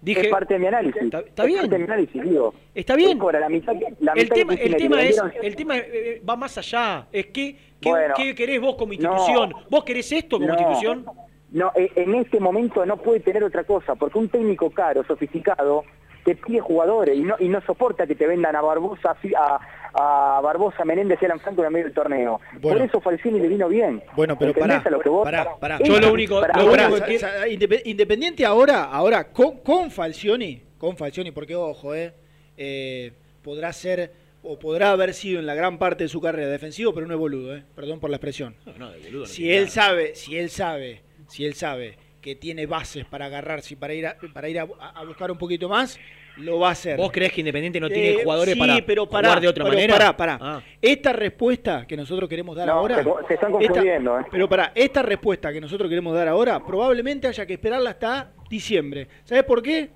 [0.00, 1.02] Dije- es parte de mi análisis.
[1.02, 1.60] Está- está Es bien.
[1.60, 2.54] parte de mi análisis, digo.
[2.74, 3.10] Está bien.
[3.12, 4.82] Él cobra la mitad, que- la el mitad tema, el Pusineri.
[4.82, 7.06] tema Le es, vendieron- el tema eh, va más allá.
[7.12, 8.14] Es que, ¿qué, Bueno.
[8.16, 8.94] qué querés vos como No.
[8.94, 9.52] institución?
[9.68, 10.54] ¿Vos querés esto como No.
[10.54, 11.04] institución?
[11.50, 15.82] No, e- en este momento no puede tener otra cosa, porque un técnico caro, sofisticado,
[16.24, 19.58] te pide jugadores y no, y no soporta que te vendan a Barbosa, a,
[19.94, 22.40] a Barbosa, Menéndez y Alan Franco en el medio del torneo.
[22.60, 22.78] Bueno.
[22.78, 24.02] Por eso Falcioni le vino bien.
[24.16, 25.76] Bueno, pero ¿Entendés pará, a lo que vos- pará, pará.
[25.76, 26.88] Eso- Yo lo único, pará, lo pará.
[26.88, 31.94] único que- o sea, Indep- Independiente ahora, ahora con, con Falcioni, con Falcioni, porque ojo,
[31.94, 32.12] eh,
[32.56, 33.12] eh,
[33.42, 34.12] podrá ser
[34.42, 37.20] o podrá haber sido en la gran parte de su carrera defensivo, pero no es
[37.20, 38.54] boludo, eh, perdón por la expresión.
[38.78, 39.70] No, de boludo no si él nada.
[39.70, 44.06] sabe, si él sabe, si él sabe que tiene bases para agarrarse y para ir
[44.06, 45.98] a, para ir a, a buscar un poquito más,
[46.38, 46.96] lo va a hacer.
[46.96, 49.64] ¿Vos creés que Independiente no tiene Eh, jugadores sí, para pero pará, jugar de otra
[49.64, 49.94] pero manera?
[49.94, 50.38] Pará, pará.
[50.40, 50.62] Ah.
[50.80, 52.96] Esta respuesta que nosotros queremos dar No, ahora.
[52.96, 54.24] se- se están esta- confundiendo, eh.
[54.30, 59.08] Pero pará, esta respuesta que nosotros queremos dar ahora, probablemente haya que esperarla hasta diciembre.
[59.24, 59.90] ¿Sabes por qué?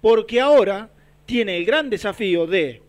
[0.00, 0.90] Porque ahora
[1.26, 2.82] tiene el gran desafío de,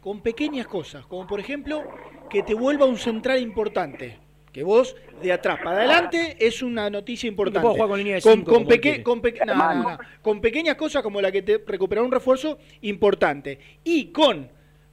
[0.00, 1.84] con pequeñas cosas, como por ejemplo,
[2.30, 4.18] que te vuelva un central importante.
[4.58, 7.60] Que vos, de atrás para adelante, es una noticia importante.
[7.62, 9.98] puedo jugar con línea de Con- cinco, con peque- peque- no, no, no.
[10.20, 13.56] Con pequeñas cosas como la que te recuperar un refuerzo importante.
[13.84, 14.50] Y con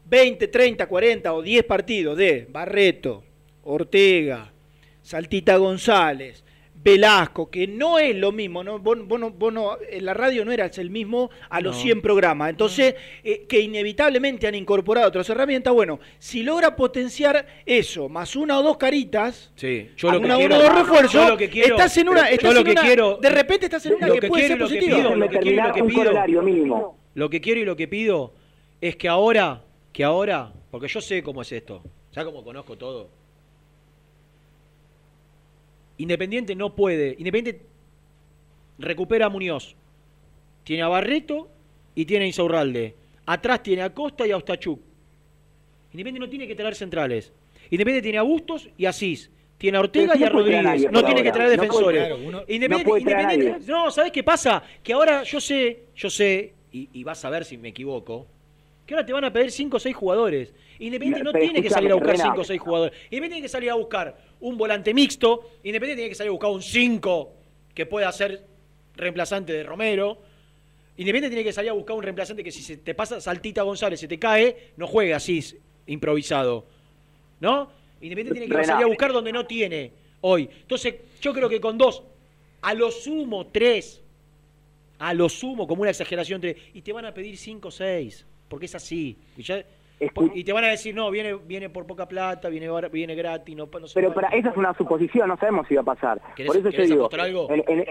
[0.08, 3.24] 20, 30, 40 o 10 partidos de Barreto,
[3.64, 4.54] Ortega,
[5.02, 6.45] Saltita González,
[6.86, 8.78] Velasco, que no es lo mismo, ¿no?
[8.78, 11.82] Vos, vos no- vos no- en la radio no eras el mismo a los No.
[11.82, 12.52] 100 programas.
[12.52, 12.94] Entonces,
[13.24, 18.62] eh, que inevitablemente han incorporado otras herramientas, bueno, si logra potenciar eso, más una o
[18.62, 21.50] dos caritas, Sí, yo lo que una, quiero, uno o dos refuerzos, yo lo que
[21.50, 23.94] quiero, estás en una, yo estás lo en que una- quiero, de repente estás en
[23.96, 25.16] una lo que, que puede quiero ser positiva.
[25.16, 27.00] lo que quiero y lo que pido, mínimo.
[27.16, 28.36] lo que quiero y lo que pido
[28.80, 31.82] es que ahora, que ahora, porque yo sé cómo es esto,
[32.12, 33.25] ya como conozco todo.
[35.98, 37.62] Independiente no puede, Independiente
[38.80, 39.76] recupera a Muñoz,
[40.64, 41.48] tiene a Barreto
[41.94, 42.96] y tiene a Insaurralde.
[43.26, 44.80] Atrás tiene a Costa y a Ostachuk.
[45.94, 47.32] Independiente no tiene que traer centrales.
[47.70, 49.32] Independiente tiene a Bustos y a Cis.
[49.58, 50.92] Tiene a Ortega y a Rodríguez.
[50.92, 52.46] No tiene que traer No puede defensores.
[52.50, 54.62] Independiente, no Independiente- no, ¿sabes qué pasa?
[54.84, 58.28] Que ahora yo sé, yo sé, y, y vas a ver si me equivoco,
[58.86, 60.54] que ahora te van a pedir 5 o 6 jugadores.
[60.78, 62.94] Independiente no tiene que salir a buscar escuchame, 5 o 6 jugadores.
[63.06, 65.52] Independiente tiene que salir a buscar un volante mixto.
[65.64, 67.32] Independiente tiene que salir a buscar un 5
[67.74, 68.44] que pueda ser
[68.96, 70.18] reemplazante de Romero.
[70.98, 74.00] Independiente tiene que salir a buscar un reemplazante que si se te pasa Saltita González,
[74.00, 75.44] se te cae, no juega así
[75.88, 76.66] improvisado.
[77.40, 77.70] ¿No?
[78.02, 79.92] Independiente tiene que salir a buscar donde no tiene
[80.22, 80.50] hoy.
[80.62, 82.02] Entonces, yo creo que con dos,
[82.62, 84.02] a lo sumo tres,
[85.00, 88.26] a lo sumo, como una exageración, tres, y te van a pedir cinco o seis,
[88.48, 89.18] porque es así.
[89.38, 89.66] Y, ya-
[90.34, 93.70] y te van a decir, no, viene, viene por poca plata, viene, viene gratis, no,
[93.80, 96.22] no sé Pero para esa es una suposición, no sabemos si va a pasar.
[96.36, 97.48] ¿Querés- Por eso yo digo, apostar algo?
[97.50, 97.86] en, en-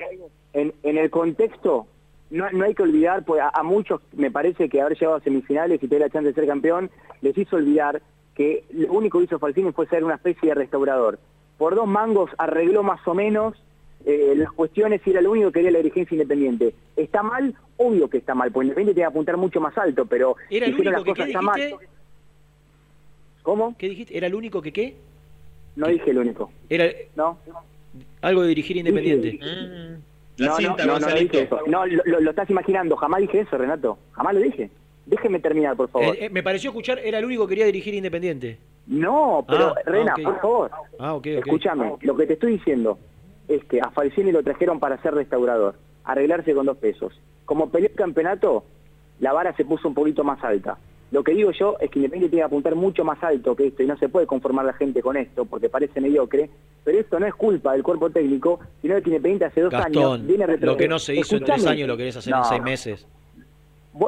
[0.53, 1.87] en- en el contexto,
[2.31, 5.21] no, no hay que olvidar, pues a, a muchos me parece que haber llegado a
[5.21, 6.91] semifinales y tener la chance de ser campeón,
[7.23, 8.03] les hizo olvidar
[8.35, 11.19] que lo único que hizo Falcini fue ser una especie de restaurador.
[11.57, 13.55] Por dos mangos arregló más o menos
[14.07, 16.75] eh, las cuestiones y era lo único que quería la dirigencia independiente.
[16.97, 17.55] ¿Está mal?
[17.77, 20.75] Obvio que está mal, porque Independiente tiene que apuntar mucho más alto, pero ¿Era el
[20.75, 21.57] único que las cosas mal.
[21.61, 21.87] dijiste?
[23.43, 23.77] ¿Cómo?
[23.77, 24.17] ¿Qué dijiste?
[24.17, 24.95] ¿Era el único que qué?
[25.77, 26.51] No dije el único.
[26.69, 26.87] Era
[27.17, 27.39] No.
[28.23, 29.39] algo de dirigir Independiente.
[30.39, 31.61] No, no, no, no, no dije eso.
[31.67, 32.97] No, lo, estás imaginando.
[32.97, 33.99] Jamás dije eso, Renato.
[34.13, 34.71] Jamás lo dije.
[35.07, 36.15] Déjeme terminar, por favor.
[36.17, 38.59] Eh, eh, me pareció escuchar, era el único que quería dirigir Independiente.
[38.87, 40.71] No, pero Ah, Rena, ah, por favor.
[40.99, 41.47] Ah, ok, ok.
[41.47, 42.99] Escúchame, lo que te estoy diciendo
[43.49, 47.19] es que a Falcioni lo trajeron para ser restaurador, arreglarse con dos pesos.
[47.45, 48.65] Como peleó el campeonato,
[49.21, 50.79] la vara se puso un poquito más alta.
[51.11, 53.83] Lo que digo yo es que Independiente tiene que apuntar mucho más alto que esto
[53.83, 56.51] y no se puede conformar la gente con esto porque parece mediocre,
[56.83, 60.27] pero esto no es culpa del cuerpo técnico, sino de que Independiente hace dos años
[60.27, 62.63] viene lo que no se hizo en tres años lo querés hacer No, en seis
[62.63, 63.07] meses.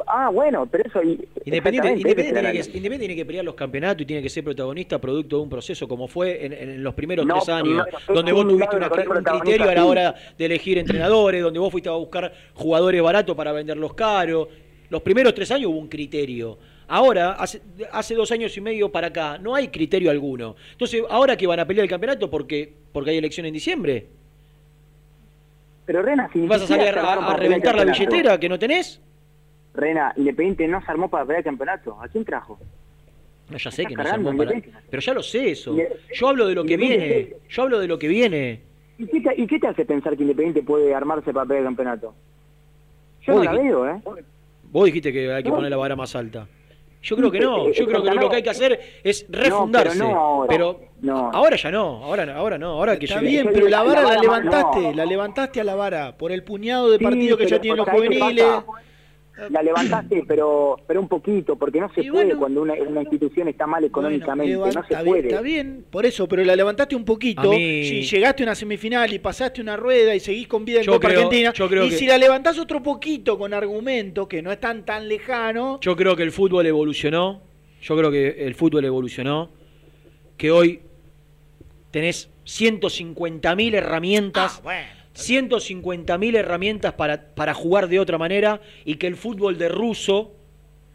[0.05, 1.01] Ah, bueno, pero eso...
[1.01, 2.67] y- Independiente, Independiente, tiene que, análisis.
[2.67, 5.87] Independiente tiene que pelear los campeonatos y tiene que ser protagonista producto de un proceso
[5.87, 9.23] como fue en, en los primeros No, tres años, no, donde vos tuviste una- un
[9.23, 13.53] criterio a la hora de elegir entrenadores, donde vos fuiste a buscar jugadores baratos para
[13.53, 14.49] venderlos caros.
[14.89, 16.57] Los primeros tres años hubo un criterio.
[16.89, 17.61] Ahora, hace,
[17.91, 20.55] hace dos años y medio para acá, no hay criterio alguno.
[20.71, 24.07] Entonces, ¿ahora que van a pelear el campeonato porque, porque hay elección en diciembre?
[25.85, 29.01] Pero Rena, si ¿Vas a salir a, reventar la billetera que no tenés?
[29.77, 31.97] Rena, Independiente no se armó para pelear el campeonato.
[32.01, 32.59] ¿A quién trajo?
[33.49, 34.51] No, ya sé que no se armó para...
[34.89, 35.75] Pero ya lo sé eso.
[36.13, 37.33] Yo hablo de lo que viene.
[37.49, 38.61] Yo hablo de lo que viene.
[38.97, 41.67] ¿Y qué, te, ¿Y qué te hace pensar que Independiente puede armarse para pelear el
[41.67, 42.13] campeonato?
[43.21, 44.01] Yo no la dijiste- veo, ¿eh?
[44.63, 46.47] Vos dijiste que hay que poner la vara más alta.
[47.03, 47.71] Yo creo que no.
[47.71, 49.97] Yo creo que lo que hay que hacer es refundarse.
[49.99, 50.47] No, pero no ahora.
[50.49, 51.31] Pero No.
[51.31, 52.03] ahora ya no.
[52.03, 52.71] Ahora, ahora no.
[52.71, 56.17] Ahora que Está llegue- bien, pero la vara la levantaste, la levantaste a la vara
[56.17, 58.43] por el puñado de Sí, partidos que ya tienen los ¿sabés qué juveniles.
[58.45, 58.65] pasa?
[59.51, 62.39] La levantaste, pero pero un poquito, porque no se Y puede bueno.
[62.39, 65.27] cuando una, una institución está mal económicamente, no se está, bien, puede.
[65.29, 67.51] está bien, por eso, pero la levantaste un poquito.
[67.51, 70.85] Mí- Si llegaste a una semifinal y pasaste una rueda y seguís con vida en
[70.85, 74.27] Yo Copa creo- Argentina, yo creo y que- si la levantás otro poquito con argumentos
[74.27, 77.41] que no están tan lejanos, Yo creo que el fútbol evolucionó.
[77.81, 79.51] Yo creo que el fútbol evolucionó.
[80.35, 80.81] Que hoy
[81.91, 84.61] tenés 150.000 herramientas.
[85.17, 88.61] 150.000 herramientas para, para jugar de otra manera.
[88.85, 90.31] Y que el fútbol de ruso,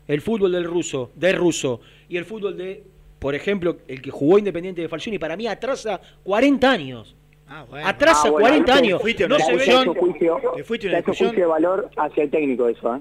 [0.08, 2.82] el fútbol del ruso, de ruso, y el fútbol de,
[3.18, 7.14] por ejemplo, el que jugó Independiente de Falcioni, para mí atrasa 40 años.
[7.84, 9.02] Atrasa Ah, bueno, 40 ahí te- años.
[9.02, 9.58] fuiste No una se ve.
[9.58, 9.82] juicio-
[10.56, 13.00] te fuiste una juicio de valor hacia el técnico eso, ¿eh?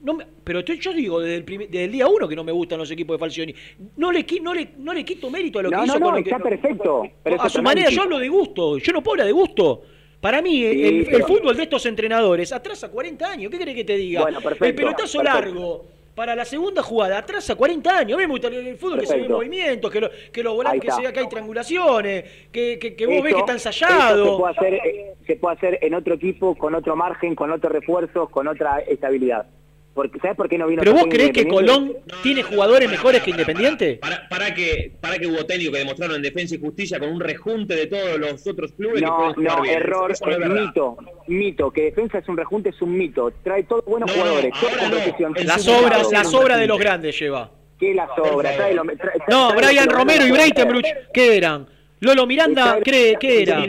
[0.00, 2.42] No me- pero estoy- yo digo desde el, primer- desde el día uno que no
[2.42, 3.54] me gustan los equipos de Falcioni.
[3.96, 6.06] No le, no le, no le quito mérito a lo No, que no, hizo no,
[6.06, 8.78] con lo que- está perfecto, pero a su manera, yo hablo de gusto.
[8.78, 9.82] Yo no puedo hablar de gusto.
[10.22, 13.50] Para mí, el, Sí, el pero- fútbol de estos entrenadores atrasa 40 años.
[13.50, 14.22] ¿Qué querés que te diga?
[14.22, 15.40] Bueno, perfecto, el pelotazo perfecto.
[15.48, 15.84] largo
[16.14, 18.20] para la segunda jugada atrasa 40 años.
[18.28, 21.12] Gusta el, fútbol que se ve movimientos, que, lo- que los volantes, que se vea
[21.12, 24.24] que hay triangulaciones, que, que, que vos ves que está ensayado.
[24.24, 27.72] Se puede, hacer, eh, se puede hacer en otro equipo, con otro margen, con otros
[27.72, 29.46] refuerzos, con otra estabilidad.
[29.94, 31.46] Porque, ¿Sabes por qué no vino ¿Pero vos creés que?
[31.46, 33.98] Colón tiene jugadores mejores que Independiente?
[34.00, 37.20] Para, para que para que hubo técnicos que demostraron en defensa y justicia con un
[37.20, 39.76] rejunte de todos los otros clubes No, no, bien.
[39.76, 40.96] error, es mito,
[41.26, 44.60] mito, que defensa es un rejunte, es un mito, trae todos buenos No, jugadores, no,
[44.60, 44.90] toda ahora no.
[44.96, 45.34] competición.
[45.44, 47.50] La sobra, la sobra de los grandes lleva.
[47.78, 48.54] ¿Qué la sobra?
[48.56, 51.66] Trae lo- trae- No, trae Brian Romero y Breitenbruch, ¿qué eran?
[52.00, 53.62] Lolo Miranda, ¿qué, qué era?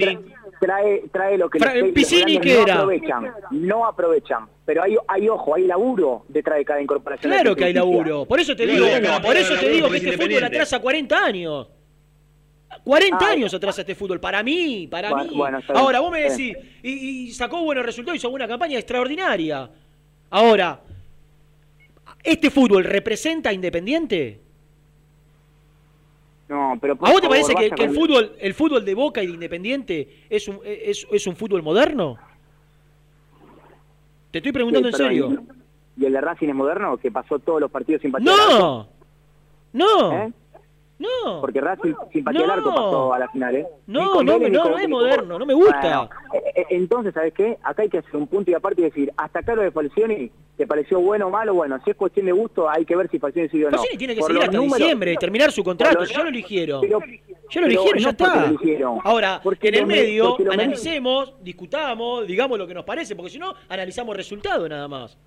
[0.65, 2.73] Trae, trae lo que Fra- los, los Piscini, grandes ¿qué no era?
[2.75, 4.47] aprovechan, no aprovechan.
[4.65, 7.31] Pero hay, hay ojo, hay laburo detrás de cada incorporación.
[7.31, 8.25] Claro que hay laburo.
[8.25, 8.85] Por eso te digo,
[9.21, 11.67] por eso te digo que es este fútbol atrasa 40 años.
[12.83, 15.37] 40 Ah, años atrasa este fútbol, para mí, para Bueno, mí.
[15.37, 19.69] bueno, Ahora, vos me decís, y, y sacó buenos resultados, hizo una campaña extraordinaria.
[20.31, 20.79] Ahora,
[22.23, 24.39] ¿este fútbol representa a Independiente?
[26.49, 29.27] No, pero por ¿A vos te parece que, el fútbol, el fútbol de Boca y
[29.27, 32.17] de Independiente es un, es, es un fútbol moderno?
[34.31, 35.43] Te estoy preguntando Sí, en serio.
[35.95, 36.97] ¿Y y el de Racing es moderno?
[36.97, 38.35] Que pasó todos los partidos sin partido.
[38.35, 38.87] ¡No!
[39.73, 40.11] ¡No!
[40.11, 40.33] ¿Eh?
[41.25, 41.41] No.
[41.41, 42.53] Porque Racing sin patear No.
[42.53, 43.67] al arco pasó a la final, ¿eh?
[43.87, 45.79] No, no, no, no es moderno, no me gusta.
[45.81, 47.57] Bueno, eh, eh, entonces, ¿sabes qué?
[47.63, 50.31] Acá hay que hacer un punto y aparte y decir, hasta acá lo de Falcioni,
[50.55, 51.53] ¿te pareció bueno o malo?
[51.53, 53.77] Bueno, si es cuestión de gusto, hay que ver si Falcioni sigue o no.
[53.77, 56.81] Falcioni tiene que Por seguir hasta números- diciembre, terminar su contrato, los- ya lo eligieron.
[56.81, 56.99] Pero-
[57.49, 58.45] ya lo eligieron, ya está.
[58.45, 58.99] eligieron.
[59.03, 63.53] Ahora, Porque en el medio, analicemos, discutamos, digamos lo que nos parece, porque si no,
[63.69, 65.17] analizamos resultados nada más.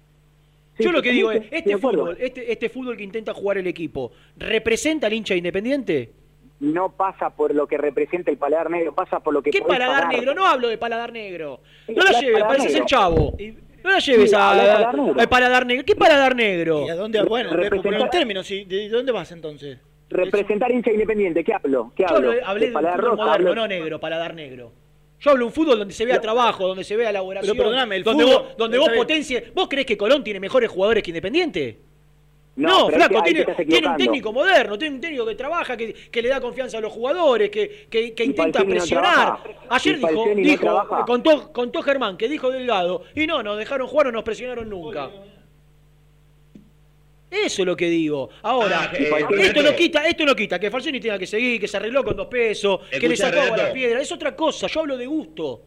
[0.77, 3.67] Sí, Yo lo que digo es, este fútbol, este, este fútbol que intenta jugar el
[3.67, 6.13] equipo, ¿representa al hincha independiente?
[6.61, 10.05] No pasa por lo que representa el paladar negro, pasa por lo que ¿Qué paladar
[10.05, 10.15] pagar.
[10.19, 10.35] negro?
[10.35, 11.61] No hablo de paladar negro.
[11.89, 13.35] No la lleves, pareces el chavo.
[13.85, 15.21] No la lleves Sí, a, de paladar negro.
[15.21, 15.85] al paladar negro.
[15.87, 16.85] ¿Qué paladar negro?
[16.87, 17.23] ¿Y a dónde?
[17.23, 18.65] Bueno, Representar- por un término, sí.
[18.65, 19.79] ¿De dónde vas entonces?
[20.09, 21.93] Representar hincha independiente, ¿qué hablo?
[21.97, 22.31] ¿Qué Yo hablo?
[22.33, 24.73] hablo- hablé de paladar rosa, moderno, hablo- no negro, paladar negro.
[25.21, 27.57] Yo hablo de un fútbol donde se vea trabajo, donde se vea elaboración.
[27.57, 29.53] Pero perdóname, el donde fútbol- vos, donde potencie.
[29.55, 31.79] ¿Vos creés que Colón tiene mejores jugadores que Independiente?
[32.57, 33.41] No, flaco, tiene,
[33.91, 36.91] un técnico moderno, tiene un técnico que trabaja, que, que le da confianza a los
[36.91, 39.39] jugadores, que, que- que intenta no presionar.
[39.69, 44.07] Ayer dijo, no dijo contó, contó Germán, que dijo Delgado, y no, nos dejaron jugar
[44.07, 45.11] o nos presionaron nunca.
[47.31, 48.31] Eso es lo que digo.
[48.43, 49.63] Ahora, Ah, eh, esto Renato.
[49.63, 52.29] no quita, esto no quita que Falcioni tenga que seguir, que se arregló con dos
[52.29, 53.75] pesos, que le sacó agua a la Renato.
[53.75, 54.01] piedra.
[54.01, 55.63] Es otra cosa, yo hablo de gusto.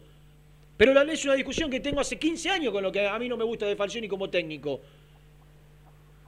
[0.78, 3.28] Pero la es una discusión que tengo hace 15 años con lo que a mí
[3.28, 4.80] no me gusta de Falcioni como técnico.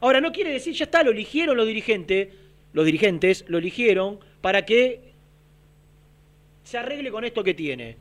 [0.02, 2.28] Ahora, no quiere decir, ya está, lo eligieron los dirigentes,
[2.74, 5.00] los dirigentes lo eligieron para que
[6.64, 7.96] se arregle con esto que tiene,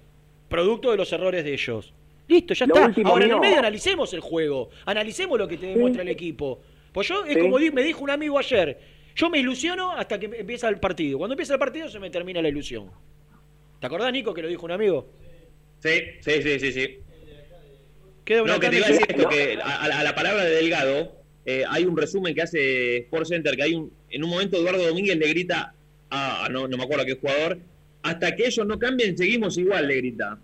[0.49, 1.93] producto de los errores de ellos.
[2.27, 3.03] Listo, ya Lo está.
[3.09, 6.61] Ahora en el medio analicemos el juego, analicemos lo que te demuestra el equipo.
[6.93, 7.41] Pues yo, es Sí.
[7.41, 8.79] como me dijo un amigo ayer,
[9.15, 11.19] yo me ilusiono hasta que empieza el partido.
[11.19, 12.91] Cuando empieza el partido se me termina la ilusión.
[13.81, 15.09] ¿Te acordás, Nico, que lo dijo un amigo?
[15.79, 15.91] Sí,
[16.21, 16.99] sí, sí, sí, sí.
[18.25, 20.51] Queda una No, que te iba a decir esto, que a, a la- palabra de
[20.51, 24.57] Delgado, eh, hay un resumen que hace Sport Center, que hay un, en un momento
[24.59, 25.75] Eduardo Domínguez le grita
[26.11, 27.59] a, no, no me acuerdo a qué jugador,
[28.03, 30.39] hasta que ellos no cambien, seguimos igual, le grita.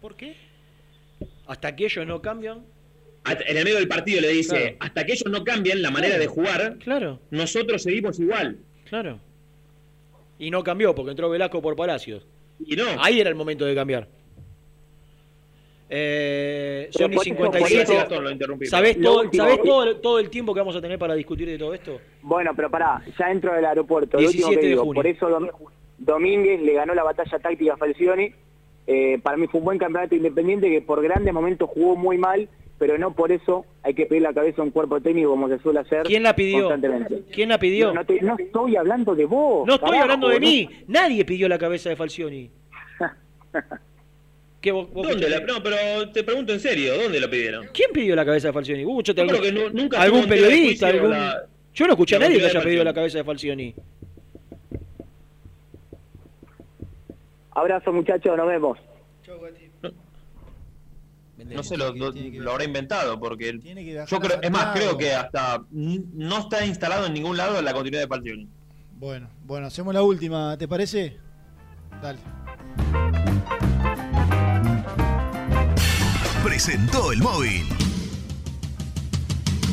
[0.00, 0.36] ¿Por qué?
[1.46, 2.64] Hasta que ellos no cambian.
[3.26, 4.76] En el medio del partido le dice, Claro.
[4.80, 6.22] hasta que ellos no cambien la manera Claro.
[6.22, 8.58] de jugar, Claro, nosotros seguimos igual.
[8.88, 9.18] claro.
[10.38, 12.26] Y no cambió porque entró Velasco por Palacios.
[12.64, 12.84] Y no.
[13.00, 14.08] Ahí era el momento de cambiar.
[15.90, 17.84] Eh, Pero Sony por eso- 57.
[17.84, 18.66] por eso- lo.
[18.66, 21.56] ¿Sabés, todo, último- sabés todo, todo el tiempo que vamos a tener para discutir de
[21.58, 21.98] todo esto?
[22.22, 24.18] Bueno, pero pará, ya entro del aeropuerto.
[24.18, 24.94] Lo último 17 que de digo, junio.
[24.94, 25.50] por eso Dom-
[25.98, 28.32] Domínguez le ganó la batalla táctica a Falcioni.
[28.86, 32.48] Eh, para mí fue un buen campeonato independiente que por grandes momentos jugó muy mal,
[32.78, 35.58] pero no por eso hay que pedir la cabeza a un cuerpo técnico como se
[35.58, 36.68] suele hacer ¿Quién la pidió?
[36.68, 37.22] constantemente.
[37.32, 37.88] ¿Quién la pidió?
[37.88, 39.66] No, no te- no estoy hablando de vos.
[39.66, 40.68] No estoy carajo, hablando de no- mí.
[40.86, 42.50] Nadie pidió la cabeza de Falcioni.
[44.60, 45.76] ¿Qué, vos- vos ¿Dónde la, no, pero
[46.12, 47.68] te pregunto en serio, ¿dónde lo pidieron?
[47.72, 48.84] ¿Quién pidió la cabeza de Falcioni?
[48.84, 50.88] ¿Hubo yo te- Yo creo algún, que nu- nunca algún periodista?
[50.88, 51.44] algún- la-
[51.74, 53.74] Yo no escuché a la nadie que haya pedido la cabeza de Falcioni.
[57.52, 58.78] Abrazo muchachos, nos vemos.
[61.56, 64.38] No sé, lo, lo- lo habrá inventado, porque el- Tiene que viajar yo a creo,
[64.42, 68.48] es más, creo que hasta no está instalado en ningún lado la continuidad de Falcioni.
[68.98, 71.16] Bueno, bueno, hacemos la última, ¿te parece?
[72.02, 72.18] Dale.
[76.44, 77.66] Presentó el móvil.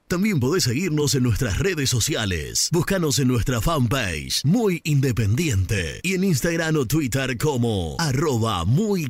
[0.09, 2.67] También podés seguirnos en nuestras redes sociales.
[2.73, 9.07] Búscanos en nuestra fanpage, Muy Independiente, y en Instagram o Twitter como arroba muy.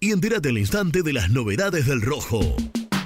[0.00, 2.56] Y entérate al instante de las novedades del rojo.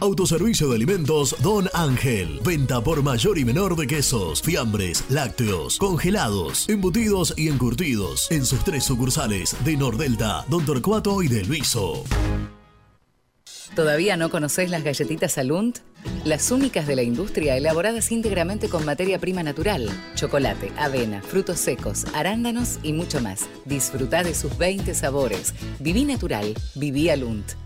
[0.01, 2.40] Autoservicio de alimentos Don Ángel.
[2.44, 8.31] Venta por mayor y menor de quesos, fiambres, lácteos, congelados, embutidos y encurtidos.
[8.31, 12.05] En sus tres sucursales de Nordelta, Don Torcuato y de Luiso.
[13.74, 15.78] ¿Todavía no conocés las galletitas Alunt?
[16.24, 22.05] Las únicas de la industria elaboradas íntegramente con materia prima natural, chocolate, avena, frutos secos,
[22.14, 23.48] arándanos y mucho más.
[23.64, 25.55] Disfruta de sus 20 sabores.
[25.81, 27.65] Viví natural, viví Alunt.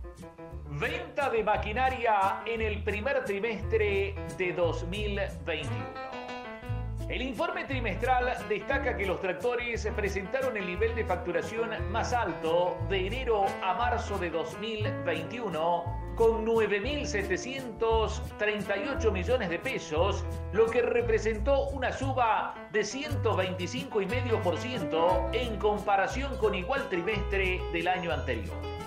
[0.81, 5.69] Venta de maquinaria en el primer trimestre de 2021.
[7.07, 13.05] El informe trimestral destaca que los tractores presentaron el nivel de facturación más alto de
[13.05, 22.55] enero a marzo de 2021 con 9.738 millones de pesos, lo que representó una suba
[22.71, 28.80] de 125,5% en comparación con igual trimestre del año anterior.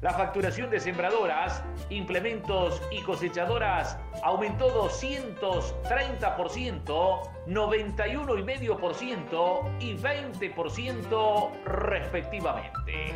[0.00, 13.14] La facturación de sembradoras, implementos y cosechadoras aumentó 230%, 91,5% y 20% respectivamente.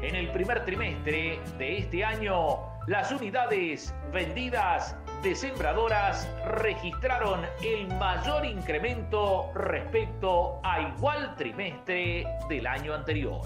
[0.00, 4.94] En el primer trimestre de este año, las unidades vendidas
[5.24, 13.40] de sembradoras registraron el mayor incremento respecto a igual trimestre del año anterior.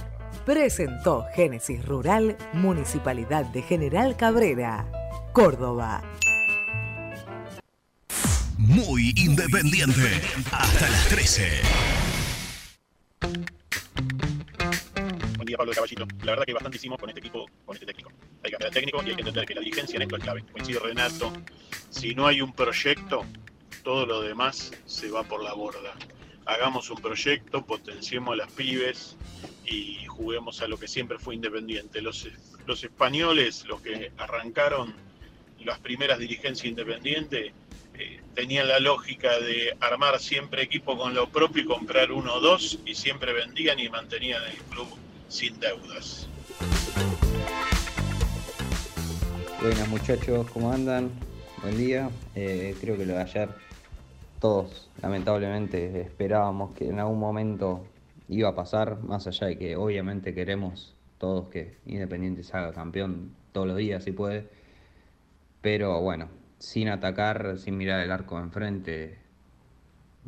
[0.44, 4.86] Presentó Génesis Rural, Municipalidad de General Cabrera,
[5.32, 6.02] Córdoba.
[8.58, 10.20] Muy independiente.
[10.50, 11.48] Hasta las 13.
[15.36, 16.06] Buen día, Pablo de Caballito.
[16.22, 18.10] La verdad que bastante hicimos con este equipo, con este técnico.
[18.42, 20.44] Hay que cambiar técnico y hay que entender que la dirigencia en esto es clave.
[20.52, 21.32] Coincido Renato.
[21.90, 23.24] Si no hay un proyecto,
[23.82, 25.94] todo lo demás se va por la borda.
[26.46, 29.16] Hagamos un proyecto, potenciemos las pibes
[29.64, 32.00] y juguemos a lo que siempre fue independiente.
[32.02, 32.28] Los,
[32.66, 34.94] los españoles, los que arrancaron
[35.64, 37.52] las primeras dirigencias independientes,
[37.98, 42.40] eh, tenían la lógica de armar siempre equipo con lo propio y comprar uno o
[42.40, 44.88] dos y siempre vendían y mantenían el club
[45.28, 46.28] sin deudas.
[49.60, 51.10] Buenas muchachos, ¿cómo andan?
[51.62, 52.10] Buen día.
[52.34, 53.48] Eh, creo que lo de ayer
[54.42, 57.86] todos lamentablemente esperábamos que en algún momento
[58.28, 63.68] iba a pasar, más allá de que obviamente queremos todos que Independiente haga campeón todos
[63.68, 64.48] los días si puede,
[65.60, 66.26] pero bueno,
[66.58, 69.16] sin atacar, sin mirar el arco enfrente,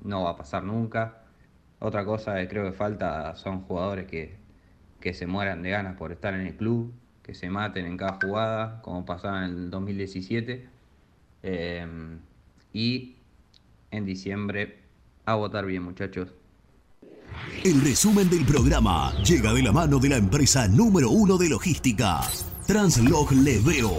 [0.04, 1.24] no va a pasar nunca.
[1.80, 4.36] Otra cosa que creo que falta son jugadores que,
[5.00, 8.20] que se mueran de ganas por estar en el club, que se maten en cada
[8.22, 10.68] jugada, como pasaba en el 2017.
[11.42, 12.18] Eh,
[12.72, 13.16] y
[13.96, 14.78] en diciembre
[15.24, 16.28] a votar bien, muchachos.
[17.64, 22.20] El resumen del programa llega de la mano de la empresa número uno de logística,
[22.66, 23.92] Translog Leveo.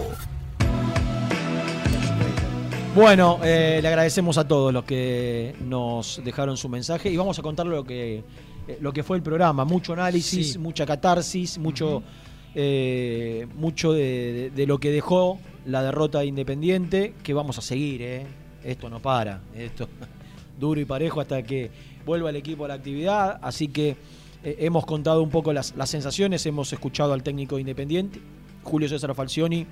[2.94, 7.42] Bueno, eh, le agradecemos a todos los que nos dejaron su mensaje y vamos a
[7.42, 8.24] contar lo que,
[8.68, 9.66] eh, lo que fue el programa.
[9.66, 10.58] Mucho análisis, Sí.
[10.58, 12.02] mucha catarsis, mucho,
[12.54, 18.00] eh, mucho de, de lo que dejó la derrota de Independiente, que vamos a seguir,
[18.00, 18.26] ¿eh?
[18.66, 19.88] Esto no para, esto
[20.60, 21.70] duro y parejo hasta que
[22.04, 23.38] vuelva el equipo a la actividad.
[23.42, 23.96] Así que
[24.42, 28.20] eh, hemos contado un poco las, las sensaciones, hemos escuchado al técnico de Independiente,
[28.64, 29.66] Julio César Falcioni,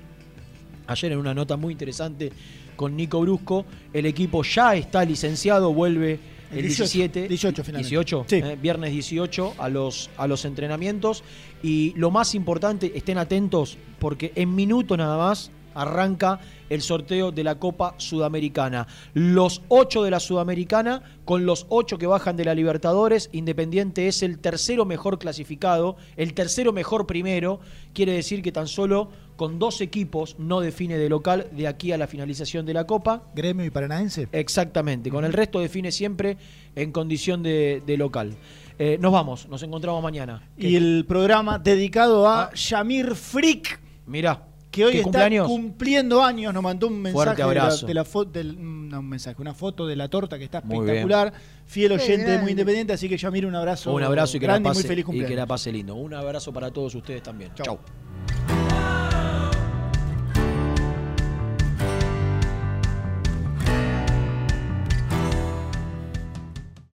[0.87, 2.31] ayer en una nota muy interesante
[2.75, 3.65] con Nico Brusco.
[3.93, 6.19] El equipo ya está licenciado, vuelve
[6.51, 7.27] el, El 18, 17.
[7.27, 7.89] 18 finalmente.
[7.89, 8.35] 18, Sí.
[8.37, 11.23] eh, viernes 18 a los, a los entrenamientos.
[11.63, 16.39] Y lo más importante, estén atentos porque en minuto nada más arranca
[16.69, 18.87] el sorteo de la Copa Sudamericana.
[19.13, 23.29] Los ocho de la Sudamericana con los ocho que bajan de la Libertadores.
[23.33, 27.59] Independiente es el tercero mejor clasificado, el tercero mejor primero.
[27.93, 31.97] Quiere decir que tan solo con dos equipos no define de local de aquí a
[31.97, 33.23] la finalización de la Copa.
[33.35, 34.27] Gremio y Paranaense.
[34.31, 36.37] Exactamente, con el resto define siempre
[36.75, 38.35] en condición de, de local.
[38.77, 40.49] Eh, nos vamos, nos encontramos mañana.
[40.57, 43.79] Y el programa dedicado a Yamir Frick.
[44.05, 45.47] Mirá, que hoy ¿qué está cumpleaños?
[45.47, 47.85] cumpliendo años, nos mandó un mensaje Fuerte de la, abrazo.
[47.87, 48.55] de la fo- del-
[48.89, 51.33] no, un mensaje, una foto de la torta que está espectacular,
[51.65, 54.53] fiel oyente de muy independiente, así que Yamir un abrazo, Un abrazo y que, la
[54.53, 55.29] grande y pase, muy feliz y cumpleaños.
[55.29, 55.95] que la pase lindo.
[55.95, 57.51] Un abrazo para todos ustedes también.
[57.55, 57.79] Chau.